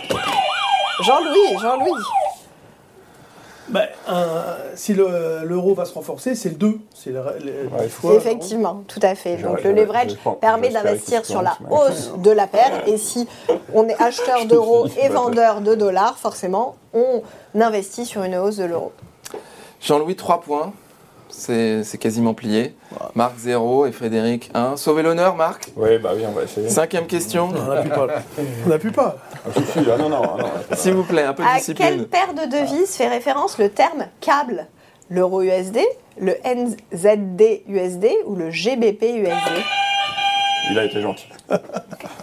Jean-Louis, 1.01 1.57
Jean-Louis. 1.61 2.01
Ben, 3.67 3.88
un- 4.07 4.57
si 4.75 4.93
le- 4.93 5.39
l'euro 5.43 5.73
va 5.73 5.85
se 5.85 5.93
renforcer, 5.95 6.35
c'est 6.35 6.49
le 6.49 6.55
2. 6.55 6.77
C'est 6.93 7.09
le, 7.09 7.21
le- 7.43 7.67
Ouais, 7.75 7.83
des 7.83 7.89
fois, 7.89 8.13
Effectivement, 8.13 8.83
tout 8.88 8.99
à 9.01 9.15
fait. 9.15 9.38
Donc 9.38 9.63
le 9.63 9.71
leverage 9.71 10.15
permet 10.39 10.69
d'investir 10.69 11.25
sur 11.25 11.41
la 11.41 11.57
hausse 11.71 12.11
de 12.17 12.29
la 12.29 12.45
paire. 12.45 12.88
Et 12.88 12.97
si 12.99 13.27
on 13.73 13.88
est 13.88 13.99
acheteur 13.99 14.45
d'euros 14.47 14.85
et 15.01 15.09
vendeur 15.09 15.61
de 15.61 15.73
dollars, 15.73 16.19
forcément, 16.19 16.75
on 16.93 17.23
investit 17.59 18.05
sur 18.05 18.21
une 18.23 18.35
hausse 18.35 18.58
de 18.58 18.65
l'euro. 18.65 18.91
Jean-Louis, 19.82 20.15
3 20.15 20.42
points. 20.42 20.73
C'est 21.28 21.84
c'est 21.84 21.98
quasiment 21.98 22.34
plié. 22.34 22.76
Marc, 23.15 23.34
0 23.40 23.88
et 23.88 23.92
Frédéric, 23.92 24.52
1. 24.54 24.78
Sauvez 24.78 25.02
l'honneur, 25.02 25.36
Marc. 25.36 25.71
Oui, 25.76 25.98
bah 25.98 26.12
oui, 26.15 26.23
on 26.28 26.32
va 26.32 26.44
essayer. 26.44 26.69
Cinquième 26.69 27.08
question. 27.08 27.50
On 27.54 27.73
n'appuie 27.73 27.90
pas. 27.90 28.08
On 28.65 28.69
n'appuie 28.69 28.92
pas. 28.92 29.17
Ah, 29.34 29.50
si, 29.54 29.63
si, 29.65 29.80
ah, 29.92 29.98
non, 29.98 30.08
non, 30.10 30.21
ah, 30.23 30.38
non. 30.40 30.76
S'il 30.78 30.94
vous 30.94 31.04
plaît, 31.04 31.23
un 31.23 31.34
peu 31.34 31.44
de 31.44 31.48
À 31.48 31.54
quelle 31.54 31.60
discipline. 31.60 32.06
paire 32.06 32.34
de 32.34 32.50
devises 32.50 32.96
fait 32.96 33.08
référence 33.08 33.58
le 33.58 33.69
terme 33.69 34.06
câble? 34.21 34.67
L'euro 35.10 35.42
USD, 35.42 35.80
le 36.19 36.36
NZD 36.46 37.63
USD 37.67 38.08
ou 38.26 38.36
le 38.36 38.50
GBP 38.52 39.04
USD 39.04 39.63
Il 40.71 40.79
a 40.79 40.83
été 40.85 41.01
gentil. 41.01 41.27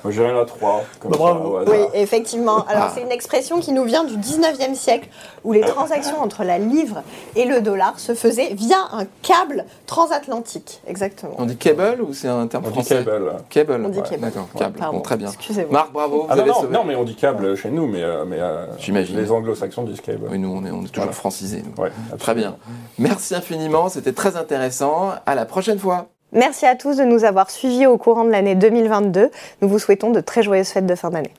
Moi, 0.05 0.13
j'irai 0.13 0.33
la 0.33 0.45
3. 0.45 0.83
Comme 1.01 1.11
Bah, 1.13 1.17
ça, 1.17 1.23
bravo. 1.23 1.59
Oui, 1.69 1.77
effectivement. 1.95 2.65
Alors, 2.67 2.85
Ah. 2.85 2.93
c'est 2.95 3.03
une 3.03 3.13
expression 3.13 3.61
qui 3.61 3.73
nous 3.73 3.85
vient 3.85 4.03
du 4.05 4.17
19e 4.17 4.75
siècle, 4.75 5.09
où 5.45 5.53
les 5.53 5.61
transactions 5.61 6.21
entre 6.23 6.43
la 6.43 6.59
livre 6.59 7.03
et 7.37 7.45
le 7.45 7.61
dollar 7.61 7.99
se 8.01 8.15
faisaient 8.15 8.53
via 8.55 8.79
un 8.93 9.05
câble 9.23 9.65
transatlantique. 9.87 10.81
Exactement. 10.89 11.35
On 11.39 11.47
dit 11.47 11.57
cable 11.57 12.03
ou 12.03 12.13
c'est 12.15 12.27
un 12.29 12.47
terme 12.49 12.65
On 12.67 12.69
dit 12.69 12.75
français 12.75 13.05
cable. 13.05 13.33
Cable. 13.49 13.83
On 13.85 13.89
dit 13.91 13.99
Ouais, 14.01 14.09
cable. 14.09 14.21
D'accord, 14.23 14.49
câble. 14.59 14.79
Pardon, 14.79 14.97
Bon, 14.97 15.03
très 15.03 15.17
bien. 15.17 15.29
Excusez-moi. 15.29 15.73
Marc, 15.73 15.93
bravo. 15.93 16.27
Ah 16.29 16.33
vous 16.33 16.37
non, 16.37 16.43
avez 16.43 16.51
non, 16.51 16.57
sauvé. 16.61 16.73
non, 16.75 16.85
mais 16.85 16.97
on 16.97 17.05
dit 17.05 17.15
câble 17.15 17.57
chez 17.57 17.71
nous, 17.71 17.87
mais, 17.87 18.03
euh, 18.03 18.25
mais 18.27 18.41
euh, 18.41 18.67
J'imagine. 18.79 19.17
les 19.17 19.31
anglo-saxons 19.31 19.85
disent 19.85 20.01
cable. 20.01 20.27
Oui, 20.31 20.39
nous, 20.39 20.53
on 20.53 20.65
est, 20.67 20.71
on 20.71 20.81
est 20.83 20.89
toujours 20.89 21.05
Voilà. 21.05 21.13
francisés. 21.13 21.63
Ouais, 21.79 21.93
Très 22.19 22.35
bien. 22.35 22.57
Merci 22.99 23.35
infiniment. 23.37 23.89
C'était 23.89 24.13
très 24.13 24.37
intéressant. 24.37 25.11
À 25.27 25.35
la 25.37 25.45
prochaine 25.47 25.79
fois. 25.79 26.07
Merci 26.33 26.65
à 26.65 26.75
tous 26.75 26.97
de 26.97 27.05
nous 27.05 27.25
avoir 27.25 27.51
suivis 27.51 27.87
au 27.87 27.99
courant 27.99 28.25
de 28.25 28.31
l'année 28.31 28.55
2022. 28.55 29.31
Nous 29.61 29.69
vous 29.69 29.79
souhaitons 29.79 30.11
de 30.11 30.21
très 30.21 30.43
joyeuses 30.43 30.69
fêtes 30.69 30.87
de 30.87 30.95
fin 30.95 31.11
d'année. 31.11 31.35